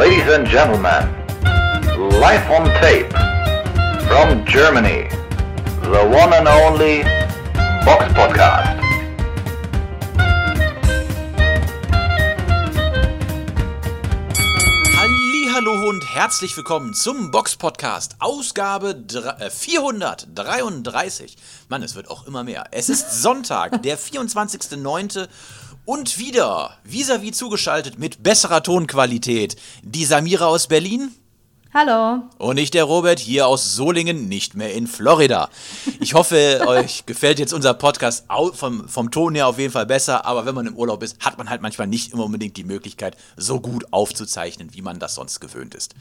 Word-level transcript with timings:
Ladies 0.00 0.26
and 0.32 0.46
gentlemen, 0.46 1.04
live 2.24 2.50
on 2.50 2.64
tape 2.80 3.10
from 4.08 4.46
Germany, 4.46 5.08
the 5.82 6.02
one 6.10 6.32
and 6.32 6.48
only 6.48 7.02
Box 7.84 8.04
Podcast. 8.14 8.78
Hallo 15.52 15.88
und 15.90 16.02
herzlich 16.14 16.56
willkommen 16.56 16.94
zum 16.94 17.30
Box 17.30 17.56
Podcast, 17.56 18.16
Ausgabe 18.18 18.94
dr- 18.94 19.38
äh, 19.40 19.50
433. 19.50 21.36
Mann, 21.68 21.82
es 21.82 21.94
wird 21.94 22.08
auch 22.08 22.26
immer 22.26 22.44
mehr. 22.44 22.68
Es 22.70 22.88
ist 22.88 23.20
Sonntag, 23.22 23.82
der 23.82 23.98
24.09. 23.98 25.28
und 25.90 26.20
wieder 26.20 26.76
vis-à-vis 26.84 27.36
zugeschaltet 27.36 27.98
mit 27.98 28.22
besserer 28.22 28.62
Tonqualität. 28.62 29.56
Die 29.82 30.04
Samira 30.04 30.46
aus 30.46 30.68
Berlin 30.68 31.10
Hallo. 31.74 32.22
und 32.38 32.58
ich, 32.58 32.70
der 32.70 32.84
Robert, 32.84 33.18
hier 33.18 33.48
aus 33.48 33.74
Solingen, 33.74 34.28
nicht 34.28 34.54
mehr 34.54 34.72
in 34.72 34.86
Florida. 34.86 35.48
Ich 35.98 36.14
hoffe, 36.14 36.62
euch 36.68 37.06
gefällt 37.06 37.40
jetzt 37.40 37.52
unser 37.52 37.74
Podcast 37.74 38.24
vom, 38.52 38.88
vom 38.88 39.10
Ton 39.10 39.34
her 39.34 39.48
auf 39.48 39.58
jeden 39.58 39.72
Fall 39.72 39.84
besser, 39.84 40.24
aber 40.26 40.46
wenn 40.46 40.54
man 40.54 40.68
im 40.68 40.76
Urlaub 40.76 41.02
ist, 41.02 41.18
hat 41.24 41.38
man 41.38 41.50
halt 41.50 41.60
manchmal 41.60 41.88
nicht 41.88 42.12
immer 42.12 42.26
unbedingt 42.26 42.56
die 42.56 42.62
Möglichkeit, 42.62 43.16
so 43.36 43.60
gut 43.60 43.84
aufzuzeichnen, 43.90 44.72
wie 44.72 44.82
man 44.82 45.00
das 45.00 45.16
sonst 45.16 45.40
gewöhnt 45.40 45.74
ist. 45.74 45.96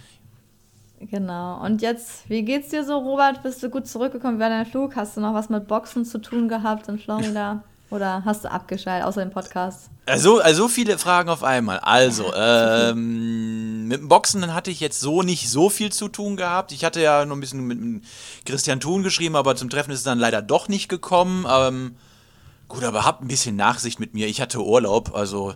Genau. 0.99 1.65
Und 1.65 1.81
jetzt, 1.81 2.29
wie 2.29 2.43
geht's 2.43 2.69
dir 2.69 2.85
so, 2.85 2.99
Robert? 2.99 3.41
Bist 3.41 3.63
du 3.63 3.71
gut 3.71 3.87
zurückgekommen 3.87 4.37
während 4.37 4.53
deinem 4.53 4.71
Flug? 4.71 4.95
Hast 4.95 5.17
du 5.17 5.21
noch 5.21 5.33
was 5.33 5.49
mit 5.49 5.67
Boxen 5.67 6.05
zu 6.05 6.19
tun 6.19 6.47
gehabt 6.47 6.87
in 6.89 6.99
Florida? 6.99 7.63
Oder 7.91 8.23
hast 8.23 8.43
du 8.43 8.51
abgeschaltet, 8.51 9.07
außer 9.07 9.21
dem 9.21 9.31
Podcast? 9.31 9.89
Also, 10.05 10.39
also 10.39 10.67
viele 10.67 10.97
Fragen 10.97 11.29
auf 11.29 11.43
einmal. 11.43 11.79
Also, 11.79 12.33
ähm, 12.35 13.87
mit 13.87 14.01
dem 14.01 14.07
Boxen 14.07 14.53
hatte 14.53 14.69
ich 14.69 14.79
jetzt 14.79 14.99
so 14.99 15.23
nicht 15.23 15.49
so 15.49 15.69
viel 15.69 15.91
zu 15.91 16.07
tun 16.07 16.37
gehabt. 16.37 16.71
Ich 16.71 16.85
hatte 16.85 17.01
ja 17.01 17.25
noch 17.25 17.35
ein 17.35 17.39
bisschen 17.39 17.65
mit 17.65 18.03
Christian 18.45 18.79
Thun 18.79 19.01
geschrieben, 19.01 19.35
aber 19.35 19.55
zum 19.55 19.69
Treffen 19.69 19.91
ist 19.91 19.99
es 19.99 20.03
dann 20.03 20.19
leider 20.19 20.41
doch 20.41 20.67
nicht 20.67 20.87
gekommen. 20.87 21.45
Ähm, 21.49 21.95
gut, 22.67 22.83
aber 22.83 23.05
habt 23.05 23.23
ein 23.23 23.27
bisschen 23.27 23.55
Nachsicht 23.55 23.99
mit 23.99 24.13
mir. 24.13 24.27
Ich 24.27 24.39
hatte 24.39 24.63
Urlaub, 24.63 25.15
also 25.15 25.55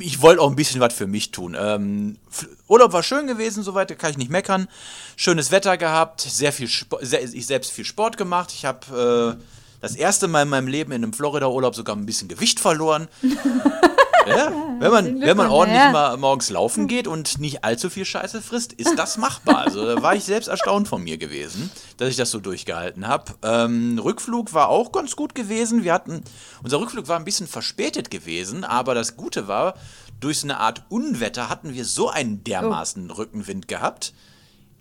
ich 0.00 0.20
wollte 0.20 0.42
auch 0.42 0.50
ein 0.50 0.56
bisschen 0.56 0.80
was 0.80 0.92
für 0.92 1.06
mich 1.06 1.30
tun. 1.30 1.56
Ähm, 1.58 2.18
Urlaub 2.68 2.92
war 2.92 3.02
schön 3.02 3.26
gewesen, 3.26 3.62
soweit 3.62 3.90
da 3.90 3.94
kann 3.94 4.10
ich 4.10 4.18
nicht 4.18 4.30
meckern. 4.30 4.68
Schönes 5.16 5.50
Wetter 5.50 5.76
gehabt, 5.76 6.20
sehr 6.20 6.52
viel 6.52 6.68
Sp 6.68 7.00
se 7.00 7.18
ich 7.18 7.46
selbst 7.46 7.72
viel 7.72 7.84
Sport 7.84 8.16
gemacht. 8.16 8.52
Ich 8.54 8.64
habe 8.64 9.38
äh, 9.38 9.57
das 9.80 9.96
erste 9.96 10.28
Mal 10.28 10.42
in 10.42 10.48
meinem 10.48 10.68
Leben 10.68 10.92
in 10.92 11.02
einem 11.02 11.12
Florida-Urlaub 11.12 11.74
sogar 11.74 11.96
ein 11.96 12.06
bisschen 12.06 12.28
Gewicht 12.28 12.60
verloren. 12.60 13.08
ja, 14.26 14.52
wenn 14.78 14.90
man, 14.90 15.20
wenn 15.20 15.36
man 15.36 15.48
ordentlich 15.48 15.80
ja. 15.80 15.92
mal 15.92 16.16
morgens 16.16 16.50
laufen 16.50 16.88
geht 16.88 17.06
und 17.06 17.38
nicht 17.38 17.64
allzu 17.64 17.90
viel 17.90 18.04
Scheiße 18.04 18.42
frisst, 18.42 18.72
ist 18.72 18.98
das 18.98 19.16
machbar. 19.16 19.58
Also 19.58 19.84
da 19.86 20.02
war 20.02 20.14
ich 20.14 20.24
selbst 20.24 20.48
erstaunt 20.48 20.88
von 20.88 21.02
mir 21.02 21.18
gewesen, 21.18 21.70
dass 21.96 22.08
ich 22.08 22.16
das 22.16 22.30
so 22.30 22.40
durchgehalten 22.40 23.06
habe. 23.06 23.34
Ähm, 23.42 23.98
Rückflug 23.98 24.52
war 24.54 24.68
auch 24.68 24.92
ganz 24.92 25.16
gut 25.16 25.34
gewesen. 25.34 25.84
Wir 25.84 25.92
hatten, 25.92 26.22
unser 26.62 26.80
Rückflug 26.80 27.08
war 27.08 27.18
ein 27.18 27.24
bisschen 27.24 27.46
verspätet 27.46 28.10
gewesen, 28.10 28.64
aber 28.64 28.94
das 28.94 29.16
Gute 29.16 29.48
war, 29.48 29.74
durch 30.20 30.40
so 30.40 30.46
eine 30.46 30.58
Art 30.58 30.84
Unwetter 30.88 31.48
hatten 31.48 31.74
wir 31.74 31.84
so 31.84 32.10
einen 32.10 32.42
dermaßen 32.42 33.10
Rückenwind 33.10 33.68
gehabt. 33.68 34.12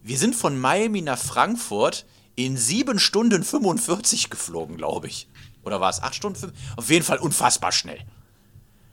Wir 0.01 0.17
sind 0.17 0.35
von 0.35 0.59
Miami 0.59 1.01
nach 1.01 1.19
Frankfurt 1.19 2.05
in 2.37 2.55
7 2.55 2.99
Stunden 2.99 3.43
45 3.43 4.29
geflogen, 4.29 4.77
glaube 4.77 5.07
ich. 5.07 5.27
Oder 5.63 5.81
war 5.81 5.89
es 5.89 6.01
8 6.01 6.15
Stunden? 6.15 6.39
fünf- 6.39 6.53
Auf 6.77 6.89
jeden 6.89 7.03
Fall 7.03 7.17
unfassbar 7.17 7.73
schnell. 7.73 7.99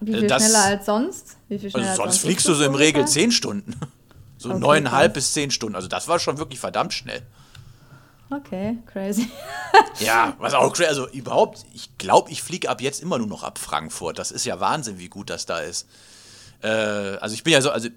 Wie 0.00 0.12
viel 0.12 0.26
das- 0.26 0.42
schneller 0.42 0.64
als 0.64 0.86
sonst? 0.86 1.36
Wie 1.48 1.58
viel 1.60 1.70
schneller 1.70 1.90
Also 1.90 2.02
als 2.02 2.14
sonst 2.14 2.22
fliegst 2.24 2.48
du 2.48 2.54
so 2.54 2.64
im? 2.64 2.74
Regel 2.74 3.06
10 3.06 3.30
Stunden. 3.30 3.76
So 4.36 4.50
Okay, 4.50 4.58
neuneinhalb 4.58 5.14
krass. 5.14 5.24
bis 5.24 5.32
10 5.34 5.50
Stunden. 5.52 5.74
Also 5.76 5.86
das 5.88 6.06
war 6.08 6.18
schon 6.18 6.36
wirklich 6.38 6.58
verdammt 6.60 6.92
schnell. 6.92 7.22
Okay, 8.30 8.76
crazy. 8.86 9.30
Ja, 10.00 10.34
was 10.38 10.52
auch 10.54 10.72
crazy. 10.72 10.88
Also 10.88 11.08
überhaupt, 11.08 11.64
ich 11.72 11.96
glaube, 11.98 12.30
ich 12.30 12.42
fliege 12.42 12.68
ab 12.68 12.80
jetzt 12.83 13.00
immer 13.00 13.16
nur 13.18 13.27
noch 13.28 13.42
ab 13.44 13.58
Frankfurt. 13.58 14.18
Das 14.18 14.30
ist 14.33 14.44
ja 14.44 14.58
Wahnsinn, 14.60 14.98
wie 14.98 15.08
gut 15.08 15.30
das 15.30 15.46
da 15.46 15.60
ist. 15.60 15.86
Äh, 16.62 16.68
also 16.68 17.34
ich 17.34 17.44
bin 17.44 17.52
ja 17.52 17.60
so, 17.62 17.70
also 17.70 17.88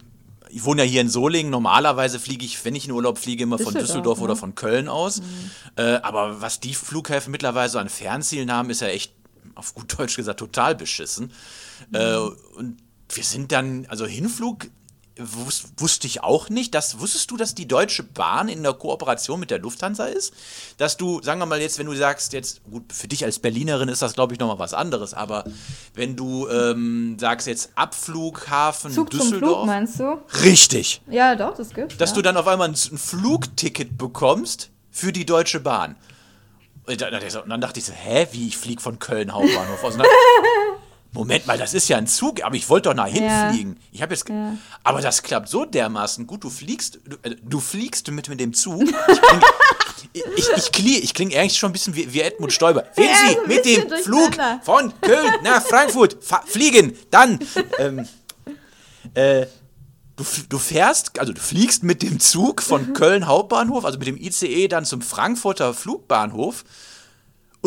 ich 0.49 0.63
wohne 0.63 0.83
ja 0.83 0.89
hier 0.89 1.01
in 1.01 1.09
Solingen. 1.09 1.51
Normalerweise 1.51 2.19
fliege 2.19 2.45
ich, 2.45 2.63
wenn 2.65 2.75
ich 2.75 2.85
in 2.85 2.91
Urlaub 2.91 3.17
fliege, 3.17 3.43
immer 3.43 3.57
von 3.57 3.73
Düsseldorf, 3.73 3.87
Düsseldorf 3.87 4.21
oder 4.21 4.33
ne? 4.33 4.39
von 4.39 4.55
Köln 4.55 4.87
aus. 4.87 5.21
Äh, 5.75 5.99
aber 6.01 6.41
was 6.41 6.59
die 6.59 6.73
Flughäfen 6.73 7.31
mittlerweile 7.31 7.69
so 7.69 7.79
an 7.79 7.89
Fernzielen 7.89 8.51
haben, 8.51 8.69
ist 8.69 8.81
ja 8.81 8.87
echt, 8.87 9.13
auf 9.55 9.73
gut 9.73 9.97
Deutsch 9.97 10.15
gesagt, 10.15 10.39
total 10.39 10.75
beschissen. 10.75 11.31
Äh, 11.91 12.17
und 12.17 12.77
wir 13.09 13.23
sind 13.23 13.51
dann, 13.51 13.85
also 13.89 14.05
Hinflug 14.05 14.67
wus 15.19 15.63
wusste 15.77 16.07
ich 16.07 16.23
auch 16.23 16.49
nicht. 16.49 16.73
Das, 16.73 16.99
wusstest 16.99 17.31
du, 17.31 17.37
dass 17.37 17.55
die 17.55 17.67
Deutsche 17.67 18.03
Bahn 18.03 18.49
in 18.49 18.63
der 18.63 18.73
Kooperation 18.73 19.39
mit 19.39 19.51
der 19.51 19.59
Lufthansa 19.59 20.05
ist? 20.05 20.33
Dass 20.77 20.97
du, 20.97 21.21
sagen 21.21 21.39
wir 21.39 21.45
mal 21.45 21.61
jetzt, 21.61 21.79
wenn 21.79 21.87
du 21.87 21.95
sagst, 21.95 22.33
jetzt, 22.33 22.63
gut, 22.63 22.91
für 22.93 23.07
dich 23.07 23.23
als 23.25 23.39
Berlinerin 23.39 23.89
ist 23.89 24.01
das, 24.01 24.13
glaube 24.13 24.33
ich, 24.33 24.39
nochmal 24.39 24.59
was 24.59 24.73
anderes, 24.73 25.13
aber 25.13 25.45
wenn 25.93 26.15
du 26.15 26.47
ähm, 26.49 27.17
sagst 27.19 27.47
jetzt 27.47 27.71
Abflughafen 27.75 28.91
Zug 28.91 29.11
zum 29.11 29.19
Düsseldorf. 29.19 29.57
Flug, 29.59 29.65
meinst 29.65 29.99
du? 29.99 30.21
Richtig. 30.43 31.01
Ja, 31.09 31.35
doch, 31.35 31.55
das 31.55 31.73
gibt's. 31.73 31.97
Dass 31.97 32.11
ja. 32.11 32.15
du 32.15 32.21
dann 32.21 32.37
auf 32.37 32.47
einmal 32.47 32.69
ein, 32.69 32.75
ein 32.75 32.97
Flugticket 32.97 33.97
bekommst 33.97 34.69
für 34.91 35.11
die 35.11 35.25
Deutsche 35.25 35.59
Bahn. 35.59 35.95
Und 36.87 37.01
dann, 37.01 37.59
dachte 37.59 37.79
ich 37.79 37.85
so, 37.85 37.91
hä, 37.91 38.27
wie, 38.31 38.47
ich 38.47 38.57
fliege 38.57 38.81
von 38.81 38.97
Köln 38.97 39.33
Hauptbahnhof 39.33 39.83
aus. 39.83 39.97
Moment 41.17 41.47
mal, 41.47 41.57
das 41.57 41.73
ist 41.73 41.87
ja 41.89 41.97
ein 41.97 42.07
Zug, 42.07 42.43
aber 42.43 42.55
ich 42.55 42.69
wollte 42.69 42.89
doch 42.89 42.95
nach 42.95 43.07
hinten 43.07 43.23
Ja. 43.29 43.51
fliegen. 43.51 43.77
Ich 43.91 44.01
habe 44.01 44.13
jetzt, 44.13 44.29
Ja. 44.29 44.55
aber 44.83 45.01
das 45.01 45.23
klappt 45.23 45.49
so 45.49 45.65
dermaßen 45.65 46.27
gut. 46.27 46.43
Du 46.43 46.49
fliegst, 46.49 46.99
du, 47.05 47.17
äh, 47.23 47.35
du 47.43 47.59
fliegst 47.59 48.09
mit, 48.11 48.29
mit 48.29 48.39
dem 48.39 48.53
Zug. 48.53 48.83
Ich 50.13 50.13
kling, 50.13 50.33
ich, 50.35 50.45
ich, 50.55 50.71
kling, 50.71 50.99
ich 51.03 51.13
kling 51.13 51.35
eigentlich 51.35 51.57
schon 51.57 51.69
ein 51.71 51.73
bisschen 51.73 51.95
wie, 51.95 52.13
wie 52.13 52.21
Edmund 52.21 52.53
Stoiber. 52.53 52.83
Wenn 52.95 53.05
Ja, 53.05 53.15
Sie 53.15 53.37
ein 53.39 53.47
mit 53.47 53.65
dem 53.65 53.89
Flug 54.03 54.31
von 54.63 54.93
Köln 55.01 55.33
nach 55.43 55.63
Frankfurt 55.63 56.17
fliegen, 56.45 56.95
dann 57.09 57.39
ähm, 57.79 58.07
äh, 59.15 59.47
du, 60.15 60.23
du 60.49 60.57
fährst, 60.59 61.19
also 61.19 61.33
du 61.33 61.41
fliegst 61.41 61.83
mit 61.83 62.03
dem 62.03 62.19
Zug 62.19 62.61
von 62.61 62.93
Köln 62.93 63.25
Hauptbahnhof, 63.27 63.85
also 63.85 63.97
mit 63.97 64.07
dem 64.07 64.17
ICE 64.17 64.67
dann 64.67 64.85
zum 64.85 65.01
Frankfurter 65.01 65.73
Flugbahnhof 65.73 66.63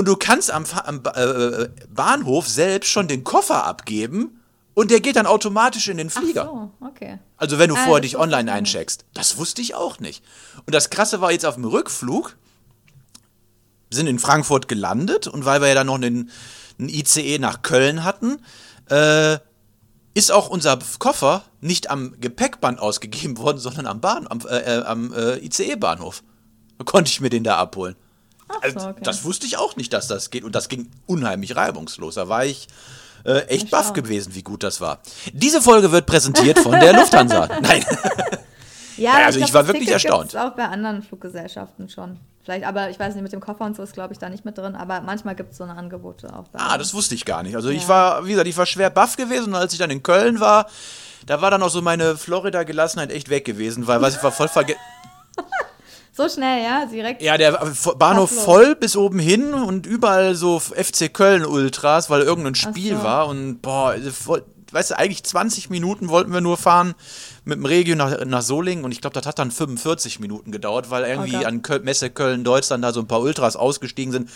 und 0.00 0.06
du 0.06 0.16
kannst 0.16 0.50
am, 0.50 0.64
am 0.86 1.02
äh, 1.14 1.68
Bahnhof 1.94 2.48
selbst 2.48 2.88
schon 2.88 3.06
den 3.06 3.22
Koffer 3.22 3.66
abgeben 3.66 4.40
und 4.72 4.90
der 4.90 5.00
geht 5.00 5.16
dann 5.16 5.26
automatisch 5.26 5.88
in 5.88 5.98
den 5.98 6.08
Flieger. 6.08 6.44
So, 6.46 6.70
okay. 6.80 7.18
Also 7.36 7.58
wenn 7.58 7.68
du 7.68 7.74
Ah, 7.74 7.84
vorher 7.84 8.00
dich 8.00 8.16
online 8.16 8.50
eincheckst. 8.50 9.04
Das 9.12 9.36
wusste 9.36 9.60
ich 9.60 9.74
auch 9.74 9.98
nicht. 10.00 10.24
Und 10.64 10.74
das 10.74 10.88
Krasse 10.88 11.20
war 11.20 11.32
jetzt 11.32 11.44
auf 11.44 11.56
dem 11.56 11.66
Rückflug, 11.66 12.38
sind 13.90 14.06
in 14.06 14.18
Frankfurt 14.18 14.68
gelandet 14.68 15.26
und 15.26 15.44
weil 15.44 15.60
wir 15.60 15.68
ja 15.68 15.74
dann 15.74 15.88
noch 15.88 15.96
einen, 15.96 16.30
einen 16.78 16.88
ICE 16.88 17.38
nach 17.38 17.60
Köln 17.60 18.02
hatten, 18.02 18.38
äh, 18.88 19.36
ist 20.14 20.32
auch 20.32 20.48
unser 20.48 20.78
Koffer 20.98 21.44
nicht 21.60 21.90
am 21.90 22.18
Gepäckband 22.18 22.80
ausgegeben 22.80 23.36
worden, 23.36 23.58
sondern 23.58 23.86
am, 23.86 24.00
Bahn, 24.00 24.26
am, 24.26 24.40
äh, 24.48 24.78
äh, 24.78 24.82
am 24.82 25.12
äh, 25.12 25.36
ICE-Bahnhof. 25.44 26.22
Da 26.78 26.84
konnte 26.84 27.10
ich 27.10 27.20
mir 27.20 27.28
den 27.28 27.44
da 27.44 27.58
abholen. 27.58 27.96
Also, 28.62 28.78
so, 28.80 28.86
okay. 28.88 29.00
Das 29.02 29.24
wusste 29.24 29.46
ich 29.46 29.56
auch 29.58 29.76
nicht, 29.76 29.92
dass 29.92 30.06
das 30.08 30.30
geht. 30.30 30.44
Und 30.44 30.54
das 30.54 30.68
ging 30.68 30.90
unheimlich 31.06 31.56
reibungslos. 31.56 32.14
Da 32.16 32.28
war 32.28 32.44
ich 32.44 32.68
äh, 33.24 33.40
echt 33.48 33.70
baff 33.70 33.86
schau. 33.88 33.92
gewesen, 33.94 34.34
wie 34.34 34.42
gut 34.42 34.62
das 34.62 34.80
war. 34.80 35.00
Diese 35.32 35.60
Folge 35.62 35.92
wird 35.92 36.06
präsentiert 36.06 36.58
von 36.58 36.72
der 36.72 36.92
Lufthansa. 36.98 37.48
Nein. 37.60 37.84
Ja, 38.96 39.20
Ja, 39.20 39.26
also 39.26 39.38
glaub, 39.38 39.48
ich 39.48 39.54
war 39.54 39.62
das 39.62 39.68
wirklich 39.68 39.88
Ticket 39.88 40.04
erstaunt. 40.04 40.30
gibt's 40.30 40.36
auch 40.36 40.54
bei 40.56 40.64
anderen 40.66 41.02
Fluggesellschaften 41.02 41.88
schon. 41.88 42.18
Vielleicht, 42.44 42.66
aber 42.66 42.90
ich 42.90 42.98
weiß 42.98 43.14
nicht, 43.14 43.22
mit 43.22 43.32
dem 43.32 43.40
Koffer 43.40 43.64
und 43.64 43.74
so 43.74 43.82
ist, 43.82 43.94
glaube 43.94 44.12
ich, 44.12 44.18
da 44.18 44.28
nicht 44.28 44.44
mit 44.44 44.58
drin. 44.58 44.74
Aber 44.74 45.00
manchmal 45.00 45.34
gibt 45.34 45.52
es 45.52 45.56
so 45.58 45.64
eine 45.64 45.74
Angebote 45.74 46.34
auch 46.36 46.48
bei 46.48 46.58
Ah, 46.60 46.76
das 46.76 46.92
wusste 46.92 47.14
ich 47.14 47.24
gar 47.24 47.42
nicht. 47.42 47.56
Also 47.56 47.70
ich 47.70 47.82
Ja. 47.84 47.88
war, 47.88 48.26
wie 48.26 48.32
gesagt, 48.32 48.48
ich 48.48 48.56
war 48.58 48.66
schwer 48.66 48.90
baff 48.90 49.16
gewesen 49.16 49.46
und 49.46 49.54
als 49.54 49.72
ich 49.72 49.78
dann 49.78 49.88
in 49.90 50.02
Köln 50.02 50.38
war, 50.40 50.66
da 51.24 51.40
war 51.40 51.50
dann 51.50 51.62
auch 51.62 51.70
so 51.70 51.80
meine 51.80 52.16
Florida-Gelassenheit 52.18 53.10
echt 53.10 53.30
weg 53.30 53.46
gewesen, 53.46 53.86
weil 53.86 54.02
was 54.02 54.16
ich 54.16 54.22
war 54.22 54.32
voll 54.32 54.48
vergessen. 54.48 54.80
So 56.12 56.28
schnell, 56.28 56.62
ja, 56.64 56.86
direkt. 56.86 57.22
Ja, 57.22 57.38
der 57.38 57.52
Bahnhof 57.98 58.30
voll 58.30 58.74
bis 58.74 58.96
oben 58.96 59.18
hin 59.18 59.54
und 59.54 59.86
überall 59.86 60.34
so 60.34 60.58
FC 60.58 61.12
Köln-Ultras, 61.12 62.10
weil 62.10 62.22
irgendein 62.22 62.54
Spiel 62.56 62.96
so. 62.96 63.02
war 63.04 63.28
und 63.28 63.60
boah, 63.62 63.90
also 63.90 64.10
voll- 64.10 64.44
weißt 64.72 64.90
du, 64.92 64.98
eigentlich 64.98 65.24
20 65.24 65.70
Minuten 65.70 66.08
wollten 66.08 66.32
wir 66.32 66.40
nur 66.40 66.56
fahren 66.56 66.94
mit 67.44 67.56
dem 67.58 67.64
Regio 67.64 67.96
nach, 67.96 68.24
nach 68.24 68.42
Solingen 68.42 68.84
und 68.84 68.92
ich 68.92 69.00
glaube, 69.00 69.14
das 69.14 69.26
hat 69.26 69.38
dann 69.38 69.50
45 69.50 70.20
Minuten 70.20 70.52
gedauert, 70.52 70.90
weil 70.90 71.04
irgendwie 71.04 71.32
Gott. 71.32 71.44
an 71.46 71.62
Köl 71.62 71.80
Messe 71.80 72.10
Köln-Deutschland 72.10 72.84
da 72.84 72.92
so 72.92 73.00
ein 73.00 73.06
paar 73.06 73.20
Ultras 73.20 73.56
ausgestiegen 73.56 74.12
sind. 74.12 74.28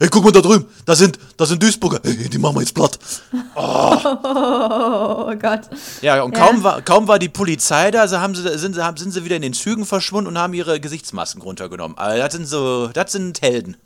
Hey, 0.00 0.08
guck 0.10 0.24
mal 0.24 0.32
da 0.32 0.40
drüben, 0.40 0.66
da 0.84 0.96
sind, 0.96 1.18
da 1.36 1.46
sind 1.46 1.62
Duisburger, 1.62 2.00
hey, 2.02 2.28
die 2.28 2.38
machen 2.38 2.56
wir 2.56 2.60
jetzt 2.60 2.74
platt. 2.74 2.98
Oh 3.54 5.34
Gott. 5.40 5.62
Ja, 6.00 6.22
und 6.22 6.36
Ja. 6.36 6.46
Kaum, 6.46 6.62
war, 6.62 6.82
kaum 6.82 7.08
war 7.08 7.18
die 7.18 7.28
Polizei 7.28 7.90
da, 7.90 8.08
so 8.08 8.18
haben 8.18 8.34
sie, 8.34 8.58
sind, 8.58 8.74
sie, 8.74 8.82
haben- 8.84 8.96
sind 8.96 9.12
sie 9.12 9.24
wieder 9.24 9.36
in 9.36 9.42
den 9.42 9.52
Zügen 9.52 9.84
verschwunden 9.86 10.28
und 10.28 10.38
haben 10.38 10.54
ihre 10.54 10.80
Gesichtsmasken 10.80 11.42
runtergenommen. 11.42 11.96
Also 11.98 12.18
das 12.22 12.32
sind 12.32 12.46
so, 12.46 12.88
das 12.88 13.12
sind 13.12 13.40
Helden. 13.42 13.76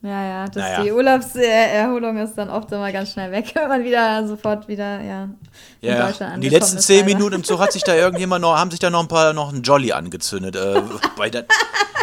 Ja, 0.00 0.24
ja, 0.28 0.44
das 0.46 0.54
Naja. 0.56 0.82
die 0.84 0.92
Urlaubserholung 0.92 2.18
ist 2.18 2.34
dann 2.34 2.50
oft 2.50 2.70
immer 2.70 2.92
ganz 2.92 3.12
schnell 3.12 3.32
weg, 3.32 3.50
wenn 3.54 3.66
man 3.68 3.82
wieder 3.84 4.26
sofort 4.28 4.68
wieder, 4.68 5.00
ja, 5.02 5.24
in 5.24 5.36
Ja, 5.80 6.06
Deutschland 6.06 6.34
und 6.36 6.40
die 6.40 6.46
angekommen 6.46 6.50
letzten 6.52 6.78
zehn. 6.78 7.04
Minuten 7.04 7.34
im 7.34 7.44
Zug 7.44 7.58
hat 7.58 7.72
sich 7.72 7.82
da 7.82 7.94
irgendjemand 7.96 8.42
noch, 8.42 8.56
haben 8.56 8.70
sich 8.70 8.78
da 8.78 8.90
noch 8.90 9.00
ein 9.00 9.08
paar, 9.08 9.32
noch 9.32 9.52
ein 9.52 9.62
Jolly 9.62 9.90
angezündet. 9.92 10.54
Äh, 10.54 10.82
bei 11.16 11.30
der, 11.30 11.46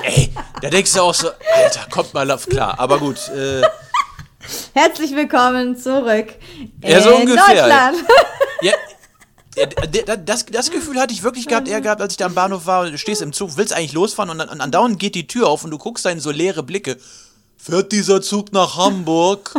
ey, 0.03 0.29
da 0.61 0.69
denkst 0.69 0.91
du 0.93 1.01
auch 1.01 1.13
so, 1.13 1.29
Alter, 1.55 1.87
kommt 1.89 2.13
mal 2.13 2.29
auf 2.31 2.47
klar. 2.47 2.77
Aber 2.79 2.99
gut, 2.99 3.29
äh, 3.29 3.61
Herzlich 4.73 5.15
willkommen 5.15 5.75
zurück 5.77 6.27
Ja, 6.83 7.01
so 7.01 7.11
in 7.11 7.21
ungefähr. 7.21 7.47
Deutschland. 7.63 7.97
ja, 8.61 8.73
ja, 9.55 10.15
das, 10.17 10.45
das 10.45 10.69
Gefühl 10.69 10.99
hatte 10.99 11.13
ich 11.13 11.23
wirklich 11.23 11.47
gehabt, 11.47 11.67
eher 11.69 11.79
gehabt, 11.81 12.01
als 12.01 12.13
ich 12.13 12.17
da 12.17 12.25
am 12.25 12.35
Bahnhof 12.35 12.65
war, 12.67 12.91
du 12.91 12.97
stehst 12.97 13.21
im 13.21 13.31
Zug, 13.33 13.55
willst 13.55 13.73
eigentlich 13.73 13.93
losfahren 13.93 14.29
und 14.29 14.37
dann 14.39 14.61
andauernd 14.61 14.99
geht 14.99 15.15
die 15.15 15.27
Tür 15.27 15.47
auf 15.47 15.63
und 15.63 15.71
du 15.71 15.77
guckst 15.77 16.05
da 16.05 16.09
in 16.09 16.19
so 16.19 16.29
leere 16.29 16.61
Blicke. 16.61 16.97
Fährt 17.65 17.91
dieser 17.91 18.21
Zug 18.21 18.53
nach 18.53 18.77
Hamburg? 18.77 19.51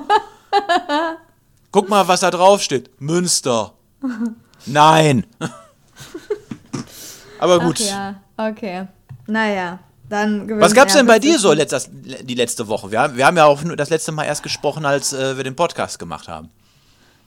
Guck 1.73 1.89
mal, 1.89 2.07
was 2.07 2.21
da 2.21 2.31
drauf 2.31 2.63
steht. 2.63 2.89
Münster. 3.01 3.73
Nein. 4.65 5.27
Aber 7.41 7.59
gut. 7.59 7.81
Ach 7.83 7.85
ja, 7.85 8.15
okay. 8.37 8.87
Naja, 9.27 9.81
dann 10.09 10.49
Was 10.61 10.73
gab's 10.73 10.95
er 10.95 11.01
denn 11.01 11.09
bei 11.09 11.19
dir 11.19 11.37
so 11.37 11.53
letztes, 11.53 11.91
die 11.91 12.37
letzte 12.37 12.69
Woche? 12.69 12.93
Wir 12.93 13.01
haben, 13.01 13.17
wir 13.17 13.27
haben 13.27 13.37
ja 13.37 13.47
auch 13.47 13.61
das 13.77 13.91
letzte 13.91 14.13
Mal 14.13 14.23
erst 14.23 14.45
gesprochen, 14.45 14.87
als 14.87 15.13
äh, 15.13 15.37
wir 15.37 15.43
den 15.43 15.57
Podcast 15.57 15.99
gemacht 15.99 16.29
haben. 16.29 16.49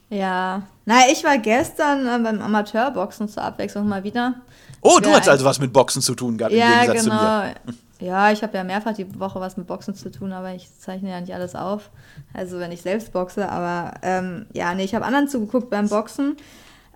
Ja, 0.10 0.62
naja, 0.86 1.08
ich 1.12 1.26
war 1.26 1.40
gestern 1.40 2.08
äh, 2.08 2.24
beim 2.24 2.42
Amateurboxen 2.42 3.28
zur 3.28 3.44
Abwechslung 3.44 3.86
mal 3.86 4.06
wieder. 4.06 4.36
Oh, 4.80 5.00
du 5.02 5.10
hast 5.12 5.28
also 5.28 5.44
was 5.44 5.60
mit 5.60 5.74
Boxen 5.74 6.02
zu 6.02 6.16
tun 6.16 6.38
gehabt, 6.38 6.54
im 6.54 6.60
Ja, 6.62 6.86
Gegensatz 6.86 7.04
zu 7.04 7.10
mir. 7.10 7.56
Ja, 8.00 8.32
ich 8.32 8.44
habe 8.44 8.56
ja 8.58 8.64
mehrfach 8.64 8.94
die 8.94 9.20
Woche 9.20 9.42
was 9.42 9.58
mit 9.58 9.68
Boxen 9.68 9.94
zu 9.94 10.10
tun, 10.10 10.32
aber 10.32 10.54
ich 10.54 10.74
zeichne 10.80 11.10
ja 11.10 11.20
nicht 11.20 11.34
alles 11.34 11.54
auf. 11.54 11.92
Also 12.34 12.58
wenn 12.60 12.72
ich 12.72 12.82
selbst 12.82 13.12
boxe, 13.12 13.50
aber 13.50 13.94
ähm, 14.04 14.46
ja, 14.54 14.74
nee, 14.74 14.86
ich 14.86 14.96
habe 14.96 15.06
anderen 15.06 15.28
zugeguckt 15.28 15.70
beim 15.70 15.90
Boxen. 15.90 16.38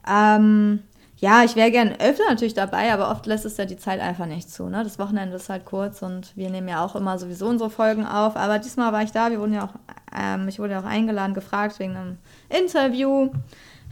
Ähm, 0.10 0.82
ja, 1.18 1.44
ich 1.44 1.56
wäre 1.56 1.72
gern 1.72 1.94
öfter 2.00 2.24
natürlich 2.30 2.54
dabei, 2.54 2.94
aber 2.94 3.12
oft 3.12 3.26
lässt 3.26 3.46
es 3.46 3.58
ja 3.58 3.66
die 3.66 3.78
Zeit 3.78 4.00
einfach 4.00 4.26
nicht 4.26 4.50
zu. 4.50 4.70
Ne? 4.70 4.84
Das 4.84 4.98
Wochenende 4.98 5.36
ist 5.36 5.50
halt 5.50 5.66
kurz 5.66 6.02
und 6.02 6.36
wir 6.36 6.50
nehmen 6.50 6.70
ja 6.70 6.84
auch 6.84 6.96
immer 6.96 7.18
sowieso 7.18 7.48
unsere 7.48 7.70
Folgen 7.70 8.06
auf. 8.06 8.38
Aber 8.38 8.60
diesmal 8.60 8.94
war 8.94 9.04
ich 9.04 9.12
da, 9.12 9.30
wir 9.30 9.40
wurden 9.40 9.54
ja 9.54 9.66
auch, 9.66 9.74
ähm, 10.18 10.48
ich 10.48 10.60
wurde 10.60 10.74
ja 10.74 10.80
auch 10.80 10.86
eingeladen, 10.86 11.34
gefragt 11.34 11.80
wegen 11.80 11.96
einem 11.98 12.18
Interview. 12.50 13.30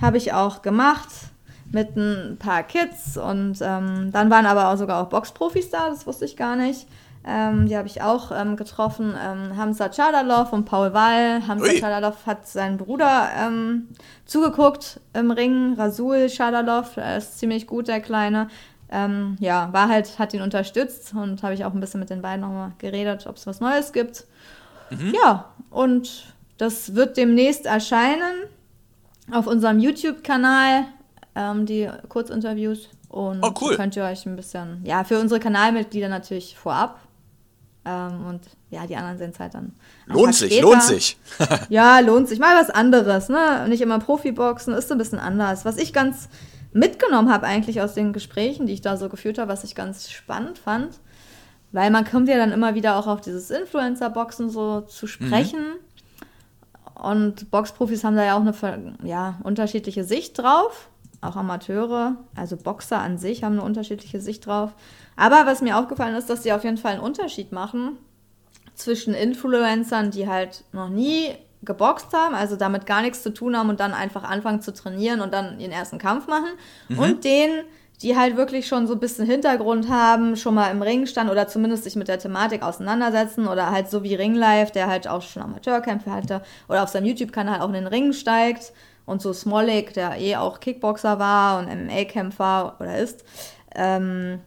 Habe 0.02 0.18
ich 0.18 0.34
auch 0.34 0.62
gemacht 0.62 1.08
mit 1.72 1.96
ein 1.96 2.38
paar 2.38 2.64
Kids 2.64 3.18
und 3.18 3.58
ähm, 3.62 4.10
dann 4.12 4.30
waren 4.30 4.46
aber 4.46 4.70
auch 4.70 4.78
sogar 4.78 5.02
auch 5.02 5.10
Boxprofis 5.10 5.70
da, 5.70 5.90
das 5.90 6.06
wusste 6.06 6.26
ich 6.26 6.36
gar 6.36 6.56
nicht. 6.56 6.88
Ähm, 7.24 7.68
die 7.68 7.78
habe 7.78 7.88
ich 7.88 8.02
auch 8.02 8.32
ähm, 8.32 8.56
getroffen. 8.56 9.14
Ähm, 9.24 9.56
Hamza 9.56 9.90
Chadalov 9.90 10.54
und 10.54 10.66
Paul 10.66 10.92
Wall. 10.94 11.48
Hamza 11.48 11.66
Ui. 11.68 11.80
Chadalov 11.80 12.26
hat 12.26 12.48
seinen 12.48 12.78
Bruder 12.78 13.30
ähm, 13.38 13.90
zugeguckt 14.26 15.00
im 15.14 15.30
Ring. 15.30 15.76
Rasul 15.78 16.30
Chadalov, 16.30 16.96
der 16.96 17.18
ist 17.18 17.38
ziemlich 17.38 17.68
gut, 17.68 17.88
der 17.88 18.02
Kleine. 18.02 18.48
Ähm, 18.90 19.38
ja, 19.40 19.70
war 19.72 19.88
halt, 19.88 20.18
hat 20.18 20.34
ihn 20.34 20.42
unterstützt 20.42 21.14
und 21.14 21.44
habe 21.44 21.54
ich 21.54 21.64
auch 21.64 21.74
ein 21.74 21.80
bisschen 21.80 22.00
mit 22.00 22.10
den 22.10 22.24
beiden 22.24 22.42
nochmal 22.42 22.72
geredet, 22.80 23.28
ob 23.28 23.38
es 23.38 23.46
was 23.46 23.60
Neues 23.60 23.94
gibt. 23.94 24.26
Ja, 25.14 25.46
und 25.70 26.34
das 26.58 26.96
wird 26.96 27.16
demnächst 27.16 27.66
erscheinen 27.66 28.44
auf 29.32 29.48
unserem 29.48 29.80
YouTube-Kanal, 29.80 30.84
ähm, 31.36 31.66
die 31.66 31.90
Kurzinterviews. 32.10 32.90
Und 33.10 33.44
Oh, 33.44 33.52
cool. 33.62 33.76
könnt 33.76 33.96
ihr 33.96 34.04
euch 34.06 34.26
ein 34.26 34.36
bisschen, 34.38 34.82
ja, 34.86 35.04
für 35.04 35.20
unsere 35.20 35.40
Kanalmitglieder 35.40 36.08
natürlich 36.08 36.56
vorab. 36.58 37.00
Ähm, 37.84 38.26
und 38.26 38.42
ja, 38.70 38.86
die 38.88 38.96
anderen 38.96 39.18
sehen 39.18 39.32
es 39.34 39.40
halt 39.40 39.54
dann. 39.54 39.74
Lohnt 40.06 40.36
sich, 40.36 40.54
später. 40.54 40.68
lohnt 40.68 40.84
sich. 40.84 41.18
Ja, 41.70 42.00
lohnt 42.00 42.30
sich. 42.30 42.40
Mal 42.40 42.56
was 42.56 42.70
anderes, 42.70 43.28
ne? 43.28 43.66
Nicht 43.68 43.82
immer 43.82 44.00
Profiboxen, 44.00 44.74
ist 44.74 44.88
so 44.88 44.96
ein 44.96 44.98
bisschen 44.98 45.20
anders. 45.20 45.66
Was 45.66 45.78
ich 45.78 45.92
ganz 45.92 46.30
mitgenommen 46.74 47.32
habe 47.32 47.48
eigentlich 47.48 47.82
aus 47.82 47.94
den 47.96 48.14
Gesprächen, 48.14 48.66
die 48.66 48.74
ich 48.74 48.82
da 48.82 48.96
so 48.98 49.10
geführt 49.10 49.40
habe, 49.40 49.52
was 49.52 49.64
ich 49.66 49.76
ganz 49.76 50.10
spannend 50.10 50.58
fand, 50.58 51.00
weil 51.74 51.90
man 51.92 52.06
kommt 52.06 52.30
ja 52.30 52.38
dann 52.38 52.52
immer 52.54 52.76
wieder 52.76 52.98
auch 52.98 53.08
auf 53.08 53.20
dieses 53.20 53.50
Influencer-Boxen 53.50 54.50
so 54.50 54.82
zu 54.82 55.08
sprechen. 55.08 55.66
Und 56.96 57.50
Boxprofis 57.52 58.04
haben 58.04 58.16
da 58.16 58.24
ja 58.24 58.38
auch 58.38 58.42
eine 58.42 58.54
ja, 59.04 59.40
unterschiedliche 59.44 60.04
Sicht 60.04 60.38
drauf. 60.38 60.88
Auch 61.22 61.36
Amateure, 61.36 62.16
also 62.36 62.58
Boxer 62.58 63.00
an 63.00 63.18
sich 63.20 63.44
haben 63.44 63.54
eine 63.54 63.64
unterschiedliche 63.64 64.20
Sicht 64.20 64.48
drauf. 64.48 64.74
Aber 65.16 65.46
was 65.46 65.62
mir 65.62 65.78
aufgefallen 65.78 66.16
ist, 66.16 66.30
dass 66.30 66.42
sie 66.44 66.52
auf 66.52 66.64
jeden 66.64 66.78
Fall 66.78 66.94
einen 66.94 67.02
Unterschied 67.02 67.52
machen 67.52 67.98
zwischen 68.74 69.14
Influencern, 69.14 70.10
die 70.10 70.28
halt 70.28 70.64
noch 70.72 70.90
nie 70.90 71.30
geboxt 71.64 72.12
haben, 72.14 72.34
also 72.34 72.56
damit 72.56 72.88
gar 72.88 73.02
nichts 73.04 73.22
zu 73.22 73.32
tun 73.32 73.56
haben 73.56 73.70
und 73.70 73.80
dann 73.80 73.94
einfach 73.94 74.24
anfangen 74.24 74.62
zu 74.62 74.74
trainieren 74.74 75.22
und 75.22 75.32
dann 75.32 75.60
ihren 75.60 75.72
ersten 75.72 76.00
Kampf 76.00 76.28
machen. 76.28 76.50
Und 76.98 77.24
denen, 77.24 77.66
die 78.02 78.18
halt 78.18 78.36
wirklich 78.36 78.68
schon 78.68 78.88
so 78.88 78.94
ein 78.94 79.00
bisschen 79.00 79.28
Hintergrund 79.28 79.90
haben, 79.90 80.36
schon 80.36 80.56
mal 80.56 80.72
im 80.72 80.82
Ring 80.82 81.06
standen 81.06 81.32
oder 81.32 81.48
zumindest 81.48 81.84
sich 81.84 81.96
mit 81.96 82.08
der 82.08 82.18
Thematik 82.18 82.64
auseinandersetzen 82.64 83.48
oder 83.48 83.70
halt 83.70 83.92
so 83.92 84.02
wie 84.02 84.16
Ringlife, 84.16 84.72
der 84.74 84.88
halt 84.88 85.08
auch 85.08 85.22
schon 85.22 85.44
Amateurkämpfe 85.44 86.12
hatte 86.12 86.42
oder 86.68 86.82
auf 86.82 86.90
seinem 86.90 87.06
YouTube-Kanal 87.06 87.62
auch 87.62 87.68
in 87.68 87.74
den 87.74 87.88
Ring 87.88 88.12
steigt 88.12 88.74
und 89.06 89.22
so 89.22 89.34
Smolik, 89.34 89.94
der 89.94 90.18
eh 90.18 90.36
auch 90.36 90.60
Kickboxer 90.60 91.20
war 91.20 91.60
und 91.60 91.68
MMA-Kämpfer 91.68 92.76
oder 92.80 92.98
ist, 92.98 93.24
ähm, 93.76 94.40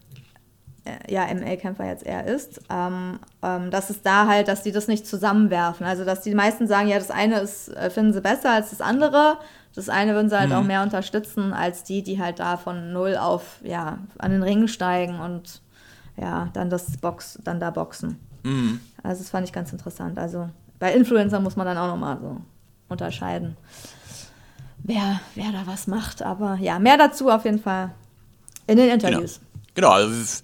äh, 0.85 1.12
ja, 1.12 1.27
ML-Kämpfer 1.33 1.87
jetzt 1.87 2.05
eher 2.05 2.27
ist, 2.27 2.61
ähm, 2.71 3.19
ähm, 3.43 3.71
dass 3.71 3.89
es 3.89 4.03
da 4.03 4.27
halt, 4.27 4.49
dass 4.49 4.62
die 4.62 4.73
das 4.73 4.87
nicht 4.87 5.06
zusammenwerfen. 5.06 5.87
Also, 5.87 6.05
dass 6.05 6.21
die 6.21 6.35
meisten 6.35 6.67
sagen, 6.67 6.89
ja, 6.89 6.99
das 6.99 7.11
eine 7.11 7.41
ist, 7.41 7.69
äh, 7.69 7.89
finden 7.89 8.12
sie 8.12 8.21
besser 8.21 8.51
als 8.51 8.71
das 8.71 8.81
andere. 8.81 9.39
Das 9.75 9.89
eine 9.89 10.15
würden 10.15 10.29
sie 10.29 10.39
halt 10.39 10.53
auch 10.53 10.62
mehr 10.62 10.83
unterstützen 10.83 11.53
als 11.53 11.83
die, 11.83 12.03
die 12.03 12.21
halt 12.21 12.39
da 12.39 12.56
von 12.56 12.93
null 12.93 13.17
auf, 13.17 13.61
ja, 13.65 13.99
an 14.19 14.31
den 14.31 14.43
Ring 14.43 14.69
steigen 14.69 15.19
und 15.21 15.62
ja, 16.17 16.49
dann 16.53 16.71
das 16.71 16.97
Box, 16.99 17.41
dann 17.43 17.59
da 17.59 17.71
boxen. 17.71 18.21
Also, 19.03 19.23
das 19.23 19.31
fand 19.31 19.49
ich 19.49 19.53
ganz 19.53 19.73
interessant. 19.73 20.19
Also, 20.19 20.49
bei 20.79 20.93
Influencern 20.93 21.43
muss 21.43 21.56
man 21.56 21.67
dann 21.67 21.79
auch 21.79 21.89
nochmal 21.89 22.19
so 22.21 22.37
unterscheiden, 22.89 23.56
wer, 24.85 25.21
wer 25.35 25.51
da 25.53 25.67
was 25.67 25.87
macht. 25.89 26.23
Aber 26.23 26.57
ja, 26.61 26.79
mehr 26.79 26.97
dazu 26.97 27.29
auf 27.31 27.45
jeden 27.45 27.61
Fall 27.61 27.93
in 28.69 28.77
den 28.77 28.89
Interviews. 28.91 29.41
Genau, 29.75 29.91
also, 29.91 30.15
f- 30.15 30.43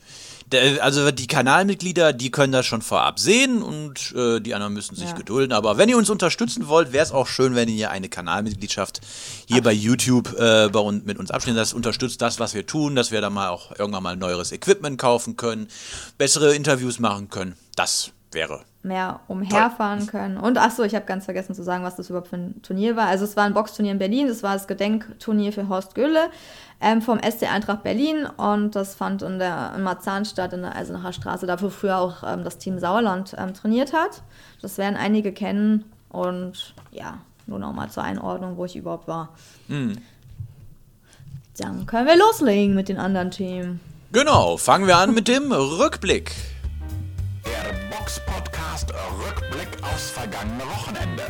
der- 0.50 0.82
also 0.82 1.12
die 1.12 1.28
Kanalmitglieder, 1.28 2.12
die 2.12 2.32
können 2.32 2.52
das 2.52 2.66
schon 2.66 2.82
vorab 2.82 3.20
sehen 3.20 3.62
und 3.62 4.12
äh, 4.16 4.40
die 4.40 4.52
anderen 4.52 4.72
müssen 4.74 4.96
sich 4.96 5.10
Ja. 5.10 5.14
gedulden. 5.14 5.52
Aber 5.52 5.78
wenn 5.78 5.88
ihr 5.88 5.96
uns 5.96 6.10
unterstützen 6.10 6.66
wollt, 6.66 6.92
wäre 6.92 7.04
es 7.04 7.12
auch 7.12 7.28
schön, 7.28 7.54
wenn 7.54 7.68
ihr 7.68 7.92
eine 7.92 8.08
Kanalmitgliedschaft 8.08 9.00
hier 9.46 9.62
bei 9.62 9.72
YouTube 9.72 10.36
äh, 10.36 10.68
bei 10.68 10.80
uns, 10.80 11.04
mit 11.04 11.18
uns 11.18 11.30
abschließt. 11.30 11.56
Das 11.56 11.72
unterstützt 11.72 12.20
das, 12.20 12.40
was 12.40 12.52
wir 12.54 12.66
tun, 12.66 12.96
dass 12.96 13.12
wir 13.12 13.20
da 13.20 13.30
mal 13.30 13.50
auch 13.50 13.70
irgendwann 13.78 14.02
mal 14.02 14.16
neueres 14.16 14.50
Equipment 14.50 14.98
kaufen 14.98 15.36
können, 15.36 15.68
bessere 16.18 16.54
Interviews 16.56 16.98
machen 16.98 17.28
können. 17.28 17.54
Das 17.76 18.10
wäre 18.32 18.64
mehr 18.82 19.20
umherfahren 19.28 20.06
können. 20.06 20.38
Und 20.38 20.56
achso, 20.56 20.82
ich 20.84 20.94
habe 20.94 21.04
ganz 21.04 21.26
vergessen 21.26 21.54
zu 21.54 21.62
sagen, 21.62 21.84
was 21.84 21.96
das 21.96 22.08
überhaupt 22.08 22.28
für 22.28 22.36
ein 22.36 22.62
Turnier 22.62 22.96
war. 22.96 23.08
Also 23.08 23.24
es 23.24 23.36
war 23.36 23.44
ein 23.44 23.52
Boxturnier 23.52 23.92
in 23.92 23.98
Berlin, 23.98 24.28
das 24.28 24.42
war 24.42 24.54
das 24.54 24.66
Gedenkturnier 24.66 25.52
für 25.52 25.68
Horst 25.68 25.94
Göhle 25.94 26.30
ähm, 26.80 27.02
vom 27.02 27.18
SC 27.18 27.52
Eintracht 27.52 27.82
Berlin 27.82 28.26
und 28.36 28.74
das 28.74 28.94
fand 28.94 29.22
in 29.22 29.38
der 29.38 29.74
in 29.76 29.82
Marzahn 29.82 30.24
statt, 30.24 30.54
in 30.54 30.62
der 30.62 30.76
Eisenacher 30.76 31.12
Straße, 31.12 31.46
da 31.46 31.60
wo 31.60 31.68
früher 31.68 31.98
auch 31.98 32.22
ähm, 32.24 32.42
das 32.42 32.56
Team 32.56 32.78
Sauerland 32.78 33.36
ähm, 33.38 33.52
trainiert 33.52 33.92
hat. 33.92 34.22
Das 34.62 34.78
werden 34.78 34.96
einige 34.96 35.32
kennen 35.32 35.84
und 36.08 36.74
ja, 36.90 37.18
nur 37.46 37.58
noch 37.58 37.74
mal 37.74 37.90
zur 37.90 38.02
Einordnung, 38.02 38.56
wo 38.56 38.64
ich 38.64 38.76
überhaupt 38.76 39.08
war. 39.08 39.30
Dann 41.58 41.84
können 41.84 42.06
wir 42.06 42.16
loslegen 42.16 42.74
mit 42.74 42.88
den 42.88 42.96
anderen 42.98 43.30
Themen. 43.30 43.80
Genau, 44.12 44.56
fangen 44.56 44.86
wir 44.86 44.96
an 44.96 45.12
mit 45.12 45.28
dem 45.28 45.52
Rückblick. 45.52 46.32
Der 47.62 47.74
Box-Podcast 47.94 48.90
Rückblick 49.18 49.68
aufs 49.82 50.10
vergangene 50.10 50.64
Wochenende. 50.64 51.24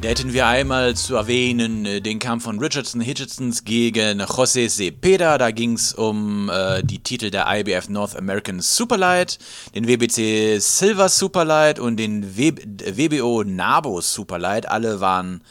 Da 0.00 0.08
hätten 0.08 0.32
wir 0.32 0.46
einmal 0.46 0.96
zu 0.96 1.16
erwähnen 1.16 1.84
äh, 1.84 2.00
den 2.00 2.18
Kampf 2.18 2.44
von 2.44 2.58
Richardson 2.58 3.02
Hitchensons 3.02 3.64
gegen 3.64 4.22
José 4.22 4.70
Cepeda. 4.70 5.36
Da 5.36 5.50
ging 5.50 5.74
es 5.74 5.92
um 5.92 6.48
äh, 6.48 6.82
die 6.82 7.00
Titel 7.00 7.30
der 7.30 7.46
IBF 7.46 7.90
North 7.90 8.16
American 8.16 8.60
Superlight, 8.60 9.38
den 9.74 9.86
WBC 9.86 10.58
Silver 10.60 11.10
Superlight 11.10 11.78
und 11.78 11.98
den 11.98 12.38
w 12.38 12.52
WBO 12.52 13.44
Nabo 13.44 14.00
Superlight. 14.00 14.66
Alle 14.66 15.00
waren 15.00 15.42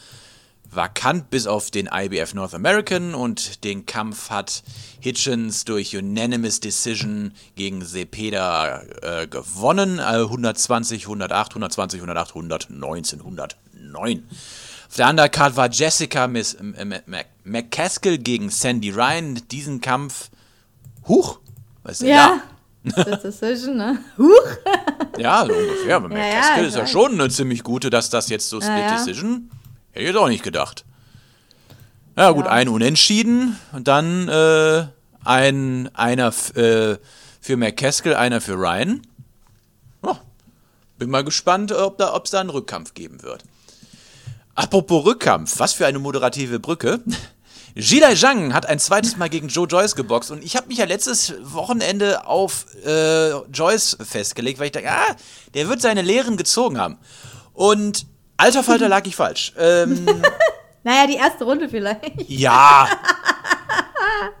vakant 0.70 1.30
bis 1.30 1.46
auf 1.46 1.70
den 1.70 1.88
IBF 1.92 2.34
North 2.34 2.54
American 2.54 3.14
und 3.14 3.64
den 3.64 3.86
Kampf 3.86 4.30
hat 4.30 4.62
Hitchens 5.00 5.64
durch 5.64 5.96
Unanimous 5.96 6.60
Decision 6.60 7.32
gegen 7.56 7.84
Cepeda 7.84 8.82
äh, 9.02 9.26
gewonnen. 9.26 9.98
Äh, 9.98 10.22
120, 10.22 11.04
108, 11.04 11.52
120, 11.52 12.00
108, 12.00 12.30
119, 12.30 13.20
109. 13.20 14.24
Auf 14.88 14.96
der 14.96 15.08
Undercard 15.08 15.56
war 15.56 15.70
Jessica 15.70 16.26
Miss, 16.26 16.56
McCaskill 17.44 18.18
gegen 18.18 18.50
Sandy 18.50 18.90
Ryan. 18.90 19.40
Diesen 19.50 19.80
Kampf. 19.80 20.30
Huch! 21.06 21.38
Was 21.82 21.92
ist 21.92 22.02
denn 22.02 22.08
Ja, 22.08 22.42
Split 22.86 23.24
Decision, 23.24 23.76
ne? 23.76 23.98
Huch! 24.18 24.56
Ja, 25.18 25.44
so 25.44 25.52
ungefähr. 25.52 25.96
Aber 25.96 26.10
Ja, 26.16 26.18
ja, 26.18 26.24
McCaskill 26.24 26.62
ich 26.62 26.68
ist 26.68 26.76
ja 26.76 26.86
schon 26.86 27.12
eine 27.12 27.28
ziemlich 27.28 27.62
gute, 27.62 27.90
dass 27.90 28.08
das 28.08 28.30
jetzt 28.30 28.48
so 28.48 28.58
Split 28.60 28.78
ja. 28.78 28.92
Decision. 28.96 29.50
Hätte 29.92 30.00
ich 30.00 30.06
jetzt 30.06 30.16
auch 30.16 30.28
nicht 30.28 30.42
gedacht. 30.42 30.84
Ja, 32.16 32.30
gut, 32.32 32.44
Ja. 32.46 32.50
ein 32.52 32.68
Unentschieden 32.68 33.56
und 33.72 33.88
dann 33.88 34.28
äh, 34.28 34.86
ein, 35.24 35.94
einer 35.94 36.28
äh, 36.54 36.96
für 37.40 37.56
McCaskill, 37.56 38.14
einer 38.14 38.40
für 38.40 38.54
Ryan. 38.54 39.02
Ja, 40.04 40.18
bin 40.98 41.10
mal 41.10 41.24
gespannt, 41.24 41.72
ob 41.72 41.98
da, 41.98 42.14
ob 42.14 42.24
es 42.26 42.30
da 42.32 42.40
einen 42.40 42.50
Rückkampf 42.50 42.94
geben 42.94 43.22
wird. 43.22 43.42
Apropos 44.54 45.04
Rückkampf, 45.06 45.58
was 45.58 45.72
für 45.72 45.86
eine 45.86 45.98
moderative 45.98 46.58
Brücke. 46.60 47.00
Jilai 47.76 48.16
Zhang 48.16 48.52
hat 48.52 48.66
ein 48.66 48.80
zweites 48.80 49.16
Mal 49.16 49.28
gegen 49.30 49.46
Joe 49.48 49.66
Joyce 49.66 49.94
geboxt 49.94 50.32
und 50.32 50.42
ich 50.44 50.56
habe 50.56 50.66
mich 50.66 50.78
ja 50.78 50.84
letztes 50.86 51.34
Wochenende 51.40 52.26
auf 52.26 52.66
äh, 52.84 53.30
Joyce 53.52 53.96
festgelegt, 54.02 54.58
weil 54.58 54.66
ich 54.66 54.72
dachte, 54.72 54.90
ah, 54.90 55.16
der 55.54 55.68
wird 55.68 55.80
seine 55.80 56.02
Lehren 56.02 56.36
gezogen 56.36 56.78
haben. 56.78 56.98
Und 57.54 58.06
alter 58.40 58.62
Falter 58.62 58.88
lag 58.88 59.06
ich 59.06 59.16
falsch. 59.16 59.52
Ähm, 59.58 60.06
Naja, 60.82 61.06
die 61.06 61.16
erste 61.16 61.44
Runde 61.44 61.68
vielleicht. 61.68 62.28
ja. 62.28 62.88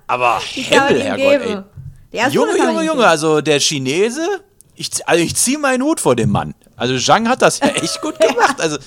Aber 0.06 0.40
Himmel, 0.40 1.02
Herrgott, 1.02 1.20
ey. 1.20 1.38
geben. 1.38 1.64
Die 2.12 2.16
erste 2.16 2.34
Junge, 2.34 2.52
Runde 2.52 2.64
Junge, 2.64 2.82
Junge, 2.84 3.06
also 3.06 3.40
der 3.40 3.60
Chinese, 3.60 4.26
ich, 4.74 4.90
also 5.06 5.22
ich 5.22 5.36
ziehe 5.36 5.58
meinen 5.58 5.82
Hut 5.82 6.00
vor 6.00 6.16
dem 6.16 6.30
Mann. 6.30 6.54
Also 6.76 6.98
Zhang 6.98 7.28
hat 7.28 7.42
das 7.42 7.60
ja 7.60 7.66
echt 7.74 8.00
gut 8.00 8.18
gemacht. 8.18 8.58
Also 8.58 8.78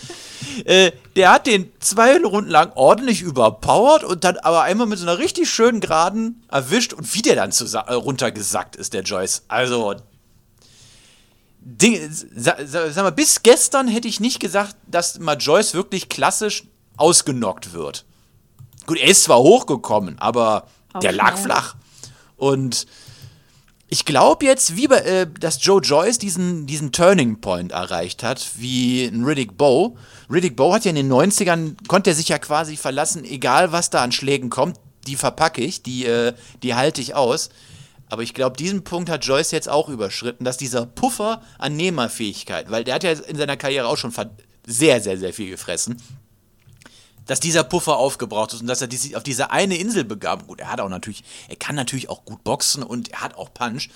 äh, 0.66 0.92
der 1.16 1.32
hat 1.32 1.46
den 1.46 1.72
zwei 1.80 2.18
Runden 2.18 2.50
lang 2.50 2.72
ordentlich 2.74 3.22
überpowert 3.22 4.04
und 4.04 4.24
dann 4.24 4.38
aber 4.38 4.64
einmal 4.64 4.88
mit 4.88 4.98
so 4.98 5.06
einer 5.08 5.20
richtig 5.20 5.50
schönen 5.50 5.80
Geraden 5.80 6.44
erwischt 6.50 6.94
und 6.94 7.14
wie 7.14 7.22
der 7.22 7.36
dann 7.36 7.52
äh, 7.52 7.94
runtergesackt 7.94 8.76
ist, 8.76 8.94
der 8.94 9.04
Joyce. 9.04 9.44
Also 9.48 9.96
Ding, 11.66 11.98
sa, 12.12 12.56
sa, 12.66 12.92
sag 12.92 13.04
mal, 13.04 13.12
bis 13.12 13.42
gestern 13.42 13.88
hätte 13.88 14.08
ich 14.08 14.20
nicht 14.20 14.40
gesagt, 14.40 14.76
dass 14.88 15.20
mal 15.20 15.38
Joyce 15.40 15.74
wirklich 15.74 16.10
klassisch 16.10 16.64
ausgenockt 16.98 17.74
wird. 17.74 18.06
Gut, 18.86 18.98
er 18.98 19.08
ist 19.08 19.24
zwar 19.24 19.40
hochgekommen, 19.40 20.20
aber 20.20 20.68
Auch 20.94 21.00
der 21.00 21.14
lag 21.14 21.34
schnell. 21.34 21.44
flach. 21.46 21.76
Und 22.36 22.86
ich 23.88 24.06
glaube 24.06 24.46
jetzt, 24.46 24.76
wie 24.76 24.88
bei, 24.88 24.98
äh, 24.98 25.28
dass 25.40 25.64
Joe 25.64 25.80
Joyce 25.82 26.18
diesen, 26.18 26.66
diesen 26.66 26.92
Turning 26.92 27.40
Point 27.40 27.72
erreicht 27.72 28.24
hat, 28.24 28.46
wie 28.58 29.06
ein 29.06 29.24
Riddick 29.24 29.58
Bowe. 29.58 29.96
Riddick 30.30 30.56
Bowe 30.56 30.74
hat 30.74 30.84
ja 30.84 30.90
in 30.90 30.96
den 30.96 31.12
90ern, 31.12 31.76
konnte 31.88 32.10
er 32.10 32.16
sich 32.16 32.28
ja 32.28 32.40
quasi 32.40 32.76
verlassen, 32.76 33.24
egal 33.24 33.72
was 33.72 33.90
da 33.90 34.04
an 34.04 34.12
Schlägen 34.12 34.50
kommt, 34.50 34.78
die 35.08 35.16
verpacke 35.16 35.62
ich, 35.62 35.84
die, 35.84 36.06
äh, 36.06 36.34
die 36.64 36.76
halte 36.76 37.02
ich 37.02 37.16
aus. 37.16 37.50
Aber 38.14 38.22
ich 38.22 38.36
glaube, 38.36 38.56
diesen 38.56 38.84
Punkt 38.84 39.10
hat 39.10 39.26
Joyce 39.26 39.50
jetzt 39.50 39.68
auch 39.68 39.90
überschritten, 39.90 40.46
dass 40.46 40.56
dieser 40.56 40.86
Puffer 40.86 41.42
an 41.58 41.76
Nehmerfähigkeit, 41.76 42.70
weil 42.70 42.84
der 42.84 42.94
hat 42.94 43.04
ja 43.04 43.10
in 43.10 43.36
seiner 43.38 43.58
Karriere 43.58 43.88
auch 43.88 43.98
schon 43.98 44.14
sehr, 44.68 45.02
sehr, 45.02 45.18
sehr 45.18 45.34
viel 45.34 45.50
gefressen, 45.50 46.00
dass 47.26 47.40
dieser 47.40 47.64
Puffer 47.64 47.98
aufgebraucht 47.98 48.54
ist 48.54 48.62
und 48.62 48.68
dass 48.68 48.84
er 48.84 48.88
diese, 48.88 49.18
auf 49.18 49.24
diese 49.24 49.50
eine 49.50 49.78
Insel 49.78 50.04
begab. 50.04 50.46
Gut, 50.46 50.60
er 50.60 50.72
hat 50.72 50.80
auch 50.80 50.90
natürlich, 50.90 51.24
er 51.50 51.56
kann 51.56 51.74
natürlich 51.74 52.08
auch 52.08 52.24
gut 52.24 52.44
boxen 52.44 52.84
und 52.84 53.10
er 53.10 53.22
hat 53.22 53.36
auch 53.36 53.52
Punch. 53.52 53.90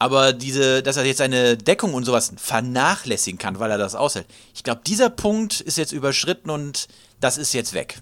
Aber 0.00 0.32
diese, 0.32 0.82
dass 0.82 0.96
er 0.96 1.04
jetzt 1.04 1.18
seine 1.18 1.56
Deckung 1.56 1.94
und 1.94 2.02
sowas 2.02 2.32
vernachlässigen 2.38 3.38
kann, 3.38 3.60
weil 3.60 3.70
er 3.70 3.78
das 3.78 3.94
aushält. 3.94 4.26
Ich 4.52 4.64
glaube, 4.64 4.80
dieser 4.84 5.10
Punkt 5.10 5.60
ist 5.60 5.78
jetzt 5.78 5.92
überschritten 5.92 6.50
und 6.50 6.88
das 7.20 7.38
ist 7.38 7.52
jetzt 7.52 7.72
weg. 7.72 8.00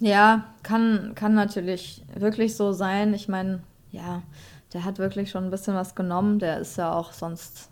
Ja, 0.00 0.52
kann, 0.62 1.12
kann 1.14 1.32
natürlich 1.32 2.02
wirklich 2.14 2.56
so 2.56 2.74
sein. 2.74 3.14
Ich 3.14 3.26
meine, 3.26 3.62
ja, 3.92 4.22
der 4.72 4.84
hat 4.84 4.98
wirklich 4.98 5.30
schon 5.30 5.44
ein 5.44 5.50
bisschen 5.50 5.74
was 5.74 5.94
genommen. 5.94 6.38
Der 6.38 6.58
ist 6.58 6.76
ja 6.78 6.92
auch 6.92 7.12
sonst, 7.12 7.68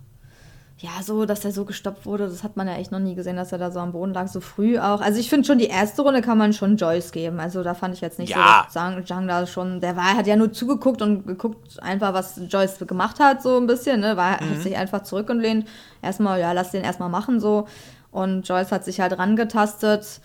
ja, 0.78 0.90
so, 1.02 1.24
dass 1.26 1.44
er 1.44 1.52
so 1.52 1.64
gestoppt 1.64 2.06
wurde, 2.06 2.28
das 2.28 2.42
hat 2.42 2.56
man 2.56 2.66
ja 2.68 2.74
echt 2.74 2.92
noch 2.92 2.98
nie 3.00 3.14
gesehen, 3.14 3.36
dass 3.36 3.52
er 3.52 3.58
da 3.58 3.70
so 3.70 3.80
am 3.80 3.92
Boden 3.92 4.14
lag, 4.14 4.28
so 4.28 4.40
früh 4.40 4.78
auch. 4.78 5.00
Also 5.00 5.18
ich 5.18 5.28
finde 5.28 5.46
schon, 5.46 5.58
die 5.58 5.66
erste 5.66 6.02
Runde 6.02 6.22
kann 6.22 6.38
man 6.38 6.52
schon 6.52 6.76
Joyce 6.76 7.12
geben. 7.12 7.40
Also 7.40 7.62
da 7.62 7.74
fand 7.74 7.94
ich 7.94 8.00
jetzt 8.00 8.18
nicht 8.18 8.30
Ja. 8.30 8.66
so, 8.70 8.78
dass 8.80 9.04
Zhang, 9.06 9.26
da 9.26 9.46
schon, 9.46 9.80
der 9.80 9.96
war, 9.96 10.16
hat 10.16 10.26
ja 10.26 10.36
nur 10.36 10.52
zugeguckt 10.52 11.02
und 11.02 11.26
geguckt 11.26 11.82
einfach, 11.82 12.14
was 12.14 12.40
Joyce 12.48 12.78
gemacht 12.86 13.18
hat, 13.18 13.42
so 13.42 13.56
ein 13.58 13.66
bisschen, 13.66 14.00
ne, 14.00 14.16
war, 14.16 14.40
hat 14.40 14.62
sich 14.62 14.76
einfach 14.76 15.02
zurückgelehnt. 15.02 15.66
Erstmal, 16.02 16.38
ja, 16.40 16.52
lass 16.52 16.70
den 16.70 16.84
erstmal 16.84 17.10
machen, 17.10 17.40
so. 17.40 17.66
Und 18.10 18.46
Joyce 18.48 18.72
hat 18.72 18.84
sich 18.84 19.00
halt 19.00 19.18
rangetastet. 19.18 20.20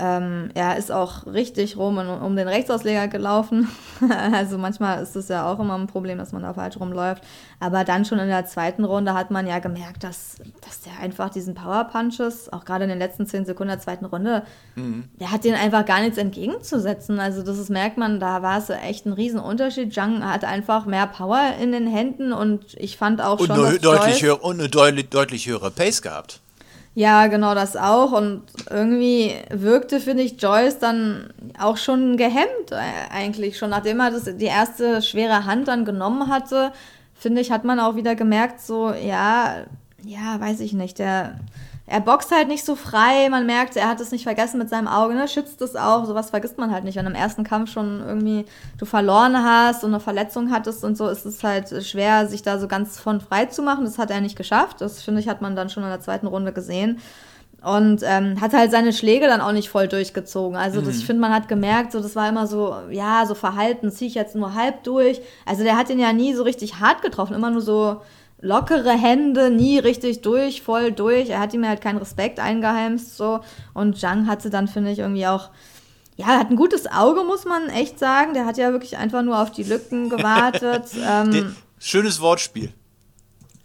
Ähm, 0.00 0.50
er 0.54 0.78
ist 0.78 0.90
auch 0.90 1.26
richtig 1.26 1.76
rum 1.76 1.98
und 1.98 2.08
um 2.08 2.34
den 2.34 2.48
Rechtsausleger 2.48 3.08
gelaufen. 3.08 3.68
also 4.32 4.56
manchmal 4.56 5.02
ist 5.02 5.14
es 5.14 5.28
ja 5.28 5.50
auch 5.50 5.60
immer 5.60 5.76
ein 5.76 5.86
Problem, 5.86 6.16
dass 6.16 6.32
man 6.32 6.42
da 6.42 6.54
falsch 6.54 6.80
rumläuft. 6.80 7.22
Aber 7.60 7.84
dann 7.84 8.06
schon 8.06 8.18
in 8.18 8.28
der 8.28 8.46
zweiten 8.46 8.84
Runde 8.84 9.12
hat 9.12 9.30
man 9.30 9.46
ja 9.46 9.58
gemerkt, 9.58 10.02
dass, 10.02 10.36
dass 10.64 10.80
der 10.80 10.98
einfach 11.00 11.28
diesen 11.28 11.54
Power 11.54 11.84
Punches, 11.84 12.50
auch 12.50 12.64
gerade 12.64 12.84
in 12.84 12.90
den 12.90 12.98
letzten 12.98 13.26
zehn 13.26 13.44
Sekunden 13.44 13.68
der 13.68 13.80
zweiten 13.80 14.06
Runde, 14.06 14.42
der 15.20 15.30
hat 15.30 15.44
denen 15.44 15.56
einfach 15.56 15.84
gar 15.84 16.00
nichts 16.00 16.16
entgegenzusetzen. 16.16 17.20
Also 17.20 17.42
das 17.42 17.58
ist, 17.58 17.68
merkt 17.68 17.98
man, 17.98 18.20
da 18.20 18.42
war 18.42 18.58
es 18.58 18.70
echt 18.70 19.04
ein 19.06 19.12
Riesenunterschied. 19.12 19.92
Zhang 19.92 20.24
hat 20.24 20.44
einfach 20.44 20.86
mehr 20.86 21.06
Power 21.06 21.54
in 21.60 21.72
den 21.72 21.86
Händen 21.86 22.32
und 22.32 22.74
ich 22.78 22.96
fand 22.96 23.20
auch 23.20 23.40
Und 23.40 23.48
schon, 23.48 23.64
eine, 23.64 23.78
deutlich, 23.78 24.22
höhere, 24.22 24.38
und 24.38 24.58
eine 24.58 24.68
deutlich, 24.68 25.10
deutlich 25.10 25.46
höhere 25.46 25.70
Pace 25.70 26.00
gehabt. 26.00 26.40
Ja, 26.94 27.28
genau 27.28 27.54
das 27.54 27.76
auch. 27.76 28.12
Und 28.12 28.42
irgendwie 28.68 29.34
wirkte, 29.50 30.00
finde 30.00 30.22
ich, 30.22 30.40
Joyce 30.42 30.78
dann 30.78 31.32
auch 31.58 31.76
schon 31.76 32.16
gehemmt, 32.16 32.72
äh, 32.72 33.12
eigentlich. 33.12 33.58
Schon 33.58 33.70
nachdem 33.70 34.00
er 34.00 34.10
das, 34.10 34.24
die 34.36 34.46
erste 34.46 35.00
schwere 35.02 35.44
Hand 35.44 35.68
dann 35.68 35.84
genommen 35.84 36.28
hatte, 36.28 36.72
finde 37.14 37.40
ich, 37.40 37.52
hat 37.52 37.64
man 37.64 37.78
auch 37.80 37.96
wieder 37.96 38.16
gemerkt, 38.16 38.60
so, 38.60 38.92
ja, 38.92 39.64
ja, 40.04 40.40
weiß 40.40 40.60
ich 40.60 40.72
nicht, 40.72 40.98
der. 40.98 41.38
Er 41.90 41.98
boxt 41.98 42.30
halt 42.30 42.46
nicht 42.46 42.64
so 42.64 42.76
frei, 42.76 43.28
man 43.30 43.46
merkt, 43.46 43.74
er 43.74 43.88
hat 43.88 44.00
es 44.00 44.12
nicht 44.12 44.22
vergessen 44.22 44.58
mit 44.58 44.68
seinem 44.68 44.86
Auge, 44.86 45.14
ne? 45.14 45.26
schützt 45.26 45.60
es 45.60 45.74
auch, 45.74 46.04
sowas 46.04 46.30
vergisst 46.30 46.56
man 46.56 46.70
halt 46.70 46.84
nicht. 46.84 46.94
Wenn 46.94 47.04
im 47.04 47.16
ersten 47.16 47.42
Kampf 47.42 47.72
schon 47.72 47.98
irgendwie 47.98 48.44
du 48.78 48.84
verloren 48.84 49.36
hast 49.36 49.82
und 49.82 49.90
eine 49.90 49.98
Verletzung 49.98 50.52
hattest 50.52 50.84
und 50.84 50.96
so, 50.96 51.08
ist 51.08 51.26
es 51.26 51.42
halt 51.42 51.84
schwer, 51.84 52.28
sich 52.28 52.42
da 52.42 52.60
so 52.60 52.68
ganz 52.68 53.00
von 53.00 53.20
frei 53.20 53.46
zu 53.46 53.62
machen. 53.62 53.84
Das 53.84 53.98
hat 53.98 54.12
er 54.12 54.20
nicht 54.20 54.36
geschafft. 54.36 54.80
Das 54.80 55.02
finde 55.02 55.20
ich, 55.20 55.28
hat 55.28 55.42
man 55.42 55.56
dann 55.56 55.68
schon 55.68 55.82
in 55.82 55.88
der 55.88 56.00
zweiten 56.00 56.28
Runde 56.28 56.52
gesehen. 56.52 57.00
Und 57.60 58.02
ähm, 58.04 58.40
hat 58.40 58.52
halt 58.52 58.70
seine 58.70 58.92
Schläge 58.92 59.26
dann 59.26 59.40
auch 59.40 59.52
nicht 59.52 59.68
voll 59.68 59.88
durchgezogen. 59.88 60.56
Also 60.56 60.80
das, 60.80 60.96
ich 60.96 61.04
finde, 61.04 61.22
man 61.22 61.34
hat 61.34 61.48
gemerkt, 61.48 61.90
so 61.90 62.00
das 62.00 62.14
war 62.14 62.28
immer 62.28 62.46
so, 62.46 62.72
ja, 62.90 63.26
so 63.26 63.34
verhalten, 63.34 63.90
ziehe 63.90 64.08
ich 64.08 64.14
jetzt 64.14 64.36
nur 64.36 64.54
halb 64.54 64.84
durch. 64.84 65.20
Also 65.44 65.64
der 65.64 65.76
hat 65.76 65.90
ihn 65.90 65.98
ja 65.98 66.12
nie 66.12 66.34
so 66.34 66.44
richtig 66.44 66.78
hart 66.78 67.02
getroffen, 67.02 67.34
immer 67.34 67.50
nur 67.50 67.62
so 67.62 68.00
lockere 68.40 68.90
Hände, 68.92 69.50
nie 69.50 69.78
richtig 69.78 70.22
durch, 70.22 70.62
voll 70.62 70.92
durch. 70.92 71.28
Er 71.30 71.40
hat 71.40 71.52
ihm 71.54 71.66
halt 71.66 71.80
keinen 71.80 71.98
Respekt 71.98 72.38
eingeheimst 72.40 73.16
so. 73.16 73.40
Und 73.74 73.98
Zhang 73.98 74.26
hatte 74.26 74.50
dann, 74.50 74.68
finde 74.68 74.90
ich, 74.92 74.98
irgendwie 74.98 75.26
auch, 75.26 75.50
ja, 76.16 76.26
er 76.32 76.38
hat 76.40 76.50
ein 76.50 76.56
gutes 76.56 76.90
Auge, 76.90 77.22
muss 77.24 77.44
man 77.44 77.68
echt 77.68 77.98
sagen. 77.98 78.34
Der 78.34 78.46
hat 78.46 78.56
ja 78.58 78.72
wirklich 78.72 78.96
einfach 78.96 79.22
nur 79.22 79.38
auf 79.40 79.50
die 79.52 79.62
Lücken 79.64 80.08
gewartet. 80.10 80.84
ähm, 81.06 81.30
De- 81.30 81.44
Schönes 81.78 82.20
Wortspiel. 82.20 82.72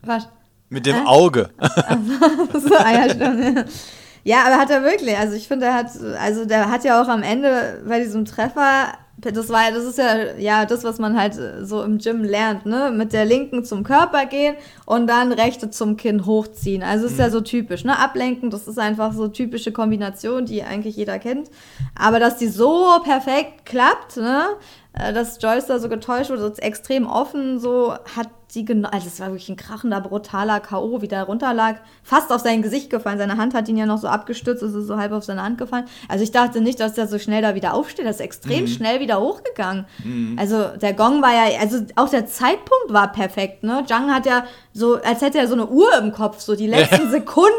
was? 0.01 0.27
Mit 0.69 0.85
dem 0.85 1.05
Auge. 1.05 1.49
so, 2.53 2.75
ah, 2.77 2.91
ja, 2.91 3.09
stimmt. 3.09 3.65
Ja, 4.23 4.45
aber 4.47 4.57
hat 4.57 4.71
er 4.71 4.83
wirklich. 4.83 5.15
Also 5.17 5.35
ich 5.35 5.47
finde, 5.47 5.67
er 5.67 5.75
hat, 5.75 5.91
also 6.19 6.45
der 6.45 6.71
hat 6.71 6.83
ja 6.83 7.01
auch 7.01 7.07
am 7.07 7.21
Ende 7.21 7.83
bei 7.87 7.99
diesem 7.99 8.25
Treffer, 8.25 8.87
das 9.31 9.49
war, 9.49 9.71
das 9.71 9.83
ist 9.83 9.97
ja, 9.97 10.35
ja 10.37 10.65
das, 10.65 10.83
was 10.83 10.99
man 10.99 11.17
halt 11.17 11.37
so 11.61 11.83
im 11.83 11.97
Gym 11.97 12.23
lernt, 12.23 12.65
ne? 12.65 12.91
Mit 12.95 13.13
der 13.13 13.25
linken 13.25 13.63
zum 13.63 13.83
Körper 13.83 14.25
gehen 14.25 14.55
und 14.85 15.07
dann 15.07 15.31
rechte 15.31 15.69
zum 15.69 15.97
Kinn 15.97 16.25
hochziehen. 16.25 16.83
Also 16.83 17.07
ist 17.07 17.19
ja 17.19 17.29
so 17.29 17.41
typisch, 17.41 17.83
ne? 17.83 17.97
Ablenken, 17.97 18.49
das 18.49 18.67
ist 18.67 18.79
einfach 18.79 19.13
so 19.13 19.27
typische 19.27 19.71
Kombination, 19.71 20.45
die 20.45 20.63
eigentlich 20.63 20.95
jeder 20.95 21.19
kennt. 21.19 21.49
Aber 21.95 22.19
dass 22.19 22.37
die 22.37 22.47
so 22.47 22.99
perfekt 23.03 23.65
klappt, 23.65 24.17
ne? 24.17 24.45
Äh, 24.93 25.13
Dass 25.13 25.41
Joyce 25.41 25.67
da 25.67 25.79
so 25.79 25.89
getäuscht 25.89 26.29
wurde, 26.29 26.41
so 26.41 26.61
extrem 26.61 27.05
offen, 27.05 27.59
so 27.59 27.93
hat 28.15 28.29
die 28.55 28.65
genau, 28.65 28.89
also 28.89 29.07
es 29.07 29.19
war 29.19 29.27
wirklich 29.27 29.49
ein 29.49 29.57
krachender, 29.57 30.01
brutaler 30.01 30.59
K.O., 30.59 31.01
wie 31.01 31.07
der 31.07 31.23
runterlag, 31.23 31.81
fast 32.03 32.31
auf 32.31 32.41
sein 32.41 32.61
Gesicht 32.61 32.89
gefallen. 32.89 33.17
Seine 33.17 33.37
Hand 33.37 33.53
hat 33.53 33.67
ihn 33.67 33.77
ja 33.77 33.85
noch 33.85 33.97
so 33.99 34.07
abgestützt, 34.07 34.63
es 34.63 34.73
ist 34.73 34.87
so 34.87 34.97
halb 34.97 35.11
auf 35.11 35.23
seine 35.23 35.43
Hand 35.43 35.57
gefallen. 35.57 35.85
Also 36.07 36.23
ich 36.23 36.31
dachte 36.31 36.61
nicht, 36.61 36.79
dass 36.79 36.93
der 36.93 37.07
so 37.07 37.19
schnell 37.19 37.41
da 37.41 37.55
wieder 37.55 37.73
aufsteht, 37.73 38.05
das 38.05 38.15
ist 38.17 38.21
extrem 38.21 38.67
schnell 38.67 38.99
wieder 38.99 39.19
hochgegangen. 39.19 39.85
Also 40.37 40.69
der 40.81 40.93
Gong 40.93 41.21
war 41.21 41.33
ja, 41.33 41.59
also 41.59 41.85
auch 41.95 42.09
der 42.09 42.25
Zeitpunkt 42.25 42.89
war 42.89 43.11
perfekt, 43.11 43.63
ne? 43.63 43.83
Zhang 43.87 44.13
hat 44.13 44.25
ja 44.25 44.45
so, 44.73 44.95
als 45.01 45.21
hätte 45.21 45.37
er 45.37 45.47
so 45.47 45.53
eine 45.53 45.67
Uhr 45.67 45.97
im 45.97 46.11
Kopf, 46.11 46.41
so 46.41 46.55
die 46.55 46.67
letzten 46.67 47.09
Sekunden, 47.09 47.51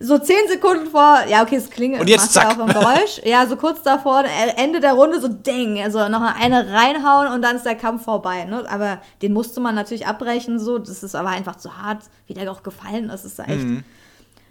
so 0.00 0.18
zehn 0.18 0.48
Sekunden 0.48 0.86
vor, 0.86 1.18
ja 1.28 1.42
okay, 1.42 1.56
es 1.56 1.68
klingelt, 1.70 2.00
Und 2.00 2.08
jetzt 2.08 2.34
ja 2.34 2.42
zack. 2.42 2.58
auch 2.58 2.66
ein 2.66 2.68
Geräusch. 2.68 3.20
Ja, 3.24 3.46
so 3.46 3.56
kurz 3.56 3.82
davor, 3.82 4.24
äh, 4.24 4.62
Ende 4.62 4.80
der 4.80 4.94
Runde, 4.94 5.20
so 5.20 5.28
ding, 5.28 5.78
also 5.82 6.08
noch 6.08 6.22
eine 6.22 6.72
reinhauen 6.72 7.28
und 7.32 7.42
dann 7.42 7.56
ist 7.56 7.66
der 7.66 7.74
Kampf 7.74 8.04
vorbei. 8.04 8.44
Ne? 8.44 8.64
Aber 8.70 8.98
den 9.20 9.32
musste 9.32 9.60
man 9.60 9.74
natürlich 9.74 10.06
abbrechen, 10.18 10.58
so. 10.58 10.78
Das 10.78 11.02
ist 11.02 11.14
aber 11.14 11.30
einfach 11.30 11.56
zu 11.56 11.78
hart, 11.78 12.04
wie 12.26 12.34
der 12.34 12.50
auch 12.50 12.62
gefallen 12.62 13.10
ist. 13.10 13.24
Das 13.24 13.36
sah 13.36 13.44
echt 13.44 13.66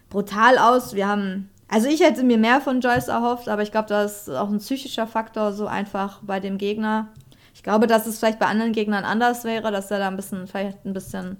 brutal 0.10 0.58
aus. 0.58 0.94
Wir 0.94 1.08
haben, 1.08 1.50
also 1.68 1.88
ich 1.88 2.02
hätte 2.02 2.24
mir 2.24 2.38
mehr 2.38 2.62
von 2.62 2.82
Joyce 2.82 3.10
erhofft, 3.10 3.50
aber 3.50 3.62
ich 3.62 3.72
glaube, 3.72 3.90
da 3.90 4.04
ist 4.04 4.30
auch 4.30 4.50
ein 4.50 4.60
psychischer 4.60 5.08
Faktor 5.08 5.54
so 5.54 5.68
einfach 5.68 6.20
bei 6.22 6.40
dem 6.40 6.58
Gegner. 6.58 7.10
Ich 7.54 7.64
glaube, 7.64 7.88
dass 7.88 8.06
es 8.06 8.20
vielleicht 8.20 8.40
bei 8.40 8.46
anderen 8.46 8.72
Gegnern 8.72 9.04
anders 9.04 9.44
wäre, 9.44 9.72
dass 9.72 9.92
er 9.92 10.00
da 10.00 10.08
ein 10.08 10.16
bisschen, 10.16 10.48
vielleicht 10.48 10.86
ein 10.86 10.94
bisschen, 10.94 11.38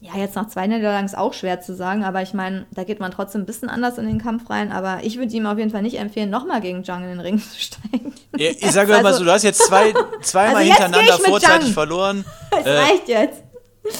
ja, 0.00 0.16
jetzt 0.16 0.34
nach 0.34 0.48
zwei 0.48 0.66
Niederlagen 0.66 1.04
ist 1.04 1.16
auch 1.16 1.34
schwer 1.34 1.60
zu 1.60 1.74
sagen, 1.76 2.04
aber 2.04 2.22
ich 2.22 2.32
meine, 2.32 2.66
da 2.72 2.84
geht 2.84 3.00
man 3.00 3.10
trotzdem 3.10 3.42
ein 3.42 3.46
bisschen 3.46 3.68
anders 3.68 3.98
in 3.98 4.06
den 4.06 4.18
Kampf 4.20 4.48
rein. 4.48 4.72
Aber 4.72 5.00
ich 5.04 5.18
würde 5.18 5.32
ihm 5.34 5.44
auf 5.46 5.58
jeden 5.58 5.70
Fall 5.70 5.82
nicht 5.82 5.98
empfehlen, 5.98 6.30
nochmal 6.30 6.60
gegen 6.62 6.82
Jung 6.82 7.02
in 7.02 7.08
den 7.10 7.20
Ring 7.20 7.38
zu 7.52 7.60
steigen. 7.60 8.14
Ja, 8.36 8.50
Ich 8.50 8.72
sage 8.72 8.90
mal 8.92 9.04
Also- 9.04 9.18
so, 9.18 9.24
du 9.26 9.30
hast 9.32 9.42
jetzt 9.42 9.62
zwei, 9.66 9.92
zweimal 10.22 10.56
Also 10.56 10.72
hintereinander 10.72 11.18
vorzeitig 11.18 11.66
Jung. 11.66 11.74
verloren. 11.74 12.24
Das 12.50 12.66
Äh, 12.66 12.70
reicht 12.78 13.08
jetzt. 13.08 13.42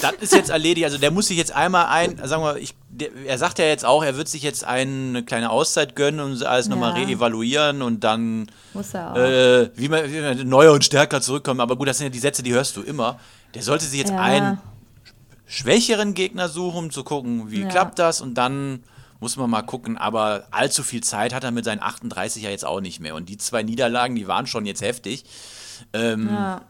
Das 0.02 0.12
ist 0.20 0.34
jetzt 0.34 0.50
erledigt. 0.50 0.84
Also 0.84 0.98
der 0.98 1.10
muss 1.10 1.28
sich 1.28 1.36
jetzt 1.38 1.54
einmal 1.54 1.86
ein, 1.86 2.18
sagen 2.26 2.42
wir, 2.42 2.56
ich, 2.58 2.74
der, 2.90 3.08
er 3.26 3.38
sagt 3.38 3.58
ja 3.58 3.64
jetzt 3.66 3.84
auch, 3.84 4.02
er 4.04 4.16
wird 4.16 4.28
sich 4.28 4.42
jetzt 4.42 4.64
eine 4.64 5.22
kleine 5.24 5.50
Auszeit 5.50 5.96
gönnen 5.96 6.20
und 6.20 6.44
alles 6.44 6.68
nochmal 6.68 6.98
Ja. 6.98 7.06
reevaluieren 7.06 7.80
und 7.82 8.04
dann 8.04 8.46
Muss 8.74 8.92
er 8.94 9.12
auch. 9.12 9.16
äh, 9.16 9.70
wie, 9.76 9.88
man, 9.88 10.12
wie 10.12 10.20
man 10.20 10.48
neuer 10.48 10.72
und 10.72 10.84
stärker 10.84 11.20
zurückkommen. 11.20 11.60
Aber 11.60 11.76
gut, 11.76 11.88
das 11.88 11.98
sind 11.98 12.06
ja 12.06 12.10
die 12.10 12.18
Sätze, 12.18 12.42
die 12.42 12.52
hörst 12.52 12.76
du 12.76 12.82
immer. 12.82 13.18
Der 13.54 13.62
sollte 13.62 13.84
sich 13.84 13.98
jetzt 14.00 14.10
Ja. 14.12 14.20
einen 14.20 14.58
schwächeren 15.50 16.14
Gegner 16.14 16.48
suchen, 16.48 16.78
um 16.84 16.90
zu 16.90 17.02
gucken, 17.02 17.50
wie 17.50 17.62
Ja. 17.62 17.68
klappt 17.68 17.98
das 17.98 18.20
und 18.20 18.34
dann 18.34 18.84
muss 19.18 19.36
man 19.36 19.50
mal 19.50 19.62
gucken. 19.62 19.98
Aber 19.98 20.44
allzu 20.52 20.82
viel 20.84 21.02
Zeit 21.02 21.34
hat 21.34 21.42
er 21.44 21.50
mit 21.50 21.64
seinen 21.64 21.82
38 21.82 22.42
ja 22.44 22.50
jetzt 22.50 22.64
auch 22.64 22.80
nicht 22.80 23.00
mehr. 23.00 23.14
Und 23.16 23.28
die 23.28 23.36
zwei 23.36 23.62
Niederlagen, 23.64 24.14
die 24.14 24.28
waren 24.28 24.46
schon 24.46 24.64
jetzt 24.64 24.80
heftig. 24.80 25.24
Ähm, 25.92 26.28
Ja. 26.30 26.60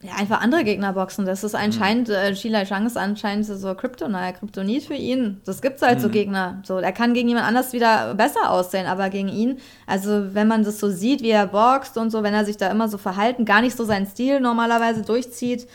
Ja, 0.00 0.12
einfach 0.14 0.40
andere 0.42 0.62
Gegner 0.62 0.92
boxen. 0.92 1.26
Das 1.26 1.42
ist 1.42 1.56
anscheinend, 1.56 2.08
äh, 2.08 2.36
Sheila 2.36 2.64
Zhang 2.64 2.86
ist 2.86 2.96
anscheinend 2.96 3.46
so 3.46 3.74
Kryptonite, 3.74 4.34
Kryptonit 4.38 4.84
für 4.84 4.94
ihn. 4.94 5.40
Das 5.44 5.60
gibt's 5.60 5.82
halt 5.82 6.00
so 6.00 6.08
Gegner. 6.08 6.62
So, 6.64 6.78
er 6.78 6.92
kann 6.92 7.14
gegen 7.14 7.26
jemand 7.28 7.48
anders 7.48 7.72
wieder 7.72 8.14
besser 8.14 8.48
aussehen, 8.52 8.86
aber 8.86 9.10
gegen 9.10 9.28
ihn, 9.28 9.58
also 9.88 10.34
wenn 10.34 10.46
man 10.46 10.62
das 10.62 10.78
so 10.78 10.88
sieht, 10.88 11.20
wie 11.22 11.30
er 11.30 11.48
boxt 11.48 11.96
und 11.98 12.10
so, 12.10 12.22
wenn 12.22 12.32
er 12.32 12.44
sich 12.44 12.56
da 12.56 12.70
immer 12.70 12.88
so 12.88 12.96
verhalten, 12.96 13.44
gar 13.44 13.60
nicht 13.60 13.76
so 13.76 13.84
seinen 13.84 14.06
Stil 14.06 14.38
normalerweise 14.38 15.02
durchzieht, 15.02 15.66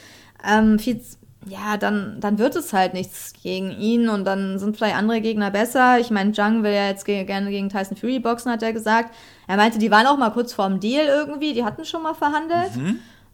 ähm, 0.50 0.80
viel, 0.80 1.02
ja, 1.48 1.78
dann, 1.78 2.18
dann 2.20 2.38
wird 2.38 2.56
es 2.56 2.74
halt 2.74 2.94
nichts 2.94 3.34
gegen 3.42 3.72
ihn 3.72 4.10
und 4.10 4.26
dann 4.26 4.60
sind 4.60 4.78
vielleicht 4.78 4.96
andere 4.96 5.22
Gegner 5.22 5.52
besser. 5.52 6.00
Ich 6.00 6.10
meine, 6.12 6.32
Zhang 6.32 6.64
will 6.64 6.72
ja 6.72 6.88
jetzt 6.88 7.06
ge 7.06 7.24
gerne 7.26 7.50
gegen 7.50 7.70
Tyson 7.70 7.98
Fury 7.98 8.20
boxen, 8.20 8.52
hat 8.52 8.64
er 8.64 8.74
gesagt. 8.74 9.14
Er 9.48 9.58
meinte, 9.58 9.78
die 9.80 9.92
waren 9.92 10.08
auch 10.08 10.18
mal 10.18 10.30
kurz 10.32 10.54
vorm 10.54 10.80
Deal 10.80 11.06
irgendwie, 11.06 11.54
die 11.54 11.64
hatten 11.66 11.86
schon 11.86 12.04
mal 12.04 12.14
verhandelt. 12.14 12.72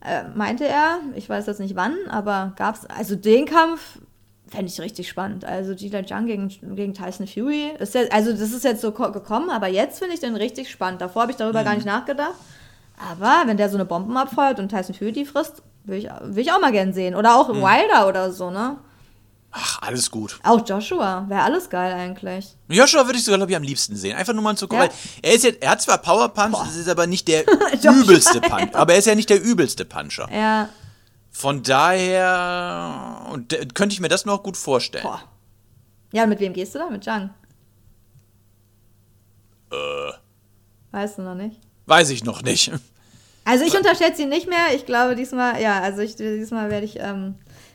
Äh, 0.02 0.24
meinte 0.34 0.66
er, 0.66 1.00
ich 1.16 1.28
weiß 1.30 1.46
jetzt 1.48 1.60
nicht 1.60 1.76
wann, 1.76 1.96
aber 2.10 2.54
gab's, 2.56 2.86
also 2.86 3.16
den 3.16 3.46
Kampf 3.46 4.00
fände 4.48 4.72
ich 4.72 4.80
richtig 4.82 5.08
spannend. 5.10 5.46
Also 5.46 5.76
Gila 5.76 6.06
Zhang 6.06 6.26
gegen, 6.26 6.48
gegen 6.76 6.94
Tyson 6.94 7.28
Fury, 7.28 7.72
ist 7.78 7.94
ja, 7.94 8.02
also 8.12 8.32
das 8.32 8.52
ist 8.52 8.64
jetzt 8.64 8.82
so 8.82 8.92
ko- 8.92 9.12
gekommen, 9.12 9.50
aber 9.50 9.68
jetzt 9.68 10.00
finde 10.00 10.14
ich 10.16 10.20
den 10.22 10.36
richtig 10.36 10.72
spannend. 10.72 11.02
Davor 11.02 11.24
habe 11.24 11.32
ich 11.32 11.38
darüber 11.38 11.64
gar 11.64 11.76
nicht 11.76 11.86
nachgedacht. 11.86 12.34
Aber 13.12 13.44
wenn 13.48 13.58
der 13.58 13.70
so 13.70 13.78
eine 13.78 13.86
Bomben 13.86 14.18
abfeuert 14.18 14.60
und 14.60 14.70
Tyson 14.70 14.96
Fury 14.96 15.12
die 15.12 15.26
frisst, 15.26 15.62
will 15.90 16.00
ich, 16.00 16.10
will 16.22 16.44
ich 16.44 16.52
auch 16.52 16.60
mal 16.60 16.72
gern 16.72 16.94
sehen. 16.94 17.16
Oder 17.16 17.36
auch 17.36 17.50
Wilder 17.50 18.08
oder 18.08 18.32
so, 18.32 18.50
ne? 18.52 18.78
ach, 19.52 19.82
alles 19.82 20.12
gut. 20.12 20.40
Auch 20.44 20.66
Joshua, 20.68 21.26
wäre 21.28 21.42
alles 21.42 21.70
geil 21.70 21.94
eigentlich. 21.94 22.56
Joshua 22.68 23.06
würde 23.06 23.18
ich 23.18 23.26
sogar, 23.26 23.40
glaube 23.40 23.52
ich, 23.52 23.58
am 23.58 23.64
liebsten 23.64 23.96
sehen. 23.96 24.16
Einfach 24.16 24.34
nur 24.34 24.44
mal 24.44 24.56
zu 24.56 24.68
gucken. 24.68 24.86
Ja. 24.86 24.92
Er 25.22 25.34
ist 25.34 25.44
jetzt, 25.44 25.62
er 25.62 25.72
hat 25.72 25.82
zwar 25.82 25.98
Power 25.98 26.30
Punch, 26.30 26.58
das 26.58 26.76
ist 26.76 26.90
aber 26.90 27.08
nicht 27.08 27.28
der 27.28 27.46
übelste 27.84 28.42
Punch. 28.42 28.74
Aber 28.74 28.94
er 28.94 29.00
ist 29.00 29.06
ja 29.06 29.16
nicht 29.16 29.30
der 29.30 29.42
übelste 29.42 29.86
Puncher. 29.86 30.30
Ja, 30.32 30.70
Von 31.32 31.64
daher 31.64 33.28
und, 33.32 33.56
könnte 33.74 33.94
ich 33.94 34.00
mir 34.00 34.10
das 34.10 34.26
noch 34.26 34.44
gut 34.44 34.58
vorstellen. 34.58 35.04
boah. 35.04 35.22
Ja, 36.12 36.24
und 36.24 36.30
mit 36.30 36.40
wem 36.40 36.54
gehst 36.54 36.74
du 36.74 36.80
da? 36.80 36.90
Mit 36.90 37.04
Zhang? 37.04 37.30
Äh. 39.72 40.12
Weißt 40.92 41.20
du 41.20 41.22
noch 41.22 41.36
nicht? 41.36 41.60
Weiß 41.86 42.10
ich 42.10 42.24
noch 42.24 42.42
nicht. 42.42 42.72
Also 43.50 43.66
ich 43.66 43.76
unterschätze 43.76 44.22
ihn 44.22 44.30
nicht 44.30 44.48
mehr. 44.48 44.76
Ich 44.76 44.86
glaube 44.86 45.16
diesmal, 45.16 45.60
ja, 45.60 45.82
also 45.82 46.02
ich, 46.02 46.16
diesmal 46.16 46.70
werde 46.70 46.86
ich, 46.86 47.00
ähm, 47.00 47.34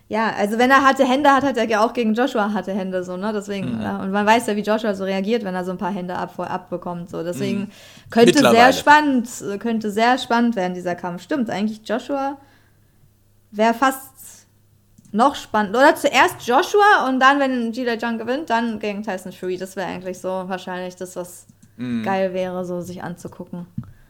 ja, 0.08 0.32
also 0.38 0.58
wenn 0.58 0.70
er 0.70 0.84
harte 0.84 1.04
Hände 1.04 1.30
hat, 1.30 1.42
hat 1.42 1.56
er 1.56 1.68
ja 1.68 1.84
auch 1.84 1.92
gegen 1.92 2.14
Joshua 2.14 2.52
harte 2.52 2.72
Hände, 2.72 3.02
so, 3.02 3.16
ne? 3.16 3.32
Deswegen, 3.32 3.80
ja, 3.82 3.96
und 3.96 4.12
man 4.12 4.24
weiß 4.24 4.46
ja, 4.46 4.54
wie 4.54 4.60
Joshua 4.60 4.94
so 4.94 5.02
reagiert, 5.02 5.42
wenn 5.42 5.54
er 5.54 5.64
so 5.64 5.72
ein 5.72 5.78
paar 5.78 5.90
Hände 5.90 6.14
ab, 6.14 6.38
abbekommt, 6.38 7.10
so. 7.10 7.24
Deswegen 7.24 7.70
könnte 8.10 8.34
Mittlerweile. 8.34 8.56
sehr 8.56 8.72
spannend, 8.72 9.28
könnte 9.58 9.90
sehr 9.90 10.18
spannend 10.18 10.54
werden, 10.54 10.74
dieser 10.74 10.94
Kampf. 10.94 11.22
Stimmt, 11.22 11.50
eigentlich 11.50 11.80
Joshua 11.84 12.38
wäre 13.50 13.74
fast 13.74 14.46
noch 15.10 15.34
spannend. 15.34 15.76
Oder 15.76 15.96
zuerst 15.96 16.46
Joshua 16.46 17.08
und 17.08 17.18
dann, 17.18 17.40
wenn 17.40 17.72
Gila 17.72 17.94
Jung 17.94 18.18
gewinnt, 18.18 18.50
dann 18.50 18.78
gegen 18.78 19.02
Tyson 19.02 19.32
Fury. 19.32 19.56
Das 19.56 19.74
wäre 19.74 19.88
eigentlich 19.88 20.20
so 20.20 20.28
wahrscheinlich 20.28 20.94
das, 20.96 21.16
was 21.16 21.46
geil 22.04 22.32
wäre, 22.34 22.64
so 22.64 22.80
sich 22.80 23.02
anzugucken. 23.02 23.66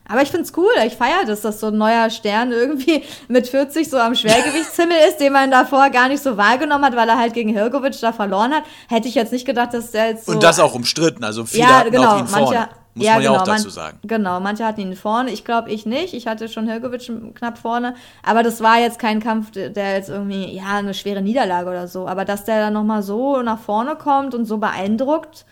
Aber 0.06 0.22
ich 0.22 0.30
find's 0.30 0.52
cool, 0.56 0.70
ich 0.86 0.94
feiere 0.94 1.24
das, 1.26 1.40
dass 1.40 1.60
so 1.60 1.68
ein 1.68 1.78
neuer 1.78 2.10
Stern 2.10 2.52
irgendwie 2.52 3.02
mit 3.28 3.48
40 3.48 3.88
so 3.88 3.98
am 3.98 4.14
Schwergewichtshimmel 4.14 4.96
ist, 5.08 5.18
den 5.18 5.32
man 5.32 5.50
davor 5.50 5.88
gar 5.90 6.08
nicht 6.08 6.22
so 6.22 6.36
wahrgenommen 6.36 6.84
hat, 6.84 6.96
weil 6.96 7.08
er 7.08 7.18
halt 7.18 7.32
gegen 7.32 7.50
Hirgovic 7.50 7.98
da 8.00 8.12
verloren 8.12 8.52
hat. 8.52 8.64
Hätte 8.88 9.08
ich 9.08 9.14
jetzt 9.14 9.32
nicht 9.32 9.46
gedacht, 9.46 9.72
dass 9.72 9.92
der 9.92 10.08
jetzt 10.08 10.26
so... 10.26 10.32
Und 10.32 10.42
das 10.42 10.60
auch 10.60 10.74
umstritten. 10.74 11.24
Also 11.24 11.44
viele 11.44 11.64
ja, 11.64 11.78
hatten 11.78 11.90
genau. 11.90 12.16
auch 12.16 12.18
ihn 12.18 12.26
vorne. 12.26 12.68
Muss 12.96 13.06
ja, 13.06 13.14
man 13.14 13.22
ja 13.22 13.28
genau, 13.30 13.40
auch 13.40 13.46
dazu 13.46 13.64
man- 13.64 13.72
sagen. 13.72 13.98
Genau, 14.02 14.40
manche 14.40 14.64
hatten 14.64 14.80
ihn 14.80 14.94
vorne. 14.94 15.30
Ich 15.32 15.44
glaube, 15.44 15.70
ich 15.70 15.84
nicht. 15.84 16.14
Ich 16.14 16.26
hatte 16.26 16.48
schon 16.48 16.68
Hirgovic 16.68 17.10
knapp 17.34 17.58
vorne. 17.58 17.94
Aber 18.22 18.42
das 18.44 18.62
war 18.62 18.78
jetzt 18.78 19.00
kein 19.00 19.20
Kampf, 19.20 19.50
der 19.50 19.70
der 19.70 19.94
jetzt 19.94 20.10
irgendwie, 20.10 20.54
ja, 20.54 20.76
eine 20.76 20.94
schwere 20.94 21.20
Niederlage 21.20 21.68
oder 21.68 21.88
so. 21.88 22.06
Aber 22.06 22.24
dass 22.24 22.44
der 22.44 22.60
dann 22.60 22.72
nochmal 22.72 23.02
so 23.02 23.42
nach 23.42 23.58
vorne 23.58 23.96
kommt 23.96 24.34
und 24.34 24.44
so 24.44 24.58
beeindruckt, 24.58 25.44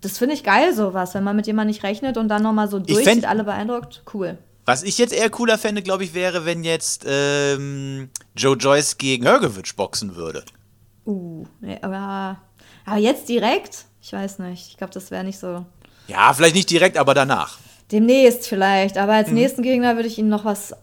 das 0.00 0.18
finde 0.18 0.34
ich 0.34 0.44
geil, 0.44 0.74
sowas. 0.74 1.14
Wenn 1.14 1.24
man 1.24 1.36
mit 1.36 1.46
jemandem 1.46 1.72
nicht 1.72 1.82
rechnet 1.82 2.16
und 2.16 2.28
dann 2.28 2.42
nochmal 2.42 2.68
so 2.68 2.78
durchzieht, 2.78 3.24
fänd- 3.24 3.26
alle 3.26 3.44
beeindruckt. 3.44 4.02
Cool. 4.12 4.38
Was 4.64 4.82
ich 4.82 4.98
jetzt 4.98 5.14
eher 5.14 5.30
cooler 5.30 5.56
fände, 5.58 5.82
glaube 5.82 6.04
ich, 6.04 6.12
wäre, 6.14 6.44
wenn 6.44 6.62
jetzt 6.62 7.04
ähm, 7.08 8.10
Joe 8.36 8.56
Joyce 8.56 8.98
gegen 8.98 9.24
Hergovic 9.24 9.74
boxen 9.76 10.14
würde. 10.14 10.44
Uh, 11.06 11.46
ja, 11.62 11.76
aber, 11.82 12.38
aber 12.84 12.96
jetzt 12.98 13.28
direkt? 13.30 13.86
Ich 14.02 14.12
weiß 14.12 14.40
nicht. 14.40 14.68
Ich 14.68 14.76
glaube, 14.76 14.92
das 14.92 15.10
wäre 15.10 15.24
nicht 15.24 15.38
so. 15.38 15.64
Ja, 16.06 16.32
vielleicht 16.34 16.54
nicht 16.54 16.68
direkt, 16.70 16.98
aber 16.98 17.14
danach. 17.14 17.58
Demnächst 17.90 18.46
vielleicht, 18.46 18.98
aber 18.98 19.12
Mhm. 19.12 19.18
als 19.18 19.30
nächsten 19.30 19.62
Gegner 19.62 19.96
würde 19.96 20.08
ich 20.08 20.18
ihm 20.18 20.28
noch 20.28 20.44
was 20.44 20.74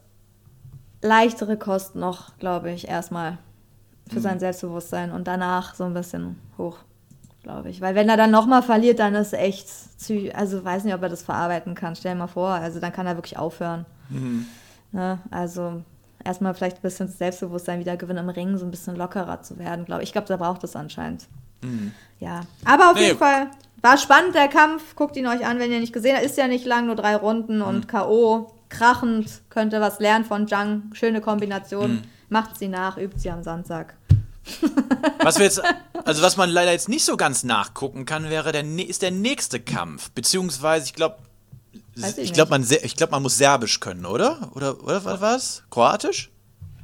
leichtere 1.02 1.58
Kost 1.58 1.96
noch, 1.96 2.36
glaube 2.40 2.72
ich, 2.72 2.88
erstmal 2.88 3.38
für 4.10 4.18
Mhm. 4.20 4.24
sein 4.24 4.40
Selbstbewusstsein 4.40 5.12
und 5.12 5.28
danach 5.28 5.76
so 5.76 5.84
ein 5.84 5.94
bisschen 5.94 6.40
hoch, 6.58 6.78
glaube 7.46 7.70
ich. 7.70 7.80
Weil 7.80 7.94
wenn 7.94 8.10
er 8.10 8.18
dann 8.18 8.32
nochmal 8.32 8.64
verliert, 8.64 8.98
dann 9.00 9.14
ist 9.14 9.34
echt, 9.34 9.70
zu, 10.02 10.32
also 10.34 10.66
weiß 10.66 10.84
nicht, 10.84 10.96
ob 10.96 11.04
er 11.04 11.10
das 11.10 11.22
verarbeiten 11.22 11.76
kann. 11.76 11.96
Stell 11.96 12.14
dir 12.14 12.18
mal 12.18 12.28
vor, 12.28 12.50
also 12.50 12.80
dann 12.80 12.92
kann 12.92 13.06
er 13.06 13.16
wirklich 13.16 13.38
aufhören. 13.38 13.86
Mhm. 14.10 14.48
Ne? 14.92 15.20
Also 15.30 15.84
erstmal 16.24 16.56
vielleicht 16.56 16.78
ein 16.78 16.82
bisschen 16.82 17.08
Selbstbewusstsein 17.08 17.80
wieder 17.80 17.98
gewinnen 17.98 18.28
im 18.28 18.30
Ring, 18.30 18.58
so 18.58 18.66
ein 18.66 18.72
bisschen 18.72 18.96
lockerer 18.96 19.44
zu 19.44 19.60
werden, 19.60 19.86
glaube 19.86 20.02
ich. 20.02 20.10
Ich 20.10 20.14
glaube, 20.14 20.28
da 20.28 20.38
braucht 20.38 20.64
es 20.64 20.76
anscheinend. 20.76 21.28
Ja, 22.20 22.42
aber 22.64 22.92
auf 22.92 22.96
Nee. 22.96 23.08
jeden 23.08 23.18
Fall 23.18 23.48
war 23.82 23.98
spannend 23.98 24.36
der 24.36 24.48
Kampf. 24.48 24.96
Guckt 24.96 25.16
ihn 25.16 25.26
euch 25.28 25.46
an, 25.46 25.58
wenn 25.60 25.72
ihr 25.72 25.80
nicht 25.80 25.94
gesehen 25.94 26.16
habt. 26.16 26.26
Ist 26.26 26.38
ja 26.38 26.48
nicht 26.48 26.66
lang, 26.66 26.88
nur 26.88 26.96
drei 26.96 27.16
Runden 27.16 27.62
und 27.62 27.88
K.O. 27.88 28.52
Krachend. 28.70 29.42
Könnt 29.50 29.74
ihr 29.74 29.82
was 29.82 30.00
lernen 30.00 30.26
von 30.26 30.48
Zhang. 30.48 30.84
Schöne 30.94 31.22
Kombination. 31.22 32.04
Macht 32.30 32.58
sie 32.58 32.68
nach, 32.68 32.98
übt 32.98 33.18
sie 33.20 33.30
am 33.32 33.44
Samstag. 33.44 33.96
Was 35.24 35.38
wir 35.38 35.46
jetzt, 35.46 35.62
also 36.04 36.22
was 36.22 36.38
man 36.38 36.50
leider 36.50 36.72
jetzt 36.72 36.90
nicht 36.90 37.06
so 37.06 37.18
ganz 37.18 37.44
nachgucken 37.44 38.06
kann, 38.06 38.30
wäre 38.30 38.52
der, 38.52 38.64
ist 38.64 39.02
der 39.02 39.12
nächste 39.12 39.60
Kampf. 39.60 40.12
Beziehungsweise, 40.12 40.86
ich 40.86 40.94
glaube, 40.94 41.18
ich 41.96 42.18
ich 42.18 42.34
glaube, 42.34 42.50
man, 42.52 42.64
ich 42.64 42.96
glaub, 42.96 43.12
man 43.12 43.24
muss 43.24 43.38
Serbisch 43.38 43.80
können, 43.80 44.06
oder? 44.06 44.52
Oder, 44.54 44.84
oder 44.84 45.04
was 45.06 45.22
war's? 45.22 45.64
Kroatisch? 45.70 46.30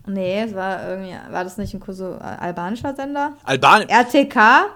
Nee, 0.08 0.42
es 0.42 0.56
war 0.56 0.88
irgendwie, 0.88 1.16
war 1.32 1.44
das 1.44 1.58
nicht 1.58 1.74
ein 1.74 1.80
Koso 1.80 2.16
albanischer 2.16 2.96
Sender? 2.96 3.34
Albanien? 3.44 3.90
RTK? 3.90 4.68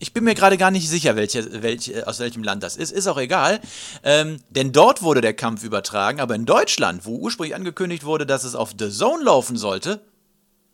Ich 0.00 0.12
bin 0.12 0.22
mir 0.22 0.36
gerade 0.36 0.56
gar 0.56 0.70
nicht 0.70 0.88
sicher, 0.88 1.16
welche, 1.16 1.62
welche, 1.62 2.06
aus 2.06 2.20
welchem 2.20 2.44
Land 2.44 2.62
das 2.62 2.76
ist. 2.76 2.92
Ist 2.92 3.08
auch 3.08 3.18
egal. 3.18 3.60
Ähm, 4.04 4.38
denn 4.50 4.70
dort 4.70 5.02
wurde 5.02 5.20
der 5.20 5.34
Kampf 5.34 5.64
übertragen, 5.64 6.20
aber 6.20 6.36
in 6.36 6.46
Deutschland, 6.46 7.04
wo 7.04 7.16
ursprünglich 7.16 7.56
angekündigt 7.56 8.04
wurde, 8.04 8.24
dass 8.24 8.44
es 8.44 8.54
auf 8.54 8.74
The 8.78 8.90
Zone 8.90 9.24
laufen 9.24 9.56
sollte, 9.56 10.00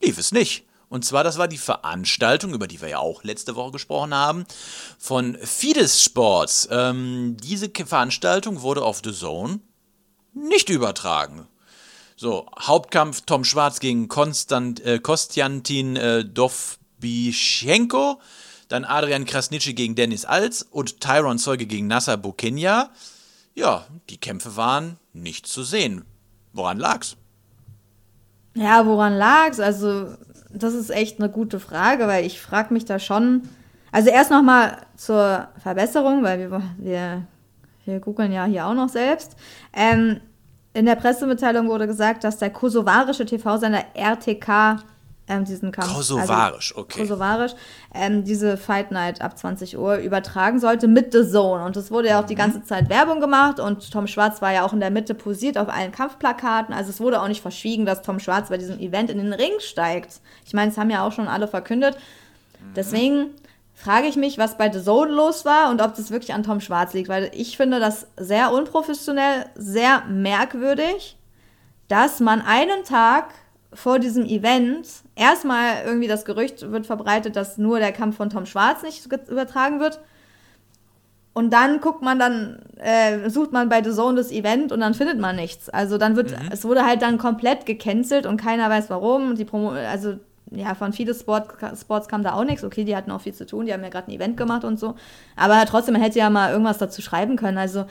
lief 0.02 0.18
es 0.18 0.32
nicht. 0.32 0.66
Und 0.88 1.04
zwar, 1.04 1.24
das 1.24 1.38
war 1.38 1.48
die 1.48 1.58
Veranstaltung, 1.58 2.54
über 2.54 2.66
die 2.66 2.80
wir 2.80 2.88
ja 2.88 2.98
auch 2.98 3.24
letzte 3.24 3.56
Woche 3.56 3.72
gesprochen 3.72 4.14
haben, 4.14 4.44
von 4.98 5.36
Fides 5.42 6.02
Sports. 6.02 6.68
Ähm, 6.70 7.36
diese 7.42 7.70
Veranstaltung 7.70 8.62
wurde 8.62 8.82
auf 8.82 9.00
The 9.04 9.12
Zone 9.12 9.60
nicht 10.34 10.68
übertragen. 10.68 11.46
So, 12.16 12.46
Hauptkampf 12.60 13.22
Tom 13.22 13.44
Schwarz 13.44 13.80
gegen 13.80 14.08
Konstant, 14.08 14.80
äh, 14.84 15.00
Kostjantin 15.00 15.96
äh, 15.96 16.24
Dovbyschenko, 16.24 18.20
dann 18.68 18.84
Adrian 18.84 19.24
Krasnitschi 19.24 19.74
gegen 19.74 19.94
Dennis 19.94 20.24
Alz 20.24 20.64
und 20.70 21.00
Tyron 21.00 21.38
Zeuge 21.38 21.66
gegen 21.66 21.86
Nasser 21.86 22.16
Bukinja. 22.16 22.90
Ja, 23.54 23.86
die 24.10 24.18
Kämpfe 24.18 24.56
waren 24.56 24.98
nicht 25.12 25.46
zu 25.46 25.64
sehen. 25.64 26.04
Woran 26.52 26.78
lag's? 26.78 27.16
Ja, 28.54 28.86
woran 28.86 29.14
lag's? 29.14 29.58
Also, 29.58 30.16
das 30.54 30.74
ist 30.74 30.90
echt 30.90 31.20
eine 31.20 31.28
gute 31.28 31.60
Frage, 31.60 32.06
weil 32.06 32.24
ich 32.24 32.40
frage 32.40 32.72
mich 32.72 32.84
da 32.84 32.98
schon. 32.98 33.42
Also 33.92 34.10
erst 34.10 34.30
nochmal 34.30 34.78
zur 34.96 35.48
Verbesserung, 35.58 36.22
weil 36.22 36.38
wir, 36.38 36.62
wir, 36.78 37.22
wir 37.84 38.00
googeln 38.00 38.32
ja 38.32 38.44
hier 38.44 38.66
auch 38.66 38.74
noch 38.74 38.88
selbst. 38.88 39.36
Ähm, 39.72 40.20
in 40.72 40.86
der 40.86 40.96
Pressemitteilung 40.96 41.68
wurde 41.68 41.86
gesagt, 41.86 42.24
dass 42.24 42.38
der 42.38 42.50
kosovarische 42.50 43.24
TV-Sender 43.24 43.84
RTK 43.94 44.78
ähm, 45.28 45.44
diesen 45.44 45.72
Kampf. 45.72 45.94
Kosovarisch, 45.94 46.72
also, 46.72 46.82
okay. 46.82 47.00
Kosovarisch, 47.00 47.52
ähm, 47.94 48.24
diese 48.24 48.56
Fight 48.56 48.90
Night 48.90 49.22
ab 49.22 49.38
20 49.38 49.78
Uhr 49.78 49.96
übertragen 49.96 50.60
sollte 50.60 50.86
mit 50.86 51.12
The 51.12 51.26
Zone. 51.28 51.64
Und 51.64 51.76
es 51.76 51.90
wurde 51.90 52.08
ja 52.08 52.20
auch 52.20 52.26
die 52.26 52.34
ganze 52.34 52.62
Zeit 52.62 52.88
Werbung 52.88 53.20
gemacht 53.20 53.58
und 53.60 53.90
Tom 53.90 54.06
Schwarz 54.06 54.42
war 54.42 54.52
ja 54.52 54.64
auch 54.64 54.72
in 54.72 54.80
der 54.80 54.90
Mitte 54.90 55.14
posiert 55.14 55.56
auf 55.56 55.68
allen 55.68 55.92
Kampfplakaten. 55.92 56.74
Also 56.74 56.90
es 56.90 57.00
wurde 57.00 57.22
auch 57.22 57.28
nicht 57.28 57.42
verschwiegen, 57.42 57.86
dass 57.86 58.02
Tom 58.02 58.20
Schwarz 58.20 58.50
bei 58.50 58.58
diesem 58.58 58.78
Event 58.78 59.10
in 59.10 59.18
den 59.18 59.32
Ring 59.32 59.52
steigt. 59.60 60.20
Ich 60.44 60.52
meine, 60.52 60.70
es 60.70 60.78
haben 60.78 60.90
ja 60.90 61.06
auch 61.06 61.12
schon 61.12 61.28
alle 61.28 61.48
verkündet. 61.48 61.96
Deswegen 62.76 63.30
frage 63.74 64.06
ich 64.06 64.16
mich, 64.16 64.38
was 64.38 64.56
bei 64.56 64.72
The 64.72 64.82
Zone 64.82 65.10
los 65.12 65.44
war 65.44 65.70
und 65.70 65.82
ob 65.82 65.94
das 65.94 66.10
wirklich 66.10 66.32
an 66.32 66.42
Tom 66.42 66.60
Schwarz 66.60 66.94
liegt, 66.94 67.08
weil 67.08 67.30
ich 67.34 67.56
finde 67.56 67.80
das 67.80 68.06
sehr 68.16 68.52
unprofessionell, 68.52 69.46
sehr 69.54 70.04
merkwürdig, 70.06 71.16
dass 71.88 72.20
man 72.20 72.40
einen 72.40 72.84
Tag 72.84 73.26
vor 73.74 73.98
diesem 73.98 74.24
Event 74.24 74.88
erstmal 75.16 75.84
irgendwie 75.84 76.08
das 76.08 76.24
Gerücht 76.24 76.70
wird 76.70 76.86
verbreitet, 76.86 77.36
dass 77.36 77.58
nur 77.58 77.78
der 77.78 77.92
Kampf 77.92 78.16
von 78.16 78.30
Tom 78.30 78.46
Schwarz 78.46 78.82
nicht 78.82 79.10
ge- 79.10 79.18
übertragen 79.28 79.80
wird. 79.80 80.00
Und 81.32 81.52
dann 81.52 81.80
guckt 81.80 82.00
man 82.00 82.18
dann, 82.20 82.60
äh, 82.78 83.28
sucht 83.28 83.50
man 83.50 83.68
bei 83.68 83.82
The 83.82 83.90
Zone 83.90 84.16
das 84.16 84.30
Event 84.30 84.70
und 84.70 84.78
dann 84.78 84.94
findet 84.94 85.18
man 85.18 85.34
nichts. 85.34 85.68
Also 85.68 85.98
dann 85.98 86.14
wird, 86.14 86.32
es 86.52 86.64
wurde 86.64 86.86
halt 86.86 87.02
dann 87.02 87.18
komplett 87.18 87.66
gecancelt 87.66 88.24
und 88.24 88.36
keiner 88.36 88.70
weiß 88.70 88.88
warum. 88.88 89.30
Und 89.30 89.38
die 89.38 89.44
Promo, 89.44 89.70
also 89.70 90.14
ja, 90.52 90.76
von 90.76 90.92
viele 90.92 91.12
Sport, 91.12 91.48
Sports 91.76 92.06
kam 92.06 92.22
da 92.22 92.34
auch 92.34 92.44
nichts. 92.44 92.62
Okay, 92.62 92.84
die 92.84 92.94
hatten 92.94 93.10
auch 93.10 93.20
viel 93.20 93.34
zu 93.34 93.46
tun, 93.46 93.66
die 93.66 93.72
haben 93.72 93.82
ja 93.82 93.88
gerade 93.88 94.12
ein 94.12 94.14
Event 94.14 94.36
gemacht 94.36 94.62
und 94.62 94.78
so. 94.78 94.94
Aber 95.34 95.64
trotzdem, 95.66 95.94
man 95.94 96.02
hätte 96.02 96.20
ja 96.20 96.30
mal 96.30 96.52
irgendwas 96.52 96.78
dazu 96.78 97.02
schreiben 97.02 97.34
können. 97.34 97.58
Also 97.58 97.86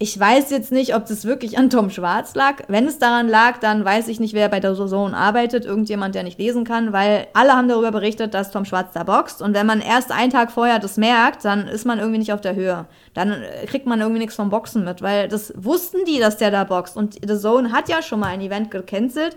ich 0.00 0.18
weiß 0.18 0.50
jetzt 0.50 0.70
nicht, 0.70 0.94
ob 0.94 1.06
das 1.06 1.24
wirklich 1.24 1.58
an 1.58 1.70
Tom 1.70 1.90
Schwarz 1.90 2.36
lag. 2.36 2.62
Wenn 2.68 2.86
es 2.86 3.00
daran 3.00 3.28
lag, 3.28 3.58
dann 3.58 3.84
weiß 3.84 4.06
ich 4.06 4.20
nicht, 4.20 4.32
wer 4.32 4.48
bei 4.48 4.60
der 4.60 4.74
Zone 4.74 5.16
arbeitet. 5.16 5.64
Irgendjemand, 5.64 6.14
der 6.14 6.22
nicht 6.22 6.38
lesen 6.38 6.62
kann, 6.62 6.92
weil 6.92 7.26
alle 7.32 7.54
haben 7.54 7.66
darüber 7.66 7.90
berichtet, 7.90 8.32
dass 8.32 8.52
Tom 8.52 8.64
Schwarz 8.64 8.92
da 8.94 9.02
boxt. 9.02 9.42
Und 9.42 9.54
wenn 9.54 9.66
man 9.66 9.80
erst 9.80 10.12
einen 10.12 10.30
Tag 10.30 10.52
vorher 10.52 10.78
das 10.78 10.98
merkt, 10.98 11.44
dann 11.44 11.66
ist 11.66 11.84
man 11.84 11.98
irgendwie 11.98 12.20
nicht 12.20 12.32
auf 12.32 12.40
der 12.40 12.54
Höhe. 12.54 12.86
Dann 13.12 13.32
äh, 13.32 13.66
kriegt 13.66 13.86
man 13.86 14.00
irgendwie 14.00 14.20
nichts 14.20 14.36
vom 14.36 14.50
Boxen 14.50 14.84
mit, 14.84 15.02
weil 15.02 15.26
das 15.26 15.52
wussten 15.56 16.04
die, 16.06 16.20
dass 16.20 16.36
der 16.36 16.52
da 16.52 16.62
boxt. 16.62 16.96
Und 16.96 17.14
The 17.14 17.36
Zone 17.36 17.72
hat 17.72 17.88
ja 17.88 18.00
schon 18.00 18.20
mal 18.20 18.28
ein 18.28 18.40
Event 18.40 18.70
gecancelt, 18.70 19.34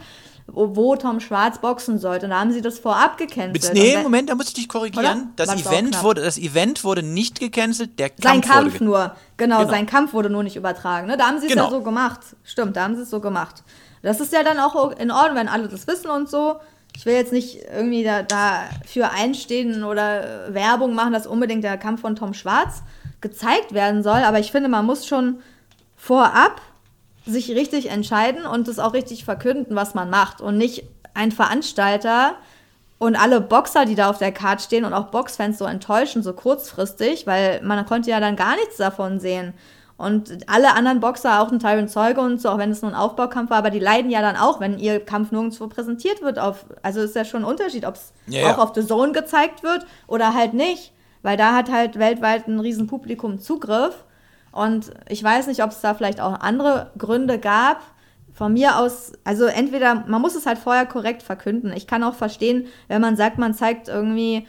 wo, 0.47 0.95
Tom 0.95 1.19
Schwarz 1.19 1.60
boxen 1.60 1.97
sollte. 1.99 2.25
Und 2.25 2.32
da 2.32 2.39
haben 2.39 2.51
sie 2.51 2.62
das 2.62 2.80
vorab 2.80 3.17
gecancelt. 3.17 3.73
Nee, 3.73 3.97
Moment, 4.01 4.30
da 4.30 4.36
muss 4.36 4.47
ich 4.49 4.54
dich 4.54 4.67
korrigieren. 4.67 5.32
Das 5.36 5.49
Event, 5.49 6.04
wurde, 6.04 6.21
das 6.21 6.38
Event 6.38 6.84
wurde 6.84 7.04
nicht 7.04 7.39
gecancelt, 7.39 7.97
der 7.99 8.12
Sein 8.21 8.41
Kampf, 8.41 8.47
Kampf 8.47 8.73
wurde 8.75 8.84
nur, 8.84 9.15
genau, 9.38 9.60
Genau. 9.60 9.69
sein 9.69 9.86
Kampf 9.86 10.13
wurde 10.13 10.30
nur 10.30 10.43
nicht 10.43 10.56
übertragen. 10.56 11.08
Ne? 11.08 11.17
Da 11.17 11.27
haben 11.27 11.39
sie 11.39 11.45
es 11.47 11.51
Genau. 11.51 11.65
ja 11.65 11.71
so 11.71 11.82
gemacht. 11.82 12.19
Stimmt, 12.43 12.75
da 12.75 12.84
haben 12.84 12.95
sie 12.95 13.04
es 13.04 13.10
so 13.10 13.19
gemacht. 13.19 13.63
Das 14.01 14.19
ist 14.19 14.34
ja 14.34 14.43
dann 14.43 14.60
auch 14.60 14.91
in 14.97 15.12
Ordnung, 15.12 15.36
wenn 15.38 15.47
alle 15.47 15.67
das 15.67 15.88
wissen 15.88 16.10
und 16.10 16.30
so. 16.30 16.56
Ich 16.97 17.06
will 17.06 17.13
jetzt 17.13 17.32
nicht 17.32 17.60
irgendwie 17.73 18.04
da, 18.04 18.21
dafür 18.23 19.12
einstehen 19.12 19.84
oder 19.84 20.47
äh, 20.49 20.54
Werbung 20.54 20.93
machen, 20.93 21.13
dass 21.13 21.25
unbedingt 21.25 21.63
der 21.63 21.77
Kampf 21.77 22.01
von 22.01 22.15
Tom 22.15 22.34
Schwarz 22.34 22.84
gezeigt 23.21 23.73
werden 23.73 24.04
soll, 24.04 24.23
aber 24.23 24.39
ich 24.39 24.51
finde, 24.51 24.67
man 24.67 24.86
muss 24.86 25.06
schon 25.06 25.39
vorab 25.95 26.60
sich 27.25 27.51
richtig 27.51 27.89
entscheiden 27.89 28.45
und 28.45 28.67
es 28.67 28.79
auch 28.79 28.93
richtig 28.93 29.25
verkünden, 29.25 29.75
was 29.75 29.93
man 29.93 30.10
macht 30.10 30.41
und 30.41 30.57
nicht 30.57 30.84
ein 31.13 31.31
Veranstalter 31.31 32.36
und 32.97 33.15
alle 33.15 33.41
Boxer, 33.41 33.86
die 33.86 33.95
da 33.95 34.10
auf 34.10 34.19
der 34.19 34.31
Card 34.31 34.62
stehen 34.62 34.86
und 34.86 34.93
auch 34.93 35.07
Boxfans 35.07 35.57
so 35.57 35.65
enttäuschen, 35.65 36.23
so 36.23 36.34
kurzfristig, 36.34 37.25
weil 37.25 37.62
man 37.63 37.86
konnte 37.86 38.12
ja 38.12 38.19
dann 38.19 38.36
gar 38.36 38.55
nichts 38.55 38.77
davon 38.77 39.19
sehen. 39.19 39.53
Und 39.97 40.49
alle 40.49 40.73
anderen 40.73 40.99
Boxer, 40.99 41.41
auch 41.41 41.51
ein 41.51 41.60
Tyron 41.60 41.88
Zeuge 41.88 42.21
und 42.21 42.41
so, 42.41 42.49
auch 42.49 42.57
wenn 42.57 42.71
es 42.71 42.81
nur 42.81 42.89
ein 42.89 42.97
Aufbaukampf 42.97 43.51
war, 43.51 43.60
aber 43.60 43.69
die 43.69 43.79
leiden 43.79 44.10
ja 44.10 44.21
dann 44.21 44.36
auch, 44.36 44.60
wenn 44.60 44.79
ihr 44.79 44.99
Kampf 44.99 45.31
nirgendwo 45.31 45.67
präsentiert 45.67 46.23
wird. 46.23 46.39
Auf, 46.39 46.65
also 46.81 47.01
ist 47.01 47.15
ja 47.15 47.23
schon 47.23 47.43
ein 47.43 47.47
Unterschied, 47.47 47.86
ob 47.86 47.95
es 47.95 48.12
ja. 48.25 48.51
auch 48.51 48.57
auf 48.57 48.71
The 48.73 48.86
Zone 48.86 49.12
gezeigt 49.12 49.62
wird 49.62 49.86
oder 50.07 50.34
halt 50.34 50.55
nicht. 50.55 50.91
Weil 51.21 51.38
da 51.38 51.53
hat 51.53 51.71
halt 51.71 51.99
weltweit 51.99 52.47
ein 52.47 52.60
riesen 52.60 52.88
Publikum 52.88 53.39
Zugriff. 53.39 54.03
Und 54.52 54.92
ich 55.08 55.24
weiß 55.24 55.48
nicht, 55.48 55.64
ob 55.64 55.72
es 55.72 55.82
da 55.82 55.94
vielleicht 55.94 56.20
auch 56.20 56.40
andere 56.40 56.92
Gründe 56.98 57.40
gab. 57.40 57.82
Von 58.34 58.54
mir 58.54 58.78
aus, 58.78 59.12
also 59.24 59.46
entweder, 59.46 60.06
man 60.08 60.22
muss 60.22 60.36
es 60.36 60.46
halt 60.46 60.58
vorher 60.58 60.86
korrekt 60.86 61.22
verkünden. 61.22 61.74
Ich 61.74 61.86
kann 61.86 62.04
auch 62.04 62.16
verstehen, 62.16 62.68
wenn 62.88 63.02
man 63.02 63.18
sagt, 63.18 63.38
man 63.38 63.54
zeigt 63.54 63.88
irgendwie, 63.88 64.48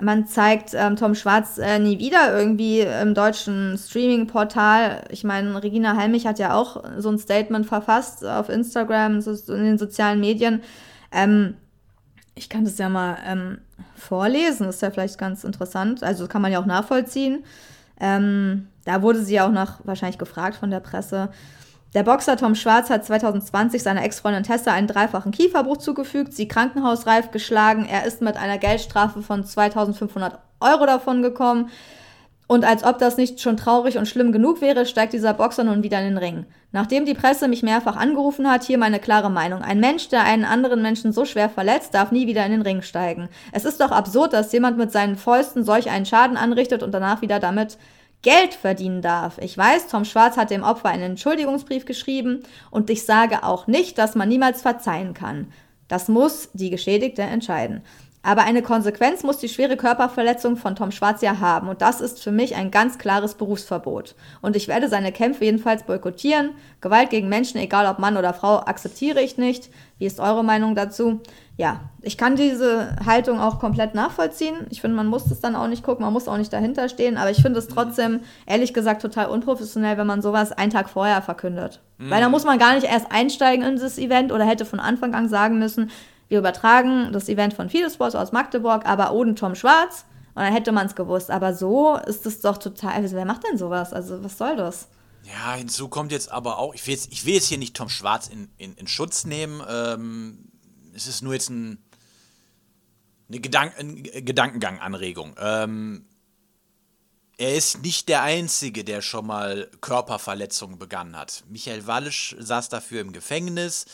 man 0.00 0.26
zeigt 0.26 0.72
ähm, 0.74 0.96
Tom 0.96 1.14
Schwarz 1.14 1.58
äh, 1.58 1.78
nie 1.78 1.98
wieder 1.98 2.36
irgendwie 2.36 2.80
im 2.80 3.14
deutschen 3.14 3.78
Streaming-Portal. 3.78 5.04
Ich 5.10 5.24
meine, 5.24 5.62
Regina 5.62 5.96
Helmich 5.96 6.26
hat 6.26 6.38
ja 6.38 6.54
auch 6.54 6.82
so 6.98 7.10
ein 7.10 7.18
Statement 7.18 7.66
verfasst 7.66 8.24
auf 8.24 8.48
Instagram, 8.48 9.20
so 9.20 9.32
in 9.52 9.64
den 9.64 9.78
sozialen 9.78 10.18
Medien. 10.18 10.62
Ähm, 11.12 11.54
ich 12.34 12.48
kann 12.48 12.64
das 12.64 12.78
ja 12.78 12.88
mal 12.88 13.18
ähm, 13.24 13.58
vorlesen, 13.94 14.68
ist 14.68 14.82
ja 14.82 14.90
vielleicht 14.90 15.18
ganz 15.18 15.44
interessant. 15.44 16.02
Also 16.02 16.26
kann 16.26 16.42
man 16.42 16.50
ja 16.50 16.60
auch 16.60 16.66
nachvollziehen. 16.66 17.44
Ähm, 18.00 18.68
da 18.84 19.02
wurde 19.02 19.22
sie 19.22 19.34
ja 19.34 19.46
auch 19.46 19.52
nach 19.52 19.80
wahrscheinlich 19.84 20.18
gefragt 20.18 20.56
von 20.56 20.70
der 20.70 20.80
Presse. 20.80 21.30
Der 21.94 22.04
Boxer 22.04 22.38
Tom 22.38 22.54
Schwarz 22.54 22.88
hat 22.88 23.04
2020 23.04 23.82
seiner 23.82 24.02
Ex-Freundin 24.02 24.44
Tessa 24.44 24.72
einen 24.72 24.86
dreifachen 24.86 25.30
Kieferbruch 25.30 25.76
zugefügt, 25.76 26.32
sie 26.32 26.48
krankenhausreif 26.48 27.30
geschlagen. 27.30 27.84
Er 27.84 28.06
ist 28.06 28.22
mit 28.22 28.38
einer 28.38 28.56
Geldstrafe 28.56 29.20
von 29.20 29.44
2500 29.44 30.38
Euro 30.60 30.86
davon 30.86 31.20
gekommen. 31.22 31.68
Und 32.48 32.64
als 32.64 32.84
ob 32.84 32.98
das 32.98 33.16
nicht 33.16 33.40
schon 33.40 33.56
traurig 33.56 33.98
und 33.98 34.08
schlimm 34.08 34.32
genug 34.32 34.60
wäre, 34.60 34.84
steigt 34.84 35.12
dieser 35.12 35.32
Boxer 35.34 35.64
nun 35.64 35.82
wieder 35.82 36.00
in 36.00 36.06
den 36.06 36.18
Ring. 36.18 36.46
Nachdem 36.70 37.04
die 37.04 37.14
Presse 37.14 37.48
mich 37.48 37.62
mehrfach 37.62 37.96
angerufen 37.96 38.50
hat, 38.50 38.62
hier 38.64 38.78
meine 38.78 38.98
klare 38.98 39.30
Meinung. 39.30 39.62
Ein 39.62 39.80
Mensch, 39.80 40.08
der 40.08 40.24
einen 40.24 40.44
anderen 40.44 40.82
Menschen 40.82 41.12
so 41.12 41.24
schwer 41.24 41.48
verletzt, 41.48 41.94
darf 41.94 42.10
nie 42.10 42.26
wieder 42.26 42.44
in 42.44 42.52
den 42.52 42.62
Ring 42.62 42.82
steigen. 42.82 43.28
Es 43.52 43.64
ist 43.64 43.80
doch 43.80 43.90
absurd, 43.90 44.32
dass 44.32 44.52
jemand 44.52 44.76
mit 44.76 44.92
seinen 44.92 45.16
Fäusten 45.16 45.64
solch 45.64 45.90
einen 45.90 46.06
Schaden 46.06 46.36
anrichtet 46.36 46.82
und 46.82 46.92
danach 46.92 47.22
wieder 47.22 47.38
damit 47.38 47.78
Geld 48.22 48.54
verdienen 48.54 49.02
darf. 49.02 49.38
Ich 49.38 49.58
weiß, 49.58 49.88
Tom 49.88 50.04
Schwarz 50.04 50.36
hat 50.36 50.50
dem 50.50 50.62
Opfer 50.62 50.88
einen 50.88 51.02
Entschuldigungsbrief 51.02 51.84
geschrieben 51.84 52.44
und 52.70 52.88
ich 52.88 53.04
sage 53.04 53.42
auch 53.42 53.66
nicht, 53.66 53.98
dass 53.98 54.14
man 54.14 54.28
niemals 54.28 54.62
verzeihen 54.62 55.12
kann. 55.12 55.52
Das 55.88 56.08
muss 56.08 56.48
die 56.52 56.70
Geschädigte 56.70 57.22
entscheiden. 57.22 57.82
Aber 58.24 58.44
eine 58.44 58.62
Konsequenz 58.62 59.24
muss 59.24 59.38
die 59.38 59.48
schwere 59.48 59.76
Körperverletzung 59.76 60.56
von 60.56 60.76
Tom 60.76 60.92
Schwarz 60.92 61.22
ja 61.22 61.40
haben. 61.40 61.68
Und 61.68 61.82
das 61.82 62.00
ist 62.00 62.22
für 62.22 62.30
mich 62.30 62.54
ein 62.54 62.70
ganz 62.70 62.98
klares 62.98 63.34
Berufsverbot. 63.34 64.14
Und 64.40 64.54
ich 64.54 64.68
werde 64.68 64.88
seine 64.88 65.10
Kämpfe 65.10 65.44
jedenfalls 65.44 65.82
boykottieren. 65.82 66.50
Gewalt 66.80 67.10
gegen 67.10 67.28
Menschen, 67.28 67.58
egal 67.58 67.86
ob 67.86 67.98
Mann 67.98 68.16
oder 68.16 68.32
Frau, 68.32 68.58
akzeptiere 68.58 69.20
ich 69.20 69.38
nicht. 69.38 69.70
Wie 70.02 70.06
ist 70.06 70.18
eure 70.18 70.42
Meinung 70.42 70.74
dazu? 70.74 71.20
Ja, 71.56 71.82
ich 72.00 72.18
kann 72.18 72.34
diese 72.34 72.96
Haltung 73.06 73.38
auch 73.38 73.60
komplett 73.60 73.94
nachvollziehen. 73.94 74.56
Ich 74.70 74.80
finde, 74.80 74.96
man 74.96 75.06
muss 75.06 75.26
das 75.26 75.38
dann 75.38 75.54
auch 75.54 75.68
nicht 75.68 75.84
gucken, 75.84 76.04
man 76.04 76.12
muss 76.12 76.26
auch 76.26 76.38
nicht 76.38 76.52
dahinter 76.52 76.88
stehen. 76.88 77.16
Aber 77.16 77.30
ich 77.30 77.40
finde 77.40 77.60
es 77.60 77.68
trotzdem, 77.68 78.18
ehrlich 78.44 78.74
gesagt, 78.74 79.00
total 79.00 79.26
unprofessionell, 79.26 79.96
wenn 79.98 80.08
man 80.08 80.20
sowas 80.20 80.50
einen 80.50 80.72
Tag 80.72 80.90
vorher 80.90 81.22
verkündet. 81.22 81.78
Weil 81.98 82.20
da 82.20 82.28
muss 82.28 82.44
man 82.44 82.58
gar 82.58 82.74
nicht 82.74 82.88
erst 82.88 83.12
einsteigen 83.12 83.64
in 83.64 83.78
das 83.78 83.96
Event 83.96 84.32
oder 84.32 84.44
hätte 84.44 84.64
von 84.64 84.80
Anfang 84.80 85.14
an 85.14 85.28
sagen 85.28 85.60
müssen, 85.60 85.92
wir 86.26 86.40
übertragen 86.40 87.12
das 87.12 87.28
Event 87.28 87.54
von 87.54 87.68
Fidesports 87.68 88.16
aus 88.16 88.32
Magdeburg, 88.32 88.84
aber 88.84 89.12
ohne 89.12 89.36
Tom 89.36 89.54
Schwarz. 89.54 90.04
Und 90.34 90.42
dann 90.42 90.52
hätte 90.52 90.72
man 90.72 90.86
es 90.86 90.96
gewusst. 90.96 91.30
Aber 91.30 91.54
so 91.54 91.96
ist 92.08 92.26
es 92.26 92.40
doch 92.40 92.58
total. 92.58 92.94
Also 92.94 93.14
wer 93.14 93.24
macht 93.24 93.44
denn 93.48 93.56
sowas? 93.56 93.92
Also, 93.92 94.24
was 94.24 94.36
soll 94.36 94.56
das? 94.56 94.88
Ja, 95.24 95.54
hinzu 95.54 95.88
kommt 95.88 96.12
jetzt 96.12 96.30
aber 96.30 96.58
auch, 96.58 96.74
ich 96.74 96.86
will 96.86 96.94
jetzt, 96.94 97.12
ich 97.12 97.24
will 97.24 97.34
jetzt 97.34 97.46
hier 97.46 97.58
nicht 97.58 97.76
Tom 97.76 97.88
Schwarz 97.88 98.28
in, 98.28 98.50
in, 98.56 98.74
in 98.74 98.86
Schutz 98.86 99.24
nehmen. 99.24 99.62
Ähm, 99.68 100.50
es 100.94 101.06
ist 101.06 101.22
nur 101.22 101.32
jetzt 101.32 101.48
ein, 101.50 101.78
eine 103.28 103.40
Gedank 103.40 103.78
eine 103.78 104.02
Gedankengang-Anregung. 104.02 105.36
Ähm, 105.38 106.06
er 107.38 107.54
ist 107.54 107.82
nicht 107.82 108.08
der 108.08 108.22
Einzige, 108.22 108.84
der 108.84 109.00
schon 109.00 109.26
mal 109.26 109.70
Körperverletzungen 109.80 110.78
begangen 110.78 111.16
hat. 111.16 111.44
Michael 111.48 111.86
Wallisch 111.86 112.36
saß 112.38 112.68
dafür 112.68 113.00
im 113.00 113.12
Gefängnis. 113.12 113.86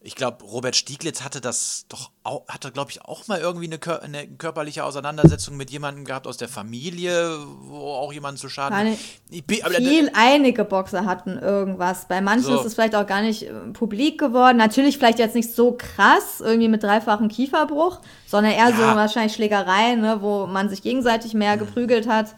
Ich 0.00 0.14
glaube, 0.14 0.44
Robert 0.44 0.76
Stieglitz 0.76 1.22
hatte 1.24 1.40
das 1.40 1.84
doch 1.88 2.10
auch, 2.22 2.46
hatte, 2.48 2.70
glaube 2.70 2.92
ich, 2.92 3.04
auch 3.04 3.26
mal 3.26 3.40
irgendwie 3.40 3.66
eine, 3.66 3.78
kör 3.78 4.00
eine 4.00 4.28
körperliche 4.28 4.84
Auseinandersetzung 4.84 5.56
mit 5.56 5.70
jemandem 5.70 6.04
gehabt 6.04 6.28
aus 6.28 6.36
der 6.36 6.48
Familie, 6.48 7.36
wo 7.62 7.78
auch 7.94 8.12
jemand 8.12 8.38
zu 8.38 8.48
Schaden. 8.48 8.96
Ich 9.28 9.44
bin- 9.44 9.58
Viel, 9.64 10.10
einige 10.14 10.64
Boxer 10.64 11.04
hatten 11.04 11.36
irgendwas. 11.36 12.06
Bei 12.06 12.20
manchen 12.20 12.44
So. 12.44 12.60
ist 12.60 12.64
es 12.66 12.74
vielleicht 12.74 12.94
auch 12.94 13.06
gar 13.08 13.22
nicht 13.22 13.42
äh, 13.42 13.52
publik 13.72 14.18
geworden. 14.20 14.56
Natürlich 14.56 14.98
vielleicht 14.98 15.18
jetzt 15.18 15.34
nicht 15.34 15.52
so 15.52 15.72
krass, 15.76 16.40
irgendwie 16.40 16.68
mit 16.68 16.84
dreifachen 16.84 17.28
Kieferbruch, 17.28 18.00
sondern 18.26 18.52
eher 18.52 18.72
so 18.76 18.82
Ja. 18.82 18.94
wahrscheinlich 18.94 19.34
Schlägereien, 19.34 20.00
ne, 20.00 20.18
wo 20.22 20.46
man 20.46 20.68
sich 20.68 20.82
gegenseitig 20.82 21.34
mehr 21.34 21.56
geprügelt 21.56 22.06
hat. 22.08 22.36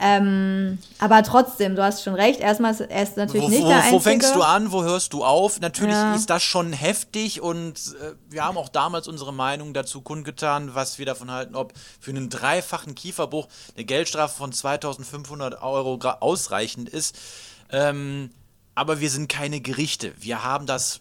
Ähm, 0.00 0.78
aber 0.98 1.22
trotzdem, 1.24 1.74
du 1.74 1.82
hast 1.82 2.04
schon 2.04 2.14
recht. 2.14 2.40
Erstmal 2.40 2.72
ist 2.72 2.80
er 2.80 3.02
ist 3.02 3.16
natürlich 3.16 3.46
Wo, 3.46 3.50
nicht 3.50 3.62
wo, 3.62 3.68
der 3.68 3.76
Einzige. 3.78 3.94
wo 3.96 4.00
fängst 4.00 4.34
du 4.34 4.42
an, 4.42 4.70
wo 4.70 4.82
hörst 4.84 5.12
du 5.12 5.24
auf? 5.24 5.60
Natürlich 5.60 5.94
Ja. 5.94 6.14
ist 6.14 6.30
das 6.30 6.42
schon 6.42 6.72
heftig 6.72 7.40
und 7.40 7.78
äh, 8.00 8.14
wir 8.30 8.44
haben 8.44 8.56
auch 8.56 8.68
damals 8.68 9.08
unsere 9.08 9.32
Meinung 9.32 9.74
dazu 9.74 10.00
kundgetan, 10.00 10.74
was 10.74 10.98
wir 10.98 11.06
davon 11.06 11.30
halten, 11.30 11.56
ob 11.56 11.72
für 12.00 12.10
einen 12.12 12.30
dreifachen 12.30 12.94
Kieferbruch 12.94 13.48
eine 13.74 13.84
Geldstrafe 13.84 14.36
von 14.36 14.52
2500 14.52 15.62
Euro 15.62 15.98
ausreichend 16.20 16.88
ist. 16.88 17.16
Ähm, 17.70 18.30
aber 18.74 19.00
wir 19.00 19.10
sind 19.10 19.28
keine 19.28 19.60
Gerichte. 19.60 20.12
Wir 20.20 20.44
haben 20.44 20.66
das 20.66 21.00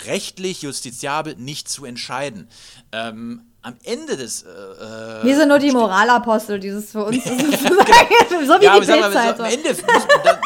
rechtlich, 0.00 0.62
justiziabel 0.62 1.36
nicht 1.36 1.68
zu 1.68 1.84
entscheiden. 1.84 2.48
Ähm, 2.90 3.42
am 3.62 3.76
Ende 3.84 4.16
des. 4.16 4.42
Äh, 4.42 5.24
wir 5.24 5.36
sind 5.36 5.48
nur 5.48 5.58
die 5.58 5.70
Moralapostel, 5.70 6.58
dieses 6.60 6.90
für 6.90 7.04
uns. 7.04 7.24
so 7.24 7.30
wie 7.30 8.64
ja, 8.64 8.78
die 8.78 8.86
mal, 8.86 8.86
so, 8.86 8.92
Bildzeitung. 8.92 9.46
am 9.46 9.52
Ende 9.52 9.74
da, 9.74 10.40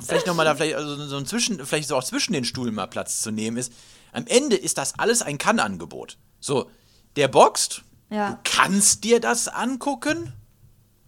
vielleicht 0.00 0.26
nochmal 0.26 0.46
da 0.46 0.54
vielleicht 0.54 0.74
also 0.76 0.96
so 1.06 1.16
ein 1.16 1.26
zwischen, 1.26 1.64
vielleicht 1.64 1.88
so 1.88 1.96
auch 1.96 2.04
zwischen 2.04 2.32
den 2.32 2.44
Stühlen 2.44 2.74
mal 2.74 2.86
Platz 2.86 3.20
zu 3.20 3.30
nehmen 3.30 3.56
ist. 3.56 3.72
Am 4.12 4.26
Ende 4.26 4.56
ist 4.56 4.78
das 4.78 4.98
alles 4.98 5.22
ein 5.22 5.38
Kann-Angebot. 5.38 6.18
So, 6.40 6.70
der 7.16 7.28
boxt, 7.28 7.82
Ja. 8.10 8.30
du 8.30 8.38
kannst 8.44 9.04
dir 9.04 9.20
das 9.20 9.48
angucken, 9.48 10.32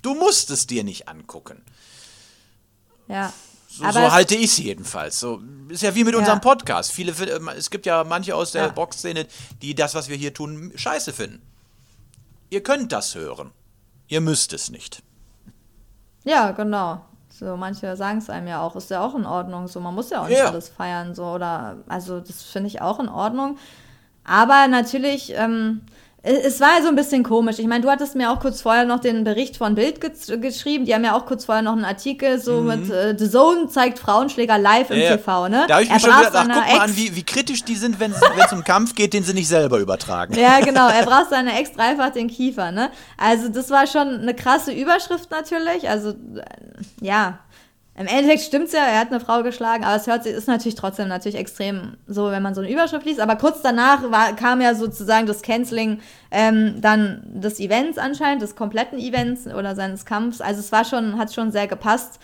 du 0.02 0.14
musst 0.14 0.50
es 0.50 0.66
dir 0.66 0.84
nicht 0.84 1.08
angucken. 1.08 1.64
Ja. 3.08 3.32
So, 3.78 3.90
so 3.90 4.12
halte 4.12 4.34
ich 4.34 4.44
es 4.44 4.58
jedenfalls. 4.58 5.20
So 5.20 5.40
ist 5.68 5.82
ja 5.82 5.94
wie 5.94 6.04
mit 6.04 6.14
Ja. 6.14 6.18
unserem 6.20 6.40
Podcast. 6.40 6.92
Viele, 6.92 7.12
äh, 7.12 7.40
es 7.56 7.70
gibt 7.70 7.84
ja 7.86 8.04
manche 8.04 8.34
aus 8.34 8.52
der 8.52 8.66
Ja. 8.66 8.68
Boxszene, 8.68 9.26
die 9.62 9.74
das, 9.74 9.94
was 9.94 10.08
wir 10.08 10.16
hier 10.16 10.32
tun, 10.32 10.72
scheiße 10.74 11.12
finden. 11.12 11.42
Ihr 12.50 12.62
könnt 12.62 12.92
das 12.92 13.14
hören. 13.14 13.50
Ihr 14.08 14.20
müsst 14.20 14.52
es 14.52 14.70
nicht. 14.70 15.02
Ja, 16.24 16.52
genau. 16.52 17.04
So, 17.28 17.56
manche 17.56 17.96
sagen 17.96 18.18
es 18.18 18.30
einem 18.30 18.46
ja 18.48 18.62
auch, 18.62 18.76
ist 18.76 18.88
ja 18.90 19.00
auch 19.04 19.14
in 19.14 19.26
Ordnung. 19.26 19.68
So, 19.68 19.80
man 19.80 19.94
muss 19.94 20.10
ja 20.10 20.22
auch 20.22 20.28
nicht 20.28 20.38
Ja. 20.38 20.48
alles 20.48 20.68
feiern. 20.70 21.14
So, 21.14 21.24
oder, 21.26 21.76
also, 21.88 22.20
das 22.20 22.42
finde 22.42 22.68
ich 22.68 22.80
auch 22.80 22.98
in 22.98 23.08
Ordnung. 23.08 23.58
Aber 24.24 24.66
natürlich, 24.68 25.32
ähm, 25.36 25.82
es 26.26 26.60
war 26.60 26.82
so 26.82 26.88
ein 26.88 26.96
bisschen 26.96 27.22
komisch. 27.22 27.58
Ich 27.60 27.66
meine, 27.66 27.82
du 27.82 27.90
hattest 27.90 28.16
mir 28.16 28.32
auch 28.32 28.40
kurz 28.40 28.60
vorher 28.60 28.84
noch 28.84 28.98
den 28.98 29.22
Bericht 29.22 29.56
von 29.56 29.76
Bild 29.76 30.00
ge 30.00 30.10
geschrieben. 30.38 30.84
Die 30.84 30.94
haben 30.94 31.04
ja 31.04 31.16
auch 31.16 31.24
kurz 31.24 31.44
vorher 31.44 31.62
noch 31.62 31.72
einen 31.72 31.84
Artikel 31.84 32.40
so 32.40 32.60
mit 32.60 32.90
äh, 32.90 33.16
The 33.16 33.30
Zone 33.30 33.68
zeigt 33.68 33.98
Frauenschläger 33.98 34.58
live 34.58 34.90
im 34.90 34.96
Mhm. 34.96 35.02
Ja, 35.02 35.16
TV, 35.16 35.48
ne? 35.48 35.64
Da 35.68 35.74
habe 35.74 35.84
ich 35.84 35.90
mir 35.90 36.00
schon 36.00 36.10
gedacht, 36.10 36.32
ach, 36.34 36.46
guck 36.48 36.48
mal 36.48 36.80
an, 36.80 36.96
wie, 36.96 37.14
wie 37.14 37.22
kritisch 37.22 37.62
die 37.64 37.76
sind, 37.76 38.00
wenn 38.00 38.12
es 38.12 38.52
um 38.52 38.64
Kampf 38.64 38.94
geht, 38.94 39.12
den 39.12 39.22
sie 39.22 39.34
nicht 39.34 39.48
selber 39.48 39.78
übertragen. 39.78 40.34
Ja, 40.34 40.60
genau. 40.64 40.88
Er 40.88 41.04
brach 41.04 41.28
seiner 41.30 41.58
Ex 41.58 41.72
dreifach 41.72 42.10
den 42.10 42.28
Kiefer, 42.28 42.72
ne? 42.72 42.90
Also, 43.16 43.48
das 43.48 43.70
war 43.70 43.86
schon 43.86 44.20
eine 44.20 44.34
krasse 44.34 44.72
Überschrift 44.72 45.30
natürlich. 45.30 45.88
Also, 45.88 46.10
äh, 46.10 46.14
ja. 47.00 47.38
Im 47.98 48.06
Endeffekt 48.06 48.42
stimmt's 48.42 48.72
ja, 48.72 48.80
er 48.80 49.00
hat 49.00 49.08
eine 49.08 49.20
Frau 49.20 49.42
geschlagen, 49.42 49.82
aber 49.82 49.96
es 49.96 50.06
hört 50.06 50.24
sich, 50.24 50.32
ist 50.32 50.48
natürlich 50.48 50.74
trotzdem 50.74 51.08
natürlich 51.08 51.38
extrem 51.38 51.96
so, 52.06 52.30
wenn 52.30 52.42
man 52.42 52.54
so 52.54 52.60
eine 52.60 52.70
Überschrift 52.70 53.06
liest. 53.06 53.20
Aber 53.20 53.36
kurz 53.36 53.62
danach 53.62 54.10
war, 54.10 54.36
kam 54.36 54.60
ja 54.60 54.74
sozusagen 54.74 55.26
das 55.26 55.40
Canceling 55.40 56.00
ähm, 56.30 56.74
dann 56.82 57.22
des 57.24 57.58
Events 57.58 57.96
anscheinend, 57.96 58.42
des 58.42 58.54
kompletten 58.54 58.98
Events 58.98 59.46
oder 59.46 59.74
seines 59.74 60.04
Kampfs. 60.04 60.42
Also 60.42 60.60
es 60.60 60.72
war 60.72 60.84
schon, 60.84 61.16
hat 61.16 61.32
schon 61.32 61.52
sehr 61.52 61.68
gepasst. 61.68 62.20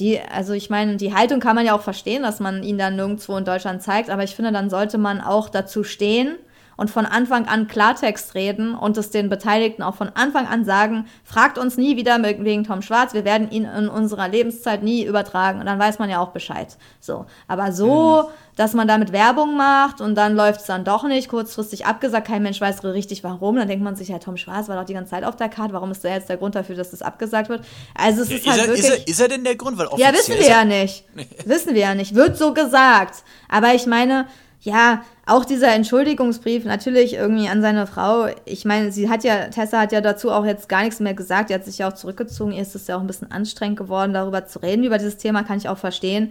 Die, 0.00 0.18
also 0.20 0.54
ich 0.54 0.70
meine, 0.70 0.96
die 0.96 1.14
Haltung 1.14 1.38
kann 1.38 1.54
man 1.54 1.66
ja 1.66 1.74
auch 1.74 1.82
verstehen, 1.82 2.24
dass 2.24 2.40
man 2.40 2.64
ihn 2.64 2.78
dann 2.78 2.96
nirgendwo 2.96 3.36
in 3.36 3.44
Deutschland 3.44 3.82
zeigt, 3.82 4.10
aber 4.10 4.24
ich 4.24 4.34
finde, 4.34 4.50
dann 4.50 4.70
sollte 4.70 4.98
man 4.98 5.20
auch 5.20 5.48
dazu 5.48 5.84
stehen 5.84 6.36
und 6.76 6.90
von 6.90 7.06
Anfang 7.06 7.46
an 7.46 7.68
Klartext 7.68 8.34
reden 8.34 8.74
und 8.74 8.96
es 8.96 9.10
den 9.10 9.28
Beteiligten 9.28 9.82
auch 9.82 9.94
von 9.94 10.10
Anfang 10.14 10.46
an 10.46 10.64
sagen, 10.64 11.06
fragt 11.24 11.58
uns 11.58 11.76
nie 11.76 11.96
wieder 11.96 12.22
wegen 12.22 12.64
Tom 12.64 12.82
Schwarz, 12.82 13.14
wir 13.14 13.24
werden 13.24 13.50
ihn 13.50 13.64
in 13.64 13.88
unserer 13.88 14.28
Lebenszeit 14.28 14.82
nie 14.82 15.04
übertragen 15.04 15.60
und 15.60 15.66
dann 15.66 15.78
weiß 15.78 15.98
man 15.98 16.10
ja 16.10 16.20
auch 16.20 16.30
Bescheid. 16.30 16.76
So, 17.00 17.26
aber 17.48 17.72
so, 17.72 18.30
dass 18.56 18.74
man 18.74 18.86
damit 18.86 19.12
Werbung 19.12 19.56
macht 19.56 20.00
und 20.00 20.14
dann 20.14 20.34
läuft 20.34 20.60
es 20.60 20.66
dann 20.66 20.84
doch 20.84 21.04
nicht, 21.04 21.28
kurzfristig 21.28 21.86
abgesagt, 21.86 22.26
kein 22.26 22.42
Mensch 22.42 22.60
weiß 22.60 22.84
richtig 22.84 23.24
warum, 23.24 23.56
dann 23.56 23.68
denkt 23.68 23.84
man 23.84 23.96
sich, 23.96 24.08
ja, 24.08 24.18
Tom 24.18 24.36
Schwarz 24.36 24.68
war 24.68 24.76
doch 24.76 24.84
die 24.84 24.94
ganze 24.94 25.10
Zeit 25.10 25.24
auf 25.24 25.36
der 25.36 25.48
Karte, 25.48 25.72
warum 25.72 25.90
ist 25.90 26.04
der 26.04 26.14
jetzt 26.14 26.28
der 26.28 26.36
Grund 26.36 26.54
dafür, 26.54 26.76
dass 26.76 26.90
das 26.90 27.02
abgesagt 27.02 27.48
wird? 27.48 27.64
Also 27.94 28.22
es 28.22 28.30
ist, 28.30 28.46
Ist, 28.46 28.50
halt 28.50 28.60
er, 28.60 28.66
wirklich... 28.68 28.84
ist, 28.84 28.90
er, 28.90 29.08
ist 29.08 29.20
er 29.20 29.28
denn 29.28 29.44
der 29.44 29.56
Grund? 29.56 29.78
Weil 29.78 29.88
Ja, 29.96 30.12
wissen 30.12 30.34
wir 30.34 30.48
ja 30.48 30.64
nicht. 30.64 31.04
Wissen 31.44 31.74
wir 31.74 31.80
ja 31.80 31.94
nicht. 31.94 32.14
Wird 32.14 32.36
so 32.36 32.52
gesagt. 32.52 33.22
Aber 33.48 33.74
ich 33.74 33.86
meine, 33.86 34.26
ja, 34.62 35.02
auch 35.26 35.44
dieser 35.44 35.74
Entschuldigungsbrief 35.74 36.64
natürlich 36.64 37.14
irgendwie 37.14 37.48
an 37.48 37.62
seine 37.62 37.88
Frau. 37.88 38.28
Ich 38.44 38.64
meine, 38.64 38.92
sie 38.92 39.10
hat 39.10 39.24
ja, 39.24 39.48
Tessa 39.48 39.80
hat 39.80 39.92
ja 39.92 40.00
dazu 40.00 40.30
auch 40.30 40.44
jetzt 40.44 40.68
gar 40.68 40.84
nichts 40.84 41.00
mehr 41.00 41.14
gesagt. 41.14 41.50
Die 41.50 41.54
hat 41.54 41.64
sich 41.64 41.78
ja 41.78 41.88
auch 41.88 41.94
zurückgezogen. 41.94 42.52
Ihr 42.52 42.62
ist 42.62 42.76
es 42.76 42.86
ja 42.86 42.96
auch 42.96 43.00
ein 43.00 43.08
bisschen 43.08 43.32
anstrengend 43.32 43.76
geworden, 43.76 44.14
darüber 44.14 44.46
zu 44.46 44.60
reden. 44.60 44.84
Über 44.84 44.98
dieses 44.98 45.16
Thema 45.16 45.42
kann 45.42 45.58
ich 45.58 45.68
auch 45.68 45.78
verstehen. 45.78 46.30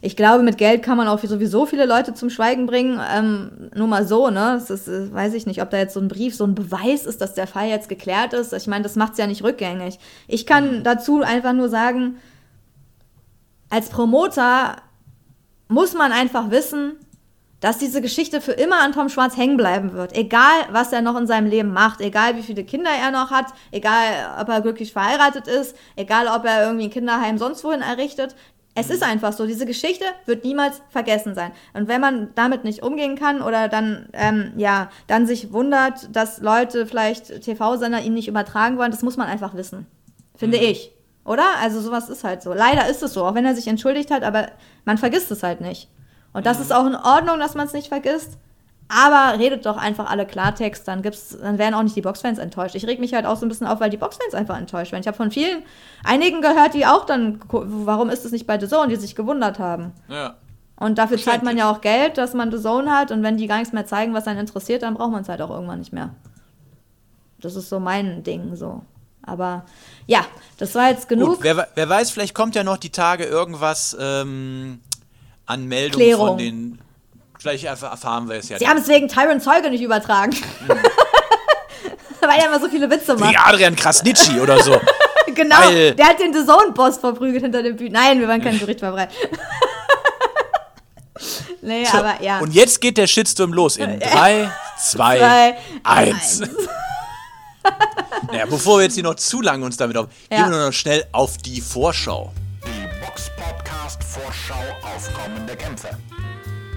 Ich 0.00 0.16
glaube, 0.16 0.42
mit 0.42 0.58
Geld 0.58 0.82
kann 0.82 0.96
man 0.96 1.06
auch 1.06 1.20
sowieso 1.22 1.64
viele 1.64 1.86
Leute 1.86 2.12
zum 2.12 2.28
Schweigen 2.28 2.66
bringen. 2.66 3.00
Ähm, 3.14 3.70
nur 3.76 3.86
mal 3.86 4.04
so, 4.04 4.30
ne? 4.30 4.58
Das 4.58 4.70
ist, 4.70 4.88
äh, 4.88 5.12
weiß 5.12 5.34
ich 5.34 5.46
nicht, 5.46 5.62
ob 5.62 5.70
da 5.70 5.76
jetzt 5.76 5.94
so 5.94 6.00
ein 6.00 6.08
Brief, 6.08 6.34
so 6.34 6.44
ein 6.44 6.56
Beweis 6.56 7.06
ist, 7.06 7.20
dass 7.20 7.34
der 7.34 7.46
Fall 7.46 7.68
jetzt 7.68 7.88
geklärt 7.88 8.32
ist. 8.32 8.52
Ich 8.52 8.66
meine, 8.66 8.82
das 8.82 8.96
macht 8.96 9.12
es 9.12 9.18
ja 9.18 9.28
nicht 9.28 9.44
rückgängig. 9.44 10.00
Ich 10.26 10.44
kann 10.44 10.82
dazu 10.82 11.22
einfach 11.22 11.52
nur 11.52 11.68
sagen, 11.68 12.16
als 13.68 13.90
Promoter 13.90 14.76
muss 15.68 15.94
man 15.94 16.10
einfach 16.10 16.50
wissen, 16.50 16.96
dass 17.60 17.78
diese 17.78 18.00
Geschichte 18.00 18.40
für 18.40 18.52
immer 18.52 18.80
an 18.80 18.92
Tom 18.92 19.08
Schwarz 19.08 19.36
hängen 19.36 19.56
bleiben 19.56 19.92
wird. 19.92 20.16
Egal, 20.16 20.66
was 20.70 20.92
er 20.92 21.02
noch 21.02 21.16
in 21.16 21.26
seinem 21.26 21.48
Leben 21.48 21.72
macht, 21.72 22.00
egal 22.00 22.36
wie 22.36 22.42
viele 22.42 22.64
Kinder 22.64 22.90
er 22.90 23.10
noch 23.10 23.30
hat, 23.30 23.46
egal, 23.70 24.36
ob 24.40 24.48
er 24.48 24.62
glücklich 24.62 24.92
verheiratet 24.92 25.46
ist, 25.46 25.76
egal, 25.96 26.26
ob 26.28 26.44
er 26.44 26.64
irgendwie 26.64 26.84
ein 26.84 26.90
Kinderheim 26.90 27.38
sonst 27.38 27.62
wohin 27.62 27.82
errichtet. 27.82 28.34
Es 28.74 28.88
ist 28.88 29.02
einfach 29.02 29.32
so, 29.32 29.46
diese 29.46 29.66
Geschichte 29.66 30.04
wird 30.26 30.44
niemals 30.44 30.80
vergessen 30.90 31.34
sein. 31.34 31.50
Und 31.74 31.88
wenn 31.88 32.00
man 32.00 32.30
damit 32.34 32.64
nicht 32.64 32.82
umgehen 32.82 33.16
kann 33.16 33.42
oder 33.42 33.68
dann, 33.68 34.08
ähm, 34.12 34.52
ja, 34.56 34.90
dann 35.06 35.26
sich 35.26 35.52
wundert, 35.52 36.14
dass 36.14 36.40
Leute 36.40 36.86
vielleicht 36.86 37.42
TV-Sender 37.42 38.00
ihn 38.00 38.14
nicht 38.14 38.28
übertragen 38.28 38.78
wollen, 38.78 38.92
das 38.92 39.02
muss 39.02 39.16
man 39.16 39.26
einfach 39.26 39.54
wissen. 39.54 39.86
Finde 40.36 40.56
ich. 40.56 40.92
Oder? 41.24 41.44
Also 41.60 41.80
sowas 41.80 42.08
ist 42.08 42.24
halt 42.24 42.42
so. 42.42 42.54
Leider 42.54 42.88
ist 42.88 43.02
es 43.02 43.12
so, 43.12 43.24
auch 43.24 43.34
wenn 43.34 43.44
er 43.44 43.54
sich 43.54 43.66
entschuldigt 43.66 44.10
hat, 44.10 44.22
aber 44.22 44.46
man 44.84 44.98
vergisst 44.98 45.30
es 45.30 45.42
halt 45.42 45.60
nicht. 45.60 45.88
Und 46.32 46.46
das 46.46 46.60
ist 46.60 46.72
auch 46.72 46.86
in 46.86 46.94
Ordnung, 46.96 47.38
dass 47.38 47.54
man 47.54 47.66
es 47.66 47.72
nicht 47.72 47.88
vergisst. 47.88 48.38
Aber 48.92 49.38
redet 49.38 49.66
doch 49.66 49.76
einfach 49.76 50.10
alle 50.10 50.26
Klartext, 50.26 50.88
dann 50.88 51.02
gibt's, 51.02 51.36
dann 51.40 51.58
werden 51.58 51.74
auch 51.74 51.82
nicht 51.84 51.94
die 51.94 52.02
Boxfans 52.02 52.38
enttäuscht. 52.38 52.74
Ich 52.74 52.86
reg 52.88 52.98
mich 52.98 53.14
halt 53.14 53.24
auch 53.24 53.36
so 53.36 53.46
ein 53.46 53.48
bisschen 53.48 53.68
auf, 53.68 53.78
weil 53.78 53.88
die 53.90 53.96
Boxfans 53.96 54.34
einfach 54.34 54.58
enttäuscht 54.58 54.90
werden. 54.90 55.02
Ich 55.02 55.06
habe 55.06 55.16
von 55.16 55.30
vielen, 55.30 55.62
einigen 56.02 56.40
gehört, 56.42 56.74
die 56.74 56.86
auch 56.86 57.06
dann, 57.06 57.40
warum 57.50 58.10
ist 58.10 58.24
es 58.24 58.32
nicht 58.32 58.48
bei 58.48 58.58
The 58.58 58.66
Zone, 58.66 58.88
die 58.88 58.96
sich 58.96 59.14
gewundert 59.14 59.60
haben. 59.60 59.92
Ja. 60.08 60.34
Und 60.74 60.98
dafür 60.98 61.18
zahlt 61.18 61.44
man 61.44 61.56
ja 61.56 61.70
auch 61.70 61.82
Geld, 61.82 62.18
dass 62.18 62.34
man 62.34 62.50
The 62.50 62.58
Zone 62.60 62.90
hat. 62.90 63.12
Und 63.12 63.22
wenn 63.22 63.36
die 63.36 63.46
gar 63.46 63.58
nichts 63.58 63.72
mehr 63.72 63.86
zeigen, 63.86 64.12
was 64.12 64.26
einen 64.26 64.40
interessiert, 64.40 64.82
dann 64.82 64.94
braucht 64.94 65.12
man 65.12 65.22
es 65.22 65.28
halt 65.28 65.40
auch 65.42 65.50
irgendwann 65.50 65.78
nicht 65.78 65.92
mehr. 65.92 66.10
Das 67.38 67.54
ist 67.54 67.68
so 67.68 67.78
mein 67.78 68.22
Ding 68.24 68.56
so. 68.56 68.82
Aber 69.22 69.66
ja, 70.06 70.24
das 70.58 70.74
war 70.74 70.88
jetzt 70.90 71.08
genug. 71.08 71.28
Gut, 71.36 71.38
wer, 71.42 71.56
we- 71.58 71.68
wer 71.76 71.88
weiß, 71.88 72.10
vielleicht 72.10 72.34
kommt 72.34 72.54
ja 72.56 72.64
noch 72.64 72.78
die 72.78 72.90
Tage 72.90 73.24
irgendwas 73.24 73.96
ähm, 74.00 74.80
an 75.50 75.66
Meldungen 75.66 76.06
Klärung. 76.06 76.28
von 76.28 76.38
den. 76.38 76.78
Vielleicht 77.38 77.64
erf- 77.66 77.84
erfahren 77.88 78.28
wir 78.28 78.36
es 78.36 78.48
ja. 78.48 78.58
Sie 78.58 78.68
haben 78.68 78.78
es 78.78 78.88
wegen 78.88 79.08
Tyron 79.08 79.40
Zeuge 79.40 79.70
nicht 79.70 79.82
übertragen. 79.82 80.32
Weil 82.20 82.38
er 82.38 82.46
immer 82.46 82.60
so 82.60 82.68
viele 82.68 82.88
Witze 82.90 83.16
macht. 83.16 83.32
Wie 83.32 83.36
Adrian 83.36 83.74
Krasnitschi 83.76 84.40
oder 84.40 84.62
so. 84.62 84.78
Genau, 85.32 85.56
Weil- 85.60 85.94
der 85.94 86.06
hat 86.08 86.18
den 86.18 86.34
The 86.34 86.44
Zone-Boss 86.44 86.98
verprügelt 86.98 87.42
hinter 87.44 87.62
dem 87.62 87.76
Bühnen. 87.76 87.92
Nein, 87.92 88.18
wir 88.18 88.26
wollen 88.26 88.42
kein 88.42 88.58
Gerücht 88.58 88.80
verbreiten. 88.80 89.14
nee, 91.62 91.84
So, 91.84 91.98
aber 91.98 92.20
ja. 92.20 92.40
Und 92.40 92.52
jetzt 92.52 92.80
geht 92.80 92.98
der 92.98 93.06
Shitstorm 93.06 93.52
los 93.52 93.76
in 93.76 94.00
3, 94.00 94.50
2, 94.78 95.18
Zwei, 95.18 95.56
1. 95.84 96.42
Naja, 98.32 98.46
bevor 98.46 98.78
wir 98.78 98.84
jetzt 98.84 98.94
hier 98.94 99.04
noch 99.04 99.14
zu 99.14 99.40
lange 99.40 99.64
uns 99.64 99.76
damit 99.76 99.96
auf, 99.96 100.08
Ja. 100.30 100.38
gehen 100.42 100.50
wir 100.50 100.56
nur 100.58 100.66
noch 100.66 100.72
schnell 100.72 101.04
auf 101.12 101.36
die 101.38 101.60
Vorschau. 101.60 102.32
Vorschau 104.22 104.60
auf 104.82 105.14
kommende 105.14 105.56
Kämpfe. 105.56 105.88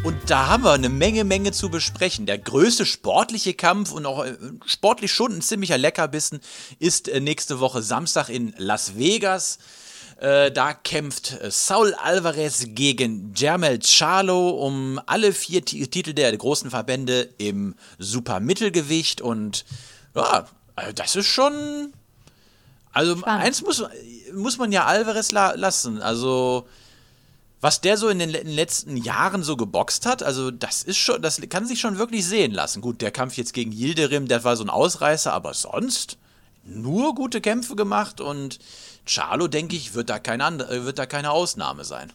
Und 0.04 0.16
da 0.30 0.48
haben 0.48 0.64
wir 0.64 0.72
eine 0.72 0.90
Menge, 0.90 1.24
Menge 1.24 1.52
zu 1.52 1.70
besprechen. 1.70 2.26
Der 2.26 2.38
größte 2.38 2.86
sportliche 2.86 3.54
Kampf 3.54 3.92
und 3.92 4.06
auch 4.06 4.24
äh, 4.26 4.36
sportlich 4.66 5.12
schon 5.12 5.34
ein 5.34 5.42
ziemlicher 5.42 5.78
Leckerbissen 5.78 6.40
ist 6.80 7.08
äh, 7.10 7.20
nächste 7.20 7.60
Woche 7.60 7.82
Samstag 7.82 8.30
in 8.30 8.54
Las 8.58 8.98
Vegas. 8.98 9.60
Äh, 10.18 10.52
da 10.52 10.74
kämpft 10.74 11.38
Saul 11.50 11.94
Alvarez 11.96 12.66
gegen 12.70 13.34
Jermel 13.36 13.80
Charlo 13.82 14.50
um 14.52 15.02
alle 15.06 15.34
vier 15.34 15.66
Ti- 15.66 15.88
Titel 15.88 16.14
der 16.14 16.36
großen 16.38 16.70
Verbände 16.70 17.30
im 17.38 17.76
Supermittelgewicht. 17.98 19.22
Und 19.22 19.66
ja, 20.16 20.46
also 20.76 20.92
das 20.94 21.16
ist 21.16 21.28
schon. 21.28 21.94
Also 22.94 23.18
Spannend. 23.18 23.44
eins 23.44 23.62
muss, 23.64 23.84
muss 24.34 24.58
man 24.58 24.72
ja 24.72 24.86
Alvarez 24.86 25.32
la 25.32 25.54
lassen. 25.56 26.02
Also 26.02 26.68
was 27.64 27.80
der 27.80 27.96
so 27.96 28.10
in 28.10 28.20
den 28.20 28.30
le- 28.30 28.42
letzten 28.44 28.98
Jahren 28.98 29.42
so 29.42 29.56
geboxt 29.56 30.06
hat, 30.06 30.22
also 30.22 30.52
das 30.52 30.84
ist 30.84 30.98
schon, 30.98 31.22
das 31.22 31.42
kann 31.50 31.66
sich 31.66 31.80
schon 31.80 31.98
wirklich 31.98 32.26
sehen 32.28 32.52
lassen. 32.52 32.82
Gut, 32.82 33.02
der 33.02 33.12
Kampf 33.12 33.38
jetzt 33.38 33.54
gegen 33.54 33.72
Yildirim, 33.72 34.28
der 34.28 34.44
war 34.44 34.58
so 34.58 34.66
ein 34.66 34.70
Ausreißer, 34.70 35.32
aber 35.32 35.54
sonst 35.54 36.18
nur 36.66 37.16
gute 37.16 37.40
Kämpfe 37.40 37.76
gemacht 37.78 38.20
und 38.20 38.60
Charlo, 39.06 39.48
denke 39.48 39.76
ich, 39.78 39.94
wird 39.94 40.10
da, 40.10 40.20
kein 40.20 40.42
äh, 40.42 40.84
wird 40.86 41.00
da 41.00 41.06
keine 41.06 41.32
Ausnahme 41.32 41.86
sein. 41.86 42.12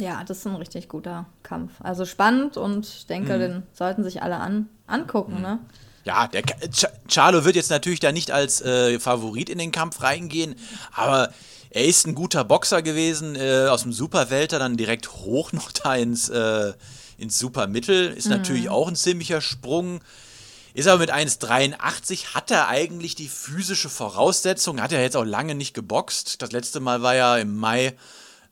Ja, 0.00 0.22
das 0.24 0.38
ist 0.38 0.46
ein 0.46 0.56
richtig 0.56 0.88
guter 0.88 1.26
Kampf. 1.44 1.72
Also 1.80 2.04
spannend 2.04 2.56
und 2.56 2.86
ich 2.86 3.06
denke, 3.06 3.34
Mhm. 3.36 3.40
den 3.40 3.62
sollten 3.74 4.02
sich 4.04 4.22
alle 4.22 4.36
an, 4.38 4.68
angucken, 4.88 5.40
ne? 5.40 5.58
Ja, 6.04 6.26
der 6.26 6.42
Ch 6.42 6.86
Charlo 7.08 7.44
wird 7.44 7.54
jetzt 7.56 7.70
natürlich 7.70 8.00
da 8.00 8.12
nicht 8.12 8.30
als 8.30 8.60
äh, 8.60 8.98
Favorit 8.98 9.50
in 9.50 9.58
den 9.58 9.72
Kampf 9.72 10.00
reingehen, 10.02 10.54
aber 10.92 11.32
er 11.70 11.84
ist 11.84 12.06
ein 12.06 12.14
guter 12.14 12.44
Boxer 12.44 12.82
gewesen, 12.82 13.36
äh, 13.36 13.66
aus 13.68 13.82
dem 13.82 13.92
Superwelter 13.92 14.58
dann 14.58 14.76
direkt 14.76 15.12
hoch 15.12 15.52
noch 15.52 15.72
da 15.72 15.94
ins, 15.94 16.28
äh, 16.28 16.72
ins 17.18 17.38
Supermittel. 17.38 18.12
Ist 18.12 18.28
natürlich 18.28 18.68
auch 18.68 18.88
ein 18.88 18.96
ziemlicher 18.96 19.40
Sprung. 19.40 20.00
Ist 20.74 20.86
aber 20.86 21.00
mit 21.00 21.10
1,83, 21.10 22.34
hat 22.34 22.50
er 22.50 22.68
eigentlich 22.68 23.14
die 23.14 23.28
physische 23.28 23.88
Voraussetzung, 23.88 24.80
hat 24.80 24.92
er 24.92 25.02
jetzt 25.02 25.16
auch 25.16 25.24
lange 25.24 25.54
nicht 25.54 25.74
geboxt. 25.74 26.40
Das 26.40 26.52
letzte 26.52 26.80
Mal 26.80 27.02
war 27.02 27.14
ja 27.14 27.36
im 27.36 27.56
Mai 27.56 27.96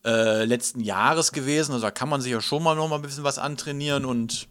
äh, 0.04 0.44
letzten 0.44 0.80
Jahres 0.80 1.32
gewesen, 1.32 1.72
also 1.72 1.84
da 1.84 1.90
kann 1.90 2.08
man 2.08 2.20
sich 2.20 2.32
ja 2.32 2.40
schon 2.40 2.62
mal 2.62 2.74
noch 2.74 2.88
mal 2.88 2.96
ein 2.96 3.02
bisschen 3.02 3.24
was 3.24 3.38
antrainieren 3.38 4.04
und 4.04 4.48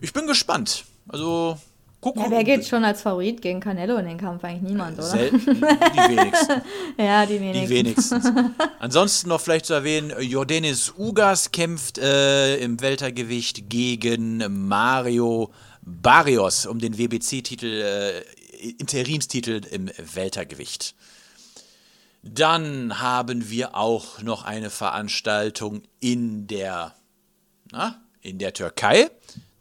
ich 0.00 0.12
bin 0.12 0.26
gespannt. 0.26 0.84
Also 1.08 1.58
gucken. 2.02 2.22
Ja, 2.22 2.30
wer 2.30 2.44
geht 2.44 2.66
schon 2.66 2.84
als 2.84 3.00
Favorit 3.00 3.40
gegen 3.40 3.60
Canelo 3.60 3.96
in 3.96 4.06
den 4.06 4.18
Kampf? 4.18 4.44
Eigentlich 4.44 4.70
niemand, 4.70 4.98
oder? 4.98 5.06
Selten, 5.06 5.38
die 5.38 6.16
wenigsten. 6.16 6.62
ja, 6.98 7.24
die 7.24 7.38
Die 7.38 7.68
wenigsten. 7.70 8.54
Ansonsten 8.80 9.30
noch 9.30 9.40
vielleicht 9.40 9.64
zu 9.64 9.72
erwähnen, 9.72 10.12
Jordanis 10.20 10.92
Ugas 10.98 11.52
kämpft 11.52 11.96
äh, 11.96 12.56
im 12.56 12.80
Weltergewicht 12.82 13.70
gegen 13.70 14.68
Mario 14.68 15.50
Barrios 15.80 16.66
um 16.66 16.78
den 16.78 16.98
WBC-Titel, 16.98 17.66
äh, 17.66 18.70
Interimstitel 18.78 19.62
im 19.70 19.90
Weltergewicht. 20.14 20.94
Dann 22.24 23.00
haben 23.00 23.48
wir 23.50 23.76
auch 23.76 24.22
noch 24.22 24.44
eine 24.44 24.70
Veranstaltung 24.70 25.82
in 25.98 26.46
der, 26.46 26.94
na, 27.70 28.00
in 28.20 28.38
der 28.38 28.52
Türkei. 28.52 29.10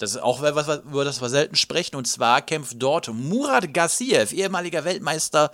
Das 0.01 0.11
ist 0.11 0.21
auch 0.21 0.41
was, 0.41 0.67
was, 0.67 0.79
über 0.79 1.05
das 1.05 1.21
wir 1.21 1.29
selten 1.29 1.55
sprechen. 1.55 1.95
Und 1.95 2.07
zwar 2.07 2.41
kämpft 2.41 2.75
dort 2.79 3.07
Murat 3.13 3.71
Gassiev, 3.73 4.33
ehemaliger 4.33 4.83
Weltmeister 4.83 5.51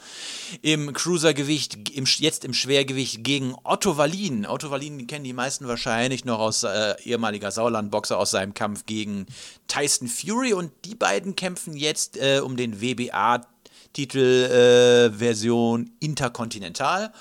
im 0.61 0.93
Cruisergewicht, 0.93 1.89
im, 1.89 2.05
jetzt 2.05 2.45
im 2.45 2.53
Schwergewicht, 2.53 3.23
gegen 3.23 3.55
Otto 3.63 3.97
Wallin. 3.97 4.45
Otto 4.45 4.71
Wallin 4.71 5.05
kennen 5.05 5.25
die 5.25 5.33
meisten 5.33 5.67
wahrscheinlich 5.67 6.23
noch 6.23 6.39
aus 6.39 6.63
äh, 6.63 6.95
ehemaliger 7.03 7.51
Sauerland-Boxer 7.51 8.17
aus 8.17 8.31
seinem 8.31 8.53
Kampf 8.53 8.85
gegen 8.85 9.25
Tyson 9.67 10.07
Fury. 10.07 10.53
Und 10.53 10.71
die 10.85 10.95
beiden 10.95 11.35
kämpfen 11.35 11.75
jetzt 11.75 12.15
äh, 12.15 12.39
um 12.39 12.55
den 12.55 12.79
WBA-Titel 12.81 14.17
äh, 14.17 15.11
Version 15.11 15.91
Interkontinental. 15.99 17.11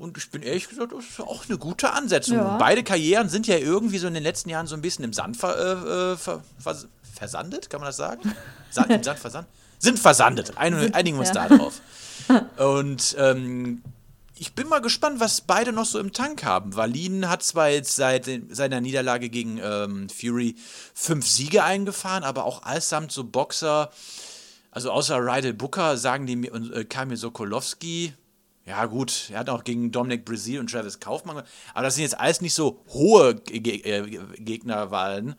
Und 0.00 0.16
ich 0.16 0.30
bin 0.30 0.40
ehrlich 0.40 0.66
gesagt, 0.66 0.92
das 0.92 1.04
ist 1.04 1.20
auch 1.20 1.46
eine 1.46 1.58
gute 1.58 1.92
Ansetzung. 1.92 2.38
Ja. 2.38 2.56
Beide 2.56 2.82
Karrieren 2.82 3.28
sind 3.28 3.46
ja 3.46 3.58
irgendwie 3.58 3.98
so 3.98 4.06
in 4.06 4.14
den 4.14 4.22
letzten 4.22 4.48
Jahren 4.48 4.66
so 4.66 4.74
ein 4.74 4.80
bisschen 4.80 5.04
im 5.04 5.12
Sand 5.12 5.36
ver, 5.36 5.58
äh, 5.58 6.12
äh, 6.12 6.16
ver, 6.16 6.42
vers- 6.58 6.88
versandet, 7.14 7.68
kann 7.68 7.80
man 7.80 7.88
das 7.88 7.98
sagen? 7.98 8.34
Sa 8.70 8.84
Im 8.84 9.02
Sand 9.02 9.18
versandet? 9.18 9.50
Sind 9.78 9.98
versandet. 9.98 10.56
Ein, 10.56 10.94
einigen 10.94 11.18
wir 11.18 11.20
uns 11.20 11.34
ja. 11.34 11.46
da 11.46 11.54
drauf. 11.54 11.82
Und 12.56 13.14
ähm, 13.18 13.82
ich 14.36 14.54
bin 14.54 14.68
mal 14.68 14.80
gespannt, 14.80 15.20
was 15.20 15.42
beide 15.42 15.70
noch 15.70 15.84
so 15.84 15.98
im 15.98 16.14
Tank 16.14 16.44
haben. 16.44 16.76
Wallin 16.76 17.28
hat 17.28 17.42
zwar 17.42 17.68
jetzt 17.68 17.94
seit 17.94 18.26
seiner 18.48 18.80
Niederlage 18.80 19.28
gegen 19.28 19.60
ähm, 19.62 20.08
Fury 20.08 20.56
fünf 20.94 21.26
Siege 21.26 21.62
eingefahren, 21.62 22.24
aber 22.24 22.46
auch 22.46 22.62
allesamt 22.62 23.12
so 23.12 23.22
Boxer, 23.24 23.90
also 24.70 24.92
außer 24.92 25.18
Rydell 25.18 25.52
Booker, 25.52 25.98
sagen 25.98 26.24
die 26.24 26.36
mir 26.36 26.54
und 26.54 26.72
äh, 26.72 26.86
Kamil 26.86 27.18
Sokolowski, 27.18 28.14
ja 28.70 28.86
gut, 28.86 29.30
er 29.32 29.40
hat 29.40 29.50
auch 29.50 29.64
gegen 29.64 29.90
Dominic 29.90 30.24
Brazil 30.24 30.60
und 30.60 30.70
Travis 30.70 31.00
Kaufmann, 31.00 31.42
aber 31.74 31.82
das 31.82 31.96
sind 31.96 32.04
jetzt 32.04 32.18
alles 32.18 32.40
nicht 32.40 32.54
so 32.54 32.82
hohe 32.88 33.34
Ge 33.34 33.80
äh, 33.82 34.18
Gegnerwahlen. 34.38 35.34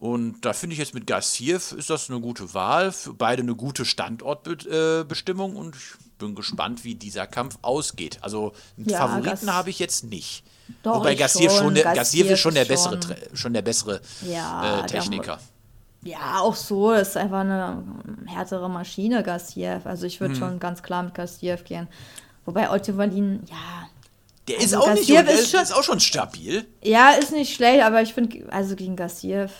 Und 0.00 0.44
da 0.44 0.52
finde 0.52 0.74
ich 0.74 0.80
jetzt 0.80 0.92
mit 0.92 1.06
Gassiev 1.06 1.72
ist 1.72 1.88
das 1.88 2.10
eine 2.10 2.20
gute 2.20 2.52
Wahl, 2.52 2.90
für 2.92 3.14
beide 3.14 3.42
eine 3.42 3.54
gute 3.54 3.84
Standortbestimmung 3.84 5.56
und 5.56 5.76
ich 5.76 5.92
bin 6.18 6.34
gespannt, 6.34 6.84
wie 6.84 6.94
dieser 6.94 7.26
Kampf 7.26 7.58
ausgeht. 7.62 8.18
Also 8.22 8.52
einen 8.76 8.88
Ja, 8.88 8.98
Favoriten 9.06 9.52
habe 9.52 9.70
ich 9.70 9.78
jetzt 9.78 10.04
nicht. 10.04 10.44
Doch, 10.82 10.96
Wobei 10.96 11.14
Gassiev 11.14 11.50
schon, 11.52 11.58
schon. 11.66 11.74
der, 11.74 11.94
Gassiev 11.94 12.28
ist 12.30 12.40
schon 12.40 12.54
der 12.54 12.64
bessere, 12.64 12.98
schon. 13.34 13.52
Der 13.52 13.62
bessere 13.62 14.00
Ja, 14.22 14.80
äh, 14.80 14.86
Techniker. 14.86 15.38
Ja, 16.02 16.40
auch 16.40 16.54
so. 16.54 16.90
Das 16.92 17.08
ist 17.08 17.16
einfach 17.16 17.40
eine 17.40 17.82
härtere 18.26 18.68
Maschine, 18.68 19.22
Gassiev. 19.22 19.86
Also 19.86 20.06
ich 20.06 20.14
Hm. 20.14 20.20
würde 20.20 20.34
schon 20.36 20.58
ganz 20.60 20.82
klar 20.82 21.02
mit 21.02 21.14
Gassiev 21.14 21.64
gehen. 21.64 21.88
Wobei 22.46 22.70
Otto 22.70 22.96
Wallin, 22.96 23.40
ja, 23.50 23.88
Der 24.48 24.56
ist 24.58 24.74
Also 24.74 24.78
auch 24.78 24.88
nicht, 24.94 25.08
Gassiev 25.08 25.24
der 25.26 25.34
ist 25.34 25.40
ist, 25.44 25.50
schon- 25.52 25.62
ist 25.62 25.72
auch 25.72 25.82
schon 25.82 26.00
stabil. 26.00 26.66
ja, 26.82 27.10
ist 27.12 27.32
nicht 27.32 27.54
schlecht, 27.54 27.82
aber 27.82 28.02
ich 28.02 28.12
finde, 28.12 28.44
also 28.52 28.76
gegen 28.76 28.96
Gassiev 28.96 29.50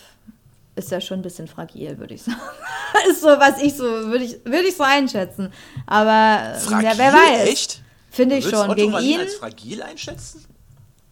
ist 0.75 0.91
er 0.91 1.01
schon 1.01 1.19
ein 1.19 1.23
bisschen 1.23 1.47
fragil, 1.47 1.97
würde 1.97 2.13
ich 2.13 2.23
sagen. 2.23 2.37
ist 3.09 3.21
so, 3.21 3.27
was 3.27 3.61
ich 3.61 3.73
so, 3.75 3.83
würde 3.83 4.25
ich, 4.25 4.37
würde 4.45 4.67
ich 4.67 4.75
so 4.75 4.83
einschätzen. 4.83 5.51
Aber 5.87 6.55
Fragil, 6.59 6.85
ja, 6.89 6.97
wer 6.97 7.13
weiß. 7.13 7.47
echt? 7.49 7.81
Finde 8.11 8.37
ich 8.37 8.45
schon. 8.45 8.59
Otto 8.69 8.75
Gegen 8.75 8.93
Wallin 8.93 9.09
ihn, 9.09 9.19
als 9.21 9.35
fragil 9.35 9.81
einschätzen? 9.81 10.45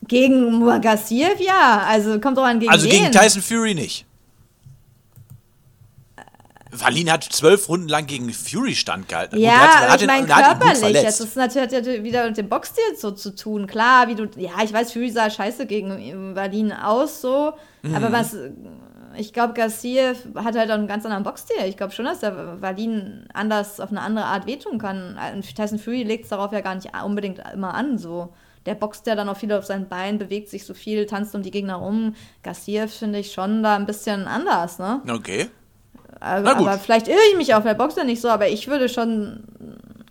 gegen 0.08 0.66
Gassiev, 0.82 1.40
ja. 1.40 1.84
Also 1.88 2.20
kommt 2.20 2.38
doch 2.38 2.44
an 2.44 2.60
gegen 2.60 2.72
Also 2.72 2.86
wen. 2.86 2.92
gegen 2.92 3.12
Tyson 3.12 3.42
Fury 3.42 3.74
nicht. 3.74 4.06
Wallin 6.80 7.12
hat 7.12 7.24
zwölf 7.24 7.70
Runden 7.70 7.88
lang 7.90 8.06
gegen 8.06 8.32
Fury 8.34 8.76
standgehalten. 8.76 9.38
Gut, 9.38 9.46
Ja, 9.46 9.52
er 9.52 9.60
hat- 9.82 9.90
hat 9.92 10.02
ich 10.02 10.08
meine 10.08 10.28
er 10.28 10.36
hat 10.36 10.44
gut 10.46 10.60
körperlich. 10.60 10.80
verletzt. 10.80 11.04
Jetzt 11.06 11.20
ist 11.20 11.36
natürlich 11.38 11.74
hat 11.76 12.04
wieder 12.04 12.26
mit 12.28 12.38
dem 12.38 12.50
Boxstil 12.50 12.84
so 12.98 13.12
zu 13.12 13.36
tun. 13.36 13.68
Klar, 13.68 14.08
wie 14.08 14.16
du. 14.16 14.28
Ja, 14.38 14.52
ich 14.64 14.74
weiß, 14.74 14.92
Fury 14.94 15.10
sah 15.12 15.30
scheiße 15.30 15.66
gegen 15.66 16.34
Berlin 16.34 16.72
aus, 16.74 17.22
so. 17.22 17.54
Mhm. 17.82 17.96
Aber 17.96 18.12
was. 18.12 18.36
Ich 19.16 19.32
glaube, 19.32 19.54
Garcia 19.54 20.14
hat 20.36 20.56
halt 20.58 20.72
auch 20.72 20.76
einen 20.76 20.88
ganz 20.88 21.06
anderen 21.06 21.24
Boxstil. 21.24 21.58
Ich 21.68 21.78
glaube 21.78 21.94
schon, 21.94 22.06
dass 22.06 22.22
der 22.22 22.32
Berlin 22.32 23.28
anders 23.34 23.80
auf 23.80 23.92
eine 23.92 24.02
andere 24.02 24.26
Art 24.26 24.48
wehtun 24.48 24.80
kann. 24.80 25.20
Und 25.36 25.56
Tyson 25.56 25.78
Fury 25.78 26.02
legt 26.02 26.24
es 26.24 26.30
darauf 26.30 26.52
ja 26.52 26.62
gar 26.62 26.74
nicht 26.74 26.90
unbedingt 27.06 27.40
immer 27.54 27.76
an. 27.76 28.00
So. 28.00 28.34
Der 28.66 28.74
boxt 28.74 29.06
ja 29.06 29.14
dann 29.16 29.30
auch 29.30 29.38
viel 29.38 29.52
auf 29.54 29.66
sein 29.66 29.88
Bein, 29.88 30.18
bewegt 30.18 30.50
sich 30.50 30.66
so 30.66 30.74
viel, 30.74 31.06
tanzt 31.06 31.36
um 31.36 31.44
die 31.44 31.52
Gegner 31.52 31.76
rum. 31.76 32.16
Garcia 32.42 32.88
finde 32.88 33.20
ich 33.20 33.34
schon 33.34 33.62
da 33.62 33.76
ein 33.76 33.86
bisschen 33.86 34.26
anders, 34.26 34.80
ne? 34.80 35.02
Okay. 35.08 35.48
Aber 36.24 36.80
vielleicht 36.80 37.08
irre 37.08 37.20
ich 37.32 37.38
mich 37.38 37.54
auch, 37.54 37.64
der 37.64 37.74
boxt 37.74 37.98
ja 37.98 38.04
nicht 38.04 38.22
so, 38.22 38.30
aber 38.30 38.48
ich 38.48 38.68
würde 38.68 38.88
schon. 38.90 39.44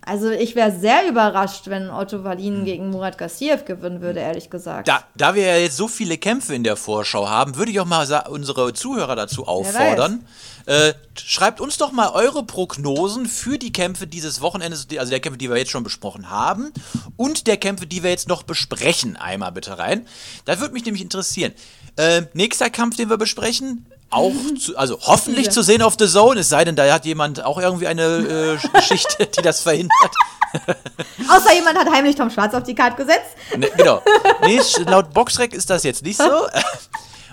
Also 0.05 0.29
ich 0.29 0.53
wäre 0.53 0.77
sehr 0.77 1.07
überrascht, 1.07 1.67
wenn 1.67 1.89
Otto 1.89 2.25
Wallin 2.25 2.65
gegen 2.65 2.89
Murat 2.89 3.17
Gassiev 3.17 3.63
gewinnen 3.63 4.01
würde, 4.01 4.19
ehrlich 4.19 4.49
gesagt. 4.49 4.89
Da, 4.89 5.05
da 5.15 5.33
wir 5.33 5.43
ja 5.45 5.57
jetzt 5.57 5.77
so 5.77 5.87
viele 5.87 6.17
Kämpfe 6.17 6.53
in 6.53 6.65
der 6.65 6.75
Vorschau 6.75 7.29
haben, 7.29 7.55
würde 7.55 7.71
ich 7.71 7.79
auch 7.79 7.85
mal 7.85 8.05
unsere 8.29 8.73
Zuhörer 8.73 9.15
dazu 9.15 9.47
auffordern. 9.47 10.25
Äh, 10.65 10.93
schreibt 11.17 11.61
uns 11.61 11.77
doch 11.77 11.93
mal 11.93 12.09
eure 12.09 12.43
Prognosen 12.43 13.27
für 13.27 13.57
die 13.57 13.71
Kämpfe 13.71 14.05
dieses 14.05 14.41
Wochenendes, 14.41 14.87
also 14.97 15.09
der 15.09 15.19
Kämpfe, 15.21 15.37
die 15.37 15.49
wir 15.49 15.57
jetzt 15.57 15.71
schon 15.71 15.83
besprochen 15.83 16.29
haben, 16.29 16.71
und 17.15 17.47
der 17.47 17.55
Kämpfe, 17.55 17.87
die 17.87 18.03
wir 18.03 18.09
jetzt 18.09 18.27
noch 18.27 18.43
besprechen, 18.43 19.15
einmal 19.15 19.53
bitte 19.53 19.77
rein. 19.77 20.05
Da 20.43 20.59
würde 20.59 20.73
mich 20.73 20.83
nämlich 20.83 21.01
interessieren. 21.01 21.53
Äh, 21.95 22.23
nächster 22.33 22.69
Kampf, 22.69 22.97
den 22.97 23.09
wir 23.09 23.17
besprechen, 23.17 23.85
auch, 24.13 24.33
zu, 24.59 24.77
also 24.77 24.97
hoffentlich 25.01 25.47
Diese. 25.47 25.59
zu 25.59 25.63
sehen 25.63 25.81
auf 25.81 25.95
The 25.99 26.07
Zone, 26.07 26.39
es 26.39 26.49
sei 26.49 26.63
denn, 26.65 26.75
da 26.75 26.91
hat 26.91 27.05
jemand 27.05 27.43
auch 27.43 27.59
irgendwie 27.59 27.87
eine 27.87 28.03
äh, 28.03 28.67
Geschichte, 28.77 29.27
die 29.27 29.41
das 29.41 29.61
verhindert. 29.61 30.11
Außer 31.29 31.53
jemand 31.53 31.77
hat 31.77 31.89
heimlich 31.91 32.15
Tom 32.15 32.29
Schwarz 32.29 32.53
auf 32.53 32.63
die 32.63 32.75
Karte 32.75 32.97
gesetzt. 32.97 33.35
Ne, 33.57 33.69
genau. 33.75 34.01
Nee, 34.43 34.61
laut 34.85 35.13
Boxrec 35.13 35.53
ist 35.53 35.69
das 35.69 35.83
jetzt 35.83 36.03
nicht 36.03 36.17
so. 36.17 36.23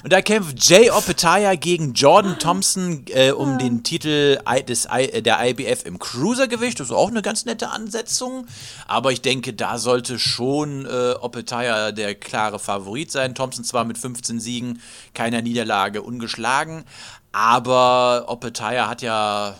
Und 0.03 0.13
da 0.13 0.23
kämpft 0.23 0.65
Jay 0.69 0.91
Opetaya 0.91 1.55
gegen 1.57 1.93
Jordan 1.93 2.39
Thompson 2.39 3.05
äh, 3.09 3.33
um 3.33 3.59
den 3.59 3.83
Titel 3.83 4.39
des 4.67 4.87
äh, 4.87 5.21
der 5.23 5.39
IBF 5.49 5.85
im 5.85 5.99
Cruisergewicht. 5.99 6.81
Das 6.81 6.89
ist 6.89 6.93
auch 6.93 7.09
eine 7.09 7.23
ganz 7.23 7.45
nette 7.45 7.69
Ansetzung. 7.69 8.47
Aber 8.87 9.13
ich 9.13 9.21
denke, 9.21 9.53
da 9.53 9.79
sollte 9.79 10.19
schon 10.19 10.87
äh, 10.87 11.15
Opetaya 11.21 11.93
der 11.93 12.15
klare 12.15 12.59
Favorit 12.59 13.13
sein. 13.13 13.35
Thompson 13.35 13.65
zwar 13.65 13.85
mit 13.85 13.99
15 13.99 14.41
Siegen, 14.41 14.81
keiner 15.15 15.43
Niederlage, 15.43 16.03
ungeschlagen. 16.03 16.85
Aber 17.33 18.25
Opetaya 18.29 18.89
hat 18.89 19.03
ja 19.03 19.55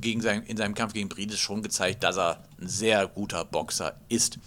gegen 0.00 0.20
sein, 0.20 0.42
in 0.44 0.56
seinem 0.56 0.74
Kampf 0.74 0.92
gegen 0.92 1.08
Brides 1.08 1.38
schon 1.38 1.62
gezeigt, 1.62 2.04
dass 2.04 2.16
er 2.16 2.38
ein 2.60 2.68
sehr 2.68 3.06
guter 3.08 3.44
Boxer 3.44 3.94
ist. 4.08 4.38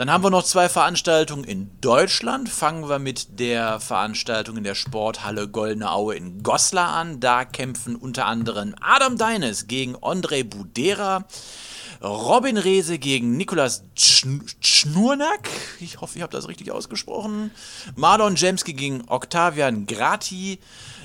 Dann 0.00 0.10
haben 0.10 0.24
wir 0.24 0.30
noch 0.30 0.44
zwei 0.44 0.70
Veranstaltungen 0.70 1.44
in 1.44 1.70
Deutschland. 1.82 2.48
Fangen 2.48 2.88
wir 2.88 2.98
mit 2.98 3.38
der 3.38 3.80
Veranstaltung 3.80 4.56
in 4.56 4.64
der 4.64 4.74
Sporthalle 4.74 5.46
Goldene 5.46 5.92
Aue 5.92 6.14
in 6.14 6.42
Goslar 6.42 6.88
an. 6.88 7.20
Da 7.20 7.44
kämpfen 7.44 7.96
unter 7.96 8.24
anderem 8.24 8.74
Adam 8.80 9.18
Deines 9.18 9.66
gegen 9.66 10.02
Andrei 10.02 10.42
Budera, 10.42 11.26
Robin 12.02 12.56
Rehse 12.56 12.98
gegen 12.98 13.36
Nikolas 13.36 13.82
Schnurnack. 13.94 15.50
Ich 15.80 16.00
hoffe, 16.00 16.16
ich 16.16 16.22
habe 16.22 16.32
das 16.32 16.48
richtig 16.48 16.72
ausgesprochen. 16.72 17.50
Marlon 17.94 18.36
Jemski 18.36 18.72
gegen 18.72 19.02
Octavian 19.06 19.84
Grati. 19.84 20.60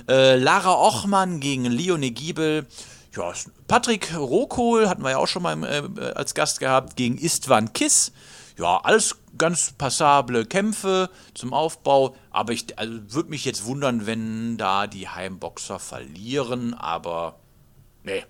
Äh, 0.07 0.37
Lara 0.37 0.73
Ochmann 0.73 1.41
gegen 1.41 1.65
Leonie 1.65 2.11
Giebel. 2.11 2.65
Ja, 3.13 3.33
Patrick 3.67 4.15
Rokohl 4.15 4.87
hatten 4.87 5.03
wir 5.03 5.11
ja 5.11 5.17
auch 5.17 5.27
schon 5.27 5.43
mal 5.43 5.51
im, 5.51 5.63
äh, 5.97 6.11
als 6.11 6.33
Gast 6.33 6.61
gehabt, 6.61 6.95
gegen 6.95 7.17
Istvan 7.17 7.73
Kiss. 7.73 8.13
Ja, 8.57 8.77
alles 8.83 9.17
ganz 9.37 9.73
passable 9.73 10.45
Kämpfe 10.45 11.09
zum 11.33 11.53
Aufbau, 11.53 12.15
aber 12.31 12.53
ich 12.53 12.79
also, 12.79 12.93
würde 13.13 13.29
mich 13.29 13.43
jetzt 13.43 13.65
wundern, 13.65 14.05
wenn 14.05 14.57
da 14.57 14.87
die 14.87 15.09
Heimboxer 15.09 15.79
verlieren, 15.79 16.73
aber 16.73 17.35
nee, 18.03 18.23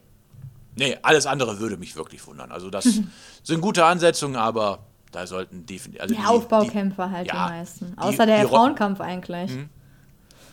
Nee, 0.78 0.98
alles 1.04 1.26
andere 1.26 1.60
würde 1.60 1.78
mich 1.78 1.96
wirklich 1.96 2.28
wundern. 2.28 2.52
Also 2.52 2.70
das 2.70 2.84
sind 3.44 3.62
gute 3.62 3.86
Ansetzungen, 3.86 4.36
aber 4.36 4.80
da 5.14 5.26
sollten 5.26 5.66
definitiv. 5.66 6.02
Also 6.02 6.16
Ja, 6.16 6.22
die- 6.22 6.28
Aufbaukämpfer 6.28 7.12
halt 7.12 7.28
ja, 7.28 7.34
die 7.48 7.54
meisten. 7.54 7.94
Außer 7.98 8.26
der 8.26 8.40
die 8.42 8.46
Ro- 8.46 8.56
Frauenkampf 8.58 9.00
eigentlich. 9.00 9.52
Die, 9.52 9.68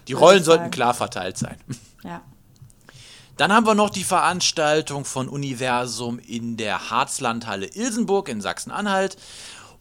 die 0.07 0.13
Rollen 0.13 0.45
sollten 0.45 0.71
klar 0.71 0.95
verteilt 0.95 1.39
sein. 1.39 1.57
Ja. 2.05 2.21
Dann 3.37 3.53
haben 3.53 3.67
wir 3.67 3.75
noch 3.75 3.91
die 3.91 4.05
Veranstaltung 4.05 5.05
von 5.05 5.29
Universum 5.29 6.21
in 6.21 6.57
der 6.57 6.91
Harzlandhalle 6.91 7.67
Ilsenburg 7.75 8.29
in 8.29 8.41
Sachsen-Anhalt. 8.41 9.17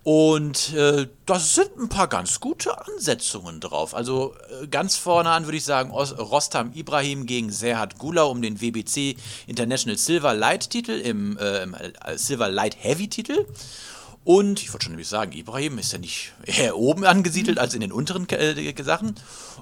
Und 0.04 0.74
äh, 0.74 1.08
da 1.28 1.40
sind 1.40 1.78
ein 1.78 1.88
paar 1.88 2.08
ganz 2.08 2.40
gute 2.40 2.76
Ansetzungen 2.88 3.60
drauf. 3.60 3.94
Also 3.94 4.34
äh, 4.62 4.68
ganz 4.68 4.96
vorne 4.96 5.30
an 5.30 5.46
würde 5.46 5.58
ich 5.58 5.64
sagen 5.64 5.92
Os 5.92 6.18
Rostam 6.18 6.72
Ibrahim 6.74 7.28
gegen 7.28 7.52
Serhat 7.52 8.00
Gulau 8.00 8.32
um 8.32 8.42
den 8.42 8.62
WBC 8.62 9.16
International 9.46 9.98
Silver 9.98 10.34
Light 10.34 10.72
Titel 10.72 10.94
im, 10.94 11.38
äh, 11.38 11.64
im 11.64 11.76
äh, 11.76 12.18
Silver 12.18 12.50
Light 12.50 12.78
Heavy 12.84 13.10
Titel. 13.10 13.46
Und 14.24 14.62
ich 14.62 14.72
wollte 14.72 14.86
schon 14.86 14.94
nämlich 14.94 15.08
sagen, 15.08 15.32
Ibrahim 15.34 15.78
ist 15.78 15.94
ja 15.94 16.00
nicht 16.00 16.34
eher 16.46 16.78
oben 16.78 17.06
angesiedelt 17.06 17.60
als 17.60 17.76
in 17.76 17.82
den 17.82 17.92
unteren 17.92 18.28
äh, 18.30 18.84
Sachen. 18.84 19.16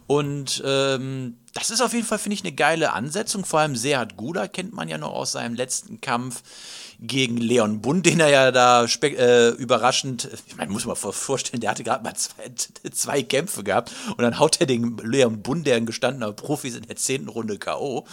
Und 0.07 0.61
ähm, 0.65 1.37
das 1.53 1.69
ist 1.69 1.81
auf 1.81 1.93
jeden 1.93 2.05
Fall, 2.05 2.19
finde 2.19 2.35
ich, 2.35 2.43
eine 2.43 2.53
geile 2.53 2.93
Ansetzung. 2.93 3.43
Vor 3.43 3.59
allem 3.59 3.75
Serhat 3.75 4.15
Gula 4.15 4.47
kennt 4.47 4.73
man 4.73 4.87
ja 4.87 4.97
noch 4.97 5.11
aus 5.11 5.33
seinem 5.33 5.55
letzten 5.55 5.99
Kampf 5.99 6.43
gegen 7.01 7.37
Leon 7.37 7.81
Bund, 7.81 8.05
den 8.05 8.19
er 8.19 8.27
ja 8.29 8.51
da 8.51 8.85
äh, 8.85 9.49
überraschend, 9.51 10.27
ich 10.47 10.57
meine, 10.57 10.71
muss 10.71 10.85
man 10.85 10.97
vor- 10.97 11.13
vorstellen, 11.13 11.61
der 11.61 11.71
hatte 11.71 11.83
gerade 11.83 12.03
mal 12.03 12.13
zwei, 12.15 12.51
zwei 12.91 13.23
Kämpfe 13.23 13.63
gehabt 13.63 13.91
und 14.09 14.21
dann 14.21 14.37
haut 14.37 14.59
er 14.59 14.67
den 14.67 14.97
Leon 14.97 15.41
Bund, 15.41 15.65
der 15.65 15.77
ein 15.77 15.85
gestandener 15.85 16.33
Profi 16.33 16.67
ist, 16.67 16.75
in 16.77 16.83
der 16.83 16.97
zehnten 16.97 17.29
Runde 17.29 17.57
K.O. 17.57 18.05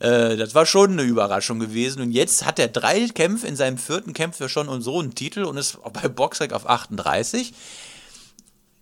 Äh, 0.00 0.36
das 0.36 0.54
war 0.54 0.66
schon 0.66 0.92
eine 0.92 1.02
Überraschung 1.02 1.58
gewesen. 1.58 2.02
Und 2.02 2.12
jetzt 2.12 2.44
hat 2.44 2.58
er 2.58 2.68
drei 2.68 3.08
Kämpfe, 3.08 3.46
in 3.46 3.56
seinem 3.56 3.78
vierten 3.78 4.12
Kämpfe 4.12 4.48
schon 4.50 4.68
und 4.68 4.82
so 4.82 4.98
einen 5.00 5.14
Titel 5.14 5.44
und 5.44 5.56
ist 5.56 5.78
bei 5.92 6.08
Boxrec 6.08 6.52
auf 6.52 6.68
38. 6.68 7.54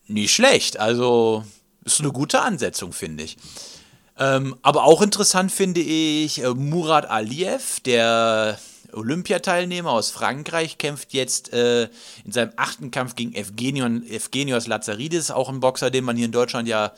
Nicht 0.08 0.34
schlecht. 0.34 0.78
Also 0.80 1.44
ist 1.84 2.00
eine 2.00 2.10
gute 2.10 2.40
Ansetzung, 2.40 2.92
finde 2.92 3.22
ich. 3.22 3.36
Ähm, 4.18 4.56
aber 4.62 4.84
auch 4.84 5.02
interessant 5.02 5.52
finde 5.52 5.80
ich 5.82 6.42
äh, 6.42 6.48
Murat 6.54 7.08
Aliyev, 7.08 7.80
der 7.80 8.58
Olympiateilnämer 8.96 9.90
aus 9.90 10.10
Frankreich, 10.10 10.78
kämpft 10.78 11.12
jetzt 11.12 11.52
äh, 11.52 11.84
in 12.24 12.32
seinem 12.32 12.52
achten 12.56 12.90
Kampf 12.90 13.14
gegen 13.14 13.34
Evgenion, 13.34 14.06
Evgenios 14.08 14.66
Lazaridis, 14.66 15.30
auch 15.30 15.48
ein 15.48 15.60
Boxer, 15.60 15.90
den 15.90 16.04
man 16.04 16.16
hier 16.16 16.26
in 16.26 16.32
Deutschland 16.32 16.68
ja 16.68 16.92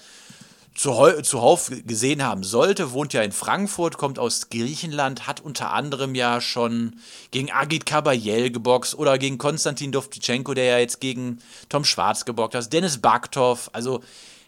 zuhau- 0.77 1.23
zuhauf 1.23 1.71
gesehen 1.87 2.23
haben 2.23 2.45
sollte, 2.45 2.93
wohnt 2.93 3.13
ja 3.13 3.23
in 3.23 3.33
Frankfurt, 3.33 3.99
kommt 3.99 4.19
aus 4.19 4.49
Griechenland, 4.49 5.27
hat 5.27 5.41
unter 5.41 5.73
anderem 5.73 6.15
ja 6.15 6.41
schon 6.41 6.95
gegen 7.31 7.51
Agit 7.51 7.85
Kabayel 7.85 8.51
geboxt 8.51 8.95
oder 8.95 9.19
gegen 9.19 9.39
Konstantin 9.39 9.93
Dovtchenko, 9.93 10.55
der 10.55 10.65
ja 10.65 10.79
jetzt 10.79 11.01
gegen 11.01 11.41
Tom 11.69 11.85
Schwarz 11.85 12.25
geboxt 12.25 12.55
hat, 12.55 12.73
Dennis 12.73 12.99
Baktov, 12.99 13.71
also 13.73 14.01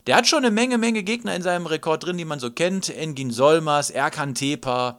der 0.06 0.16
hat 0.16 0.26
schon 0.26 0.44
eine 0.44 0.50
Menge, 0.50 0.78
Menge 0.78 1.02
Gegner 1.02 1.34
in 1.34 1.42
seinem 1.42 1.66
Rekord 1.66 2.04
drin, 2.04 2.16
die 2.16 2.24
man 2.24 2.40
so 2.40 2.50
kennt. 2.50 2.88
Engin 2.88 3.30
Solmas, 3.30 3.90
Erkan 3.90 4.34
Tepa, 4.34 4.98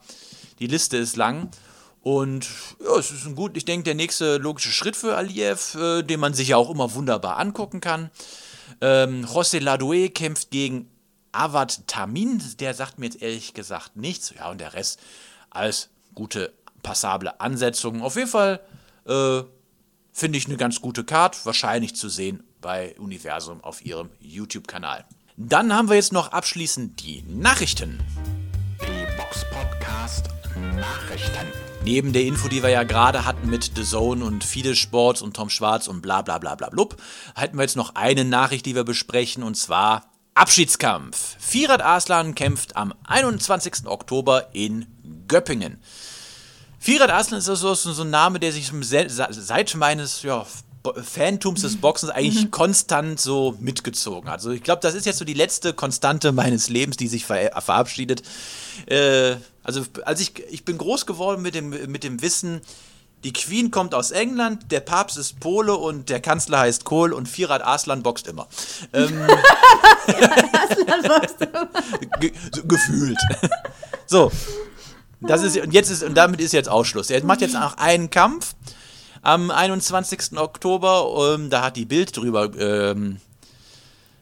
die 0.59 0.67
Liste 0.67 0.97
ist 0.97 1.17
lang. 1.17 1.49
Und 2.01 2.47
ja, 2.83 2.97
es 2.97 3.11
ist 3.11 3.25
ein 3.25 3.35
gut, 3.35 3.55
ich 3.55 3.65
denke, 3.65 3.83
der 3.83 3.95
nächste 3.95 4.37
logische 4.37 4.71
Schritt 4.71 4.95
für 4.95 5.15
Aliyev, 5.15 5.77
äh, 5.77 6.01
den 6.01 6.19
man 6.19 6.33
sich 6.33 6.49
ja 6.49 6.57
auch 6.57 6.69
immer 6.69 6.93
wunderbar 6.93 7.37
angucken 7.37 7.79
kann. 7.79 8.09
Ähm, 8.81 9.25
José 9.25 9.59
Ladoué 9.59 10.09
kämpft 10.09 10.49
gegen 10.49 10.89
Avad 11.31 11.87
Tamin. 11.87 12.41
Der 12.59 12.73
sagt 12.73 12.97
mir 12.97 13.05
jetzt 13.05 13.21
ehrlich 13.21 13.53
gesagt 13.53 13.95
nichts. 13.95 14.33
Ja, 14.35 14.49
und 14.49 14.59
der 14.59 14.73
Rest 14.73 14.99
als 15.51 15.89
gute, 16.15 16.53
passable 16.81 17.39
Ansetzungen. 17.39 18.01
Auf 18.01 18.15
jeden 18.15 18.29
Fall 18.29 18.61
äh, 19.05 19.43
finde 20.11 20.37
ich 20.37 20.47
eine 20.47 20.57
ganz 20.57 20.81
gute 20.81 21.03
Card. 21.03 21.45
Wahrscheinlich 21.45 21.95
zu 21.95 22.09
sehen 22.09 22.43
bei 22.61 22.95
Universum 22.97 23.63
auf 23.63 23.85
ihrem 23.85 24.09
YouTube-Kanal. 24.19 25.05
Dann 25.37 25.73
haben 25.73 25.89
wir 25.89 25.95
jetzt 25.95 26.13
noch 26.13 26.31
abschließend 26.31 27.01
die 27.01 27.23
Nachrichten. 27.27 27.99
Die 28.81 29.17
Box 29.17 29.45
Podcast 29.51 30.29
Nachrichten. 30.75 31.70
Neben 31.83 32.13
der 32.13 32.23
Info, 32.23 32.47
die 32.47 32.61
wir 32.61 32.69
ja 32.69 32.83
gerade 32.83 33.25
hatten 33.25 33.49
mit 33.49 33.71
The 33.75 33.83
Zone 33.83 34.23
und 34.23 34.43
Fide 34.43 34.75
Sports 34.75 35.21
und 35.21 35.35
Tom 35.35 35.49
Schwarz 35.49 35.87
und 35.87 36.01
bla 36.01 36.21
bla 36.21 36.37
bla 36.37 36.53
bla 36.55 36.69
blub, 36.69 36.95
hatten 37.35 37.57
wir 37.57 37.63
jetzt 37.63 37.75
noch 37.75 37.95
eine 37.95 38.23
Nachricht, 38.23 38.65
die 38.67 38.75
wir 38.75 38.83
besprechen 38.83 39.41
und 39.41 39.55
zwar 39.55 40.03
Abschiedskampf. 40.35 41.35
Firat 41.39 41.81
Aslan 41.83 42.35
kämpft 42.35 42.75
am 42.77 42.93
21. 43.05 43.87
Oktober 43.87 44.49
in 44.53 44.85
Göppingen. 45.27 45.79
Firat 46.79 47.09
Aslan 47.09 47.39
ist 47.39 47.49
also 47.49 47.73
so 47.73 48.03
ein 48.03 48.09
Name, 48.11 48.39
der 48.39 48.51
sich 48.51 48.71
se- 48.81 49.07
seit 49.09 49.73
meines 49.75 50.21
ja, 50.21 50.45
Fantums 51.03 51.61
des 51.61 51.77
Boxens 51.77 52.11
eigentlich 52.11 52.51
konstant 52.51 53.19
so 53.19 53.55
mitgezogen 53.59 54.29
hat. 54.29 54.39
Also 54.39 54.51
ich 54.51 54.63
glaube, 54.63 54.81
das 54.81 54.95
ist 54.95 55.05
jetzt 55.05 55.19
so 55.19 55.25
die 55.25 55.33
letzte 55.33 55.73
Konstante 55.73 56.31
meines 56.31 56.69
Lebens, 56.69 56.97
die 56.97 57.07
sich 57.07 57.25
ver 57.25 57.51
verabschiedet. 57.61 58.23
Äh, 58.87 59.35
also 59.63 59.83
als 60.05 60.21
ich, 60.21 60.33
ich 60.49 60.65
bin 60.65 60.77
groß 60.77 61.05
geworden 61.05 61.41
mit 61.41 61.55
dem, 61.55 61.69
mit 61.69 62.03
dem 62.03 62.21
Wissen, 62.21 62.61
die 63.23 63.33
Queen 63.33 63.69
kommt 63.69 63.93
aus 63.93 64.09
England, 64.09 64.71
der 64.71 64.79
Papst 64.79 65.17
ist 65.17 65.39
Pole 65.39 65.75
und 65.75 66.09
der 66.09 66.19
Kanzler 66.19 66.59
heißt 66.59 66.85
Kohl 66.85 67.13
und 67.13 67.29
Firat 67.29 67.63
Aslan 67.63 68.01
boxt 68.01 68.27
immer. 68.27 68.47
Ähm, 68.93 69.27
ge 72.19 72.33
so, 72.51 72.63
gefühlt. 72.63 73.19
so. 74.07 74.31
Das 75.19 75.43
ist, 75.43 75.55
und 75.57 75.71
jetzt 75.71 75.91
ist, 75.91 76.01
und 76.01 76.15
damit 76.15 76.41
ist 76.41 76.51
jetzt 76.51 76.67
Ausschluss. 76.67 77.11
Er 77.11 77.23
macht 77.23 77.41
jetzt 77.41 77.53
noch 77.53 77.77
einen 77.77 78.09
Kampf 78.09 78.55
am 79.21 79.51
21. 79.51 80.37
Oktober. 80.37 81.35
Ähm, 81.35 81.49
da 81.49 81.63
hat 81.63 81.75
die 81.75 81.85
Bild 81.85 82.15
drüber 82.15 82.51
ähm, 82.57 83.17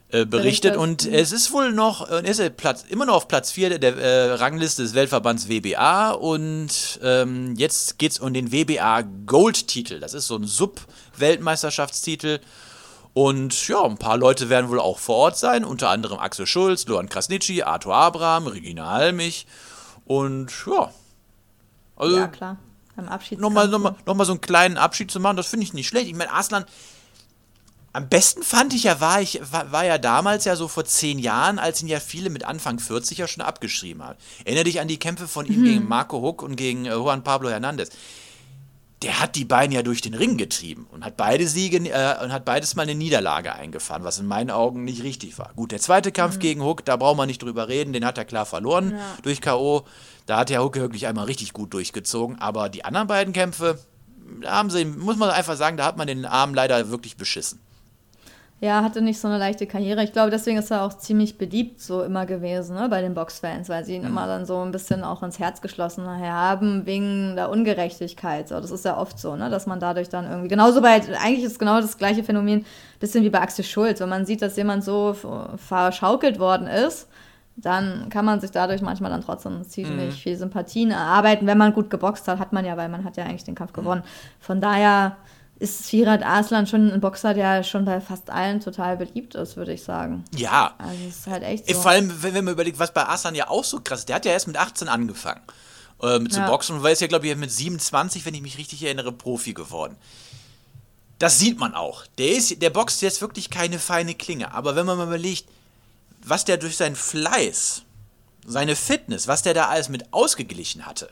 äh, 0.08 0.24
berichtet. 0.24 0.30
Berichtet. 0.30 0.76
Und 0.76 1.06
es 1.06 1.32
ist 1.32 1.52
wohl 1.52 1.72
noch, 1.72 2.08
ist 2.08 2.56
Platz, 2.56 2.84
immer 2.88 3.06
noch 3.06 3.14
auf 3.14 3.28
Platz 3.28 3.52
4 3.52 3.78
der, 3.78 3.96
äh, 3.96 4.32
Rangliste 4.32 4.82
des 4.82 4.94
Weltverbands 4.94 5.48
WBA. 5.48 6.10
Und 6.12 7.00
ähm, 7.02 7.54
jetzt 7.56 7.98
geht 7.98 8.12
es 8.12 8.18
um 8.18 8.34
den 8.34 8.52
WBA 8.52 9.02
Gold-Titel. 9.26 10.00
Das 10.00 10.14
ist 10.14 10.26
so 10.26 10.36
ein 10.36 10.44
Sub-Weltmeisterschaftstitel. 10.44 12.40
Und 13.12 13.66
ja, 13.68 13.82
ein 13.82 13.98
paar 13.98 14.16
Leute 14.16 14.48
werden 14.48 14.70
wohl 14.70 14.80
auch 14.80 14.98
vor 14.98 15.16
Ort 15.16 15.36
sein, 15.36 15.64
unter 15.64 15.88
anderem 15.88 16.18
Axel 16.18 16.46
Schulz, 16.46 16.86
Luan 16.86 17.08
Krasnitschi, 17.08 17.62
Arthur 17.62 17.94
Abraham, 17.94 18.46
Regina 18.46 18.88
Halmich 18.88 19.46
und 20.04 20.52
ja. 20.66 20.92
Also 21.96 22.16
Ja, 22.16 22.28
klar. 22.28 22.56
Beim 23.00 23.08
Abschied. 23.08 23.40
nochmal 23.40 23.68
noch 23.68 23.78
mal, 23.78 23.94
noch 24.06 24.14
mal 24.14 24.24
so 24.24 24.32
einen 24.32 24.40
kleinen 24.40 24.76
Abschied 24.76 25.10
zu 25.10 25.20
machen, 25.20 25.36
das 25.36 25.46
finde 25.46 25.64
ich 25.64 25.72
nicht 25.72 25.88
schlecht. 25.88 26.08
Ich 26.08 26.14
meine, 26.14 26.32
Aslan, 26.32 26.64
am 27.92 28.08
besten 28.08 28.42
fand 28.42 28.72
ich 28.72 28.84
ja, 28.84 29.00
war, 29.00 29.20
ich, 29.20 29.40
war, 29.50 29.72
war 29.72 29.84
ja 29.84 29.98
damals 29.98 30.44
ja 30.44 30.54
so 30.54 30.68
vor 30.68 30.84
zehn 30.84 31.18
Jahren, 31.18 31.58
als 31.58 31.82
ihn 31.82 31.88
ja 31.88 31.98
viele 31.98 32.30
mit 32.30 32.44
Anfang 32.44 32.78
40 32.78 33.18
ja 33.18 33.26
schon 33.26 33.42
abgeschrieben 33.42 34.04
haben. 34.04 34.18
Erinnere 34.44 34.64
dich 34.64 34.80
an 34.80 34.88
die 34.88 34.98
Kämpfe 34.98 35.26
von 35.26 35.46
ihm 35.46 35.64
gegen 35.64 35.88
Marco 35.88 36.20
Huck 36.20 36.42
und 36.42 36.56
gegen 36.56 36.86
äh, 36.86 36.94
Juan 36.94 37.24
Pablo 37.24 37.50
Hernandez. 37.50 37.90
Der 39.02 39.18
hat 39.20 39.34
die 39.34 39.46
beiden 39.46 39.72
ja 39.72 39.82
durch 39.82 40.02
den 40.02 40.12
Ring 40.12 40.36
getrieben 40.36 40.86
und 40.90 41.04
hat 41.06 41.16
beide 41.16 41.46
Siege 41.48 41.78
äh, 41.78 42.22
und 42.22 42.32
hat 42.32 42.44
beides 42.44 42.74
mal 42.76 42.82
eine 42.82 42.94
Niederlage 42.94 43.54
eingefahren, 43.54 44.04
was 44.04 44.18
in 44.18 44.26
meinen 44.26 44.50
Augen 44.50 44.84
nicht 44.84 45.02
richtig 45.02 45.38
war. 45.38 45.52
Gut, 45.56 45.72
der 45.72 45.78
zweite 45.80 46.12
Kampf 46.12 46.38
gegen 46.38 46.62
Huck, 46.62 46.84
da 46.84 46.96
brauchen 46.96 47.16
wir 47.16 47.24
nicht 47.26 47.42
drüber 47.42 47.68
reden, 47.68 47.94
den 47.94 48.04
hat 48.04 48.18
er 48.18 48.26
klar 48.26 48.44
verloren 48.44 48.90
Ja. 48.90 49.16
durch 49.22 49.40
K.O. 49.40 49.86
Da 50.26 50.36
hat 50.38 50.50
der 50.50 50.62
Huck 50.62 50.76
wirklich 50.76 51.06
einmal 51.06 51.24
richtig 51.24 51.54
gut 51.54 51.72
durchgezogen, 51.72 52.38
aber 52.40 52.68
die 52.68 52.84
anderen 52.84 53.06
beiden 53.06 53.32
Kämpfe, 53.32 53.78
da 54.42 54.52
haben 54.52 54.68
sie, 54.68 54.84
muss 54.84 55.16
man 55.16 55.30
einfach 55.30 55.56
sagen, 55.56 55.78
da 55.78 55.86
hat 55.86 55.96
man 55.96 56.06
den 56.06 56.26
Arm 56.26 56.52
leider 56.52 56.90
wirklich 56.90 57.16
beschissen. 57.16 57.58
Ja, 58.62 58.82
hatte 58.82 59.00
nicht 59.00 59.18
so 59.18 59.26
eine 59.26 59.38
leichte 59.38 59.66
Karriere. 59.66 60.04
Ich 60.04 60.12
glaube, 60.12 60.30
deswegen 60.30 60.58
ist 60.58 60.70
er 60.70 60.82
auch 60.84 60.92
ziemlich 60.92 61.38
beliebt 61.38 61.80
so 61.80 62.02
immer 62.02 62.26
gewesen 62.26 62.76
ne, 62.76 62.90
bei 62.90 63.00
den 63.00 63.14
Boxfans, 63.14 63.70
weil 63.70 63.86
sie 63.86 63.94
ihn 63.94 64.04
immer 64.04 64.26
dann 64.26 64.44
so 64.44 64.60
ein 64.60 64.70
bisschen 64.70 65.02
auch 65.02 65.22
ins 65.22 65.38
Herz 65.38 65.62
geschlossen 65.62 66.06
haben 66.06 66.84
wegen 66.84 67.36
der 67.36 67.48
Ungerechtigkeit. 67.48 68.48
So, 68.48 68.60
das 68.60 68.70
ist 68.70 68.84
ja 68.84 68.98
oft 68.98 69.18
so, 69.18 69.34
ne, 69.34 69.48
dass 69.48 69.66
man 69.66 69.80
dadurch 69.80 70.10
dann 70.10 70.26
irgendwie 70.26 70.48
genauso 70.48 70.82
bei 70.82 70.90
eigentlich 70.90 71.44
ist 71.44 71.58
genau 71.58 71.80
das 71.80 71.96
gleiche 71.96 72.22
Phänomen, 72.22 72.66
bisschen 72.98 73.24
wie 73.24 73.30
bei 73.30 73.40
Axel 73.40 73.64
Schulz, 73.64 73.98
wenn 74.00 74.10
man 74.10 74.26
sieht, 74.26 74.42
dass 74.42 74.56
jemand 74.56 74.84
so 74.84 75.16
verschaukelt 75.56 76.38
worden 76.38 76.66
ist. 76.66 77.08
Dann 77.56 78.10
kann 78.10 78.26
man 78.26 78.40
sich 78.40 78.50
dadurch 78.50 78.82
manchmal 78.82 79.10
dann 79.10 79.22
trotzdem 79.22 79.64
ziemlich 79.64 80.22
viel 80.22 80.36
Sympathien 80.36 80.90
erarbeiten. 80.90 81.46
Wenn 81.46 81.58
man 81.58 81.72
gut 81.72 81.88
geboxt 81.88 82.28
hat, 82.28 82.38
hat 82.38 82.52
man 82.52 82.66
ja, 82.66 82.76
weil 82.76 82.90
man 82.90 83.04
hat 83.04 83.16
ja 83.16 83.24
eigentlich 83.24 83.44
den 83.44 83.54
Kampf 83.54 83.72
gewonnen. 83.72 84.02
Von 84.38 84.60
daher 84.60 85.16
ist 85.60 85.86
Firat 85.86 86.22
Aslan 86.24 86.66
schon 86.66 86.90
ein 86.90 87.00
Boxer, 87.00 87.34
der 87.34 87.62
schon 87.62 87.84
bei 87.84 88.00
fast 88.00 88.30
allen 88.30 88.60
total 88.60 88.96
beliebt 88.96 89.34
ist, 89.36 89.56
würde 89.56 89.72
ich 89.74 89.82
sagen. 89.82 90.24
Ja, 90.34 90.74
Also 90.78 90.96
es 91.08 91.16
ist 91.18 91.26
halt 91.26 91.42
echt 91.44 91.68
Äh, 91.70 91.74
so. 91.74 91.82
Vor 91.82 91.90
allem, 91.92 92.22
wenn, 92.22 92.34
wenn 92.34 92.44
man 92.46 92.52
überlegt, 92.54 92.78
was 92.78 92.92
bei 92.92 93.06
Aslan 93.06 93.34
ja 93.34 93.48
auch 93.48 93.62
so 93.64 93.80
krass 93.80 94.00
ist. 94.00 94.08
Der 94.08 94.16
hat 94.16 94.24
ja 94.24 94.32
erst 94.32 94.46
mit 94.48 94.56
18 94.56 94.88
angefangen 94.88 95.42
ähm, 96.02 96.28
zu 96.30 96.40
Ja. 96.40 96.46
boxen 96.46 96.76
und 96.76 96.82
war 96.82 96.90
jetzt 96.90 97.00
ja, 97.02 97.06
glaube 97.06 97.28
ich, 97.28 97.36
mit 97.36 97.52
27, 97.52 98.24
wenn 98.24 98.34
ich 98.34 98.40
mich 98.42 98.58
richtig 98.58 98.82
erinnere, 98.82 99.12
Profi 99.12 99.52
geworden. 99.52 99.96
Das 101.18 101.38
sieht 101.38 101.58
man 101.58 101.74
auch. 101.74 102.06
Der, 102.18 102.30
ist, 102.30 102.62
der 102.62 102.70
boxt 102.70 103.02
jetzt 103.02 103.20
wirklich 103.20 103.50
keine 103.50 103.78
feine 103.78 104.14
Klinge. 104.14 104.54
Aber 104.54 104.74
wenn 104.76 104.86
man 104.86 104.96
mal 104.96 105.06
überlegt, 105.06 105.44
was 106.24 106.46
der 106.46 106.56
durch 106.56 106.78
seinen 106.78 106.96
Fleiß, 106.96 107.82
seine 108.46 108.74
Fitness, 108.76 109.28
was 109.28 109.42
der 109.42 109.52
da 109.52 109.68
alles 109.68 109.90
mit 109.90 110.10
ausgeglichen 110.14 110.86
hatte, 110.86 111.10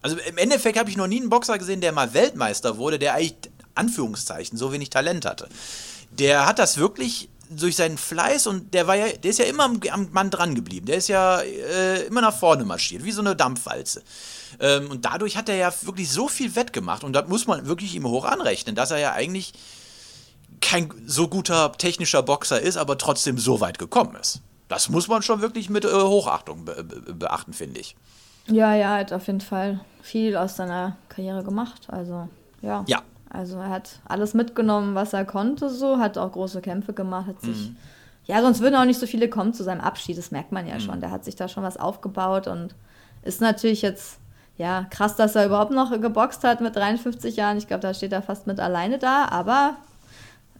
Also 0.00 0.16
im 0.16 0.38
Endeffekt 0.38 0.78
habe 0.78 0.88
ich 0.88 0.96
noch 0.96 1.08
nie 1.08 1.20
einen 1.20 1.28
Boxer 1.28 1.58
gesehen, 1.58 1.82
der 1.82 1.92
mal 1.92 2.14
Weltmeister 2.14 2.78
wurde, 2.78 2.98
der 2.98 3.14
eigentlich, 3.14 3.36
Anführungszeichen, 3.78 4.58
so 4.58 4.72
wenig 4.72 4.90
Talent 4.90 5.24
hatte. 5.24 5.48
Der 6.10 6.46
hat 6.46 6.58
das 6.58 6.78
wirklich 6.78 7.28
durch 7.50 7.76
seinen 7.76 7.96
Fleiß 7.96 8.46
und 8.46 8.74
der 8.74 8.86
war 8.86 8.94
ja, 8.94 9.08
der 9.08 9.30
ist 9.30 9.38
ja 9.38 9.46
immer 9.46 9.64
am, 9.64 9.80
am 9.90 10.08
Mann 10.12 10.30
dran 10.30 10.54
geblieben. 10.54 10.86
Der 10.86 10.96
ist 10.96 11.08
ja 11.08 11.40
äh, 11.40 12.02
immer 12.02 12.20
nach 12.20 12.36
vorne 12.36 12.64
marschiert, 12.64 13.04
wie 13.04 13.12
so 13.12 13.20
eine 13.20 13.36
Dampfwalze. 13.36 14.02
Ähm, 14.60 14.90
und 14.90 15.04
dadurch 15.04 15.36
hat 15.36 15.48
er 15.48 15.56
ja 15.56 15.72
wirklich 15.82 16.10
so 16.10 16.28
viel 16.28 16.54
wettgemacht 16.56 17.04
und 17.04 17.14
das 17.14 17.28
muss 17.28 17.46
man 17.46 17.66
wirklich 17.66 17.94
ihm 17.94 18.06
hoch 18.06 18.24
anrechnen, 18.24 18.74
dass 18.74 18.90
er 18.90 18.98
ja 18.98 19.12
eigentlich 19.12 19.52
kein 20.60 20.92
so 21.06 21.28
guter 21.28 21.72
technischer 21.72 22.22
Boxer 22.22 22.60
ist, 22.60 22.76
aber 22.76 22.98
trotzdem 22.98 23.38
so 23.38 23.60
weit 23.60 23.78
gekommen 23.78 24.16
ist. 24.16 24.40
Das 24.68 24.88
muss 24.88 25.08
man 25.08 25.22
schon 25.22 25.40
wirklich 25.40 25.70
mit 25.70 25.84
äh, 25.84 25.92
Hochachtung 25.92 26.64
be 26.64 26.84
be 26.84 27.14
beachten, 27.14 27.52
finde 27.52 27.80
ich. 27.80 27.96
Ja, 28.46 28.74
ja, 28.74 28.94
er 28.94 29.00
hat 29.00 29.12
auf 29.12 29.26
jeden 29.26 29.40
Fall 29.40 29.80
viel 30.02 30.36
aus 30.36 30.56
seiner 30.56 30.96
Karriere 31.08 31.42
gemacht. 31.44 31.88
Also, 31.88 32.28
ja. 32.62 32.84
Ja. 32.86 33.02
Also 33.30 33.58
er 33.58 33.68
hat 33.70 34.00
alles 34.08 34.34
mitgenommen, 34.34 34.94
was 34.94 35.12
er 35.12 35.24
konnte, 35.24 35.68
so, 35.68 35.98
hat 35.98 36.16
auch 36.18 36.32
große 36.32 36.60
Kämpfe 36.60 36.92
gemacht, 36.92 37.26
hat 37.26 37.40
sich. 37.42 37.70
Ja, 38.24 38.40
sonst 38.42 38.60
würden 38.60 38.74
auch 38.76 38.84
nicht 38.84 39.00
so 39.00 39.06
viele 39.06 39.28
kommen 39.28 39.54
zu 39.54 39.62
seinem 39.64 39.80
Abschied, 39.80 40.18
das 40.18 40.30
merkt 40.30 40.52
man 40.52 40.66
ja 40.66 40.80
schon. 40.80 41.00
Der 41.00 41.10
hat 41.10 41.24
sich 41.24 41.34
da 41.36 41.48
schon 41.48 41.62
was 41.62 41.76
aufgebaut 41.78 42.46
und 42.46 42.74
ist 43.22 43.40
natürlich 43.40 43.82
jetzt, 43.82 44.18
ja, 44.56 44.86
krass, 44.90 45.16
dass 45.16 45.34
er 45.34 45.46
überhaupt 45.46 45.70
noch 45.72 45.90
geboxt 46.00 46.44
hat 46.44 46.60
mit 46.60 46.74
53 46.76 47.36
Jahren. 47.36 47.56
Ich 47.58 47.66
glaube, 47.68 47.80
da 47.82 47.94
steht 47.94 48.12
er 48.12 48.22
fast 48.22 48.46
mit 48.46 48.60
alleine 48.60 48.98
da, 48.98 49.26
aber 49.30 49.76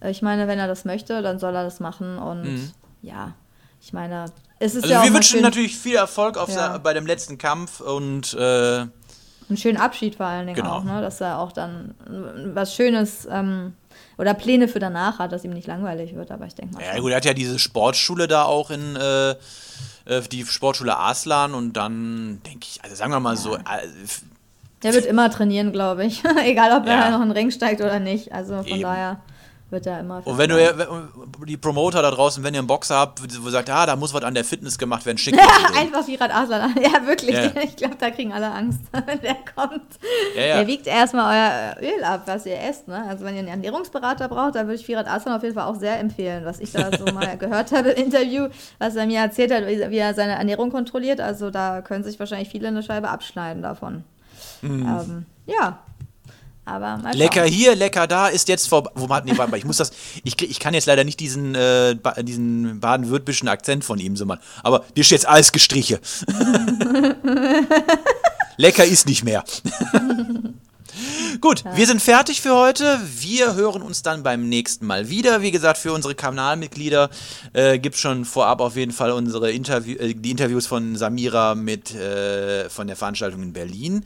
äh, 0.01 0.11
ich 0.11 0.23
meine, 0.23 0.47
wenn 0.49 0.59
er 0.59 0.67
das 0.69 0.85
möchte, 0.85 1.21
dann 1.23 1.39
soll 1.39 1.55
er 1.55 1.65
das 1.65 1.79
machen 1.81 2.19
und 2.19 2.73
ja, 3.03 3.33
ich 3.81 3.93
meine, 3.93 4.27
es 4.59 4.75
ist 4.75 4.85
Also 4.85 4.95
ja 4.95 5.01
auch 5.01 5.05
wir 5.05 5.15
wünschen 5.15 5.41
natürlich 5.43 5.77
viel 5.79 5.97
Erfolg 5.97 6.37
Ja. 6.37 6.47
sa- 6.47 6.79
bei 6.79 6.95
dem 6.95 7.07
letzten 7.07 7.39
Kampf 7.39 7.81
und 7.81 8.35
äh, 8.35 8.87
einen 9.49 9.57
schönen 9.57 9.79
Abschied 9.79 10.15
vor 10.17 10.27
allen 10.27 10.47
Dingen 10.47 10.57
Genau. 10.57 10.77
auch, 10.79 10.85
ne? 10.85 11.01
dass 11.01 11.21
er 11.21 11.39
auch 11.39 11.53
dann 11.53 11.95
was 12.55 12.75
Schönes 12.75 13.27
ähm, 13.31 13.75
oder 14.19 14.35
Pläne 14.35 14.69
für 14.69 14.79
danach 14.79 15.19
hat, 15.19 15.33
dass 15.33 15.45
ihm 15.45 15.53
nicht 15.53 15.67
langweilig 15.67 16.15
wird, 16.15 16.31
aber 16.31 16.47
ich 16.47 16.55
denke 16.55 16.75
mal. 16.75 16.83
ja 16.83 16.93
schon. 16.93 17.03
gut, 17.03 17.11
er 17.11 17.17
hat 17.17 17.25
ja 17.25 17.35
diese 17.35 17.59
Sportschule 17.59 18.29
da 18.29 18.45
auch 18.45 18.71
in 18.71 18.97
äh, 18.97 19.31
äh, 19.31 19.37
die 20.31 20.45
Sportschule 20.45 20.97
Aslan 20.99 21.55
und 21.55 21.73
dann 21.75 22.41
denke 22.47 22.67
ich, 22.71 22.83
also 22.83 22.95
sagen 22.97 23.13
wir 23.13 23.21
mal 23.21 23.37
so, 23.37 23.57
äh, 23.57 23.61
Der 24.83 24.93
wird 24.95 25.07
immer 25.07 25.31
trainieren, 25.31 25.73
glaube 25.73 26.05
ich. 26.05 26.23
Egal, 26.45 26.77
ob 26.79 26.87
Ja. 26.87 27.05
er 27.07 27.11
noch 27.11 27.21
in 27.23 27.29
den 27.29 27.37
Ring 27.37 27.51
steigt 27.51 27.81
oder 27.81 27.99
nicht. 28.01 28.33
Also 28.33 28.57
von 28.59 28.67
Eben. 28.67 28.83
daher 28.83 29.21
wird 29.71 29.87
er 29.87 30.01
immer. 30.01 30.27
und 30.27 30.39
wenn 30.39 30.49
du 30.51 30.63
ja- 30.63 30.73
die 31.47 31.57
Promoter 31.57 32.01
da 32.03 32.11
draußen, 32.11 32.43
wenn 32.43 32.55
ihr 32.55 32.59
einen 32.61 32.67
Boxer 32.67 32.97
habt, 32.97 33.21
wo 33.45 33.51
sagt, 33.51 33.69
ah, 33.71 33.85
da 33.87 33.97
muss 33.97 34.15
was 34.15 34.23
an 34.25 34.35
der 34.35 34.45
Fitness 34.45 34.79
gemacht 34.79 35.05
werden, 35.07 35.19
schickt 35.19 35.37
den. 35.39 35.77
Einfach 35.77 36.07
Virat 36.07 36.35
Aslan. 36.35 36.75
Ja, 36.83 37.07
wirklich. 37.07 37.35
Ja. 37.35 37.51
Ich 37.63 37.77
glaube, 37.77 37.97
da 37.99 38.11
kriegen 38.11 38.33
alle 38.33 38.51
Angst, 38.51 38.81
wenn 38.93 39.21
der 39.21 39.37
kommt. 39.55 39.83
Ja, 40.37 40.43
ja. 40.43 40.57
Der 40.57 40.67
wiegt 40.67 40.87
erstmal 40.87 41.77
euer 41.81 41.91
Öl 41.97 42.03
ab, 42.05 42.23
was 42.27 42.47
ihr 42.47 42.59
esst. 42.61 42.89
Ne? 42.89 43.05
Also 43.09 43.25
wenn 43.25 43.35
ihr 43.35 43.41
einen 43.41 43.49
Ernährungsberater 43.49 44.29
braucht, 44.29 44.55
dann 44.55 44.67
würde 44.67 44.81
ich 44.81 44.89
Virat 44.89 45.07
Aslan 45.07 45.37
auf 45.37 45.43
jeden 45.43 45.55
Fall 45.55 45.67
auch 45.67 45.77
sehr 45.79 45.99
empfehlen, 46.01 46.45
was 46.45 46.61
ich 46.61 46.73
da 46.73 46.91
so 46.97 47.05
mal 47.13 47.37
gehört 47.37 47.73
habe 47.73 47.91
im 47.91 48.05
Interview, 48.07 48.49
was 48.79 48.97
er 48.97 49.07
mir 49.07 49.21
erzählt 49.21 49.53
hat, 49.53 49.67
wie 49.67 49.99
er 49.99 50.15
seine 50.15 50.33
Ernährung 50.33 50.71
kontrolliert. 50.71 51.21
Also 51.21 51.51
da 51.51 51.83
können 51.83 52.05
sich 52.05 52.19
wahrscheinlich 52.19 52.49
viele 52.49 52.69
eine 52.69 52.83
Scheibe 52.83 53.09
abschneiden 53.11 53.63
davon. 53.63 54.05
Ähm, 54.63 55.27
ja. 55.47 55.79
Aber 56.69 56.99
mal. 56.99 57.15
Lecker 57.17 57.43
schauen. 57.43 57.53
hier, 57.53 57.75
lecker 57.75 58.07
da, 58.07 58.29
ist 58.29 58.49
jetzt 58.49 58.69
vorbei. 58.69 58.91
Wo 58.95 59.07
man, 59.07 59.25
nee, 59.25 59.33
warte 59.37 59.51
mal, 59.51 59.57
ich 59.57 59.65
muss 59.65 59.79
das. 59.79 59.91
Ich, 60.23 60.41
ich 60.43 60.61
kann 60.61 60.75
jetzt 60.75 60.87
leider 60.87 61.03
nicht 61.03 61.19
diesen, 61.19 61.55
äh, 61.55 61.97
ba 62.01 62.23
diesen 62.23 62.81
baden-württembergischen 62.81 63.49
Akzent 63.49 63.85
von 63.85 63.99
ihm 63.99 64.17
so 64.17 64.27
machen. 64.27 64.41
Aber 64.63 64.85
dir 64.95 65.01
ist 65.01 65.11
jetzt 65.11 65.27
alles 65.27 65.53
gestriche. 65.53 65.99
lecker 68.59 68.85
ist 68.85 69.07
nicht 69.07 69.25
mehr. 69.25 69.45
Gut, 71.41 71.65
wir 71.75 71.87
sind 71.87 72.03
fertig 72.03 72.41
für 72.41 72.55
heute. 72.55 73.01
Wir 73.19 73.55
hören 73.55 73.83
uns 73.83 74.03
dann 74.03 74.23
beim 74.23 74.49
nächsten 74.49 74.87
Mal 74.87 75.09
wieder. 75.09 75.41
Wie 75.41 75.53
gesagt, 75.53 75.79
für 75.79 75.93
unsere 75.93 76.15
Kanalmitglieder 76.15 77.09
äh, 77.53 77.79
gibt 77.79 77.95
es 77.95 78.01
schon 78.01 78.25
vorab 78.25 78.61
auf 78.61 78.77
jeden 78.77 78.93
Fall 78.93 79.13
unsere 79.13 79.53
Interview 79.53 79.97
äh, 79.97 80.15
die 80.15 80.31
Interviews 80.31 80.67
von 80.67 80.97
Samira 80.97 81.55
mit 81.55 81.95
äh, 81.95 82.69
von 82.69 82.89
der 82.89 82.97
Veranstaltung 82.97 83.43
in 83.43 83.53
Berlin. 83.53 84.05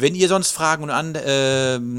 Wenn 0.00 0.14
ihr 0.14 0.28
sonst 0.28 0.52
Fragen 0.52 0.84
und 0.84 0.90
an, 0.90 1.18
ähm, 1.26 1.98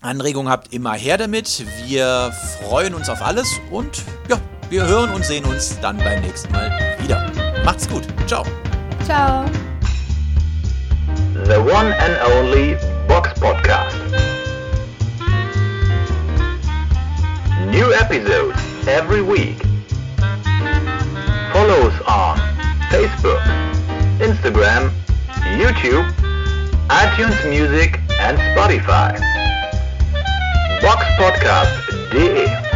Anregungen 0.00 0.48
habt, 0.48 0.72
immer 0.72 0.94
her 0.94 1.18
damit. 1.18 1.64
Wir 1.84 2.32
freuen 2.60 2.94
uns 2.94 3.08
auf 3.08 3.22
alles 3.22 3.48
und 3.72 4.04
ja, 4.28 4.40
wir 4.70 4.86
hören 4.86 5.12
und 5.12 5.24
sehen 5.24 5.44
uns 5.44 5.80
dann 5.80 5.98
beim 5.98 6.20
nächsten 6.20 6.52
Mal 6.52 6.96
wieder. 7.00 7.28
Macht's 7.64 7.88
gut. 7.88 8.06
Ciao. 8.28 8.44
Ciao. 9.04 9.44
The 11.46 11.56
one 11.56 11.92
and 11.98 12.18
only 12.36 12.76
Box 13.08 13.30
Podcast. 13.40 13.96
New 17.66 17.90
episodes 17.94 18.56
every 18.86 19.22
week. 19.22 19.60
Follow 21.52 21.88
us 21.88 22.00
on 22.06 22.38
Facebook, 22.90 23.40
Instagram, 24.20 24.92
YouTube, 25.58 26.06
iTunes 26.88 27.36
Music 27.50 28.00
and 28.20 28.38
Spotify. 28.38 29.12
Box 30.80 31.04
podcast. 31.18 31.68
Boxpodcast.de 32.10 32.67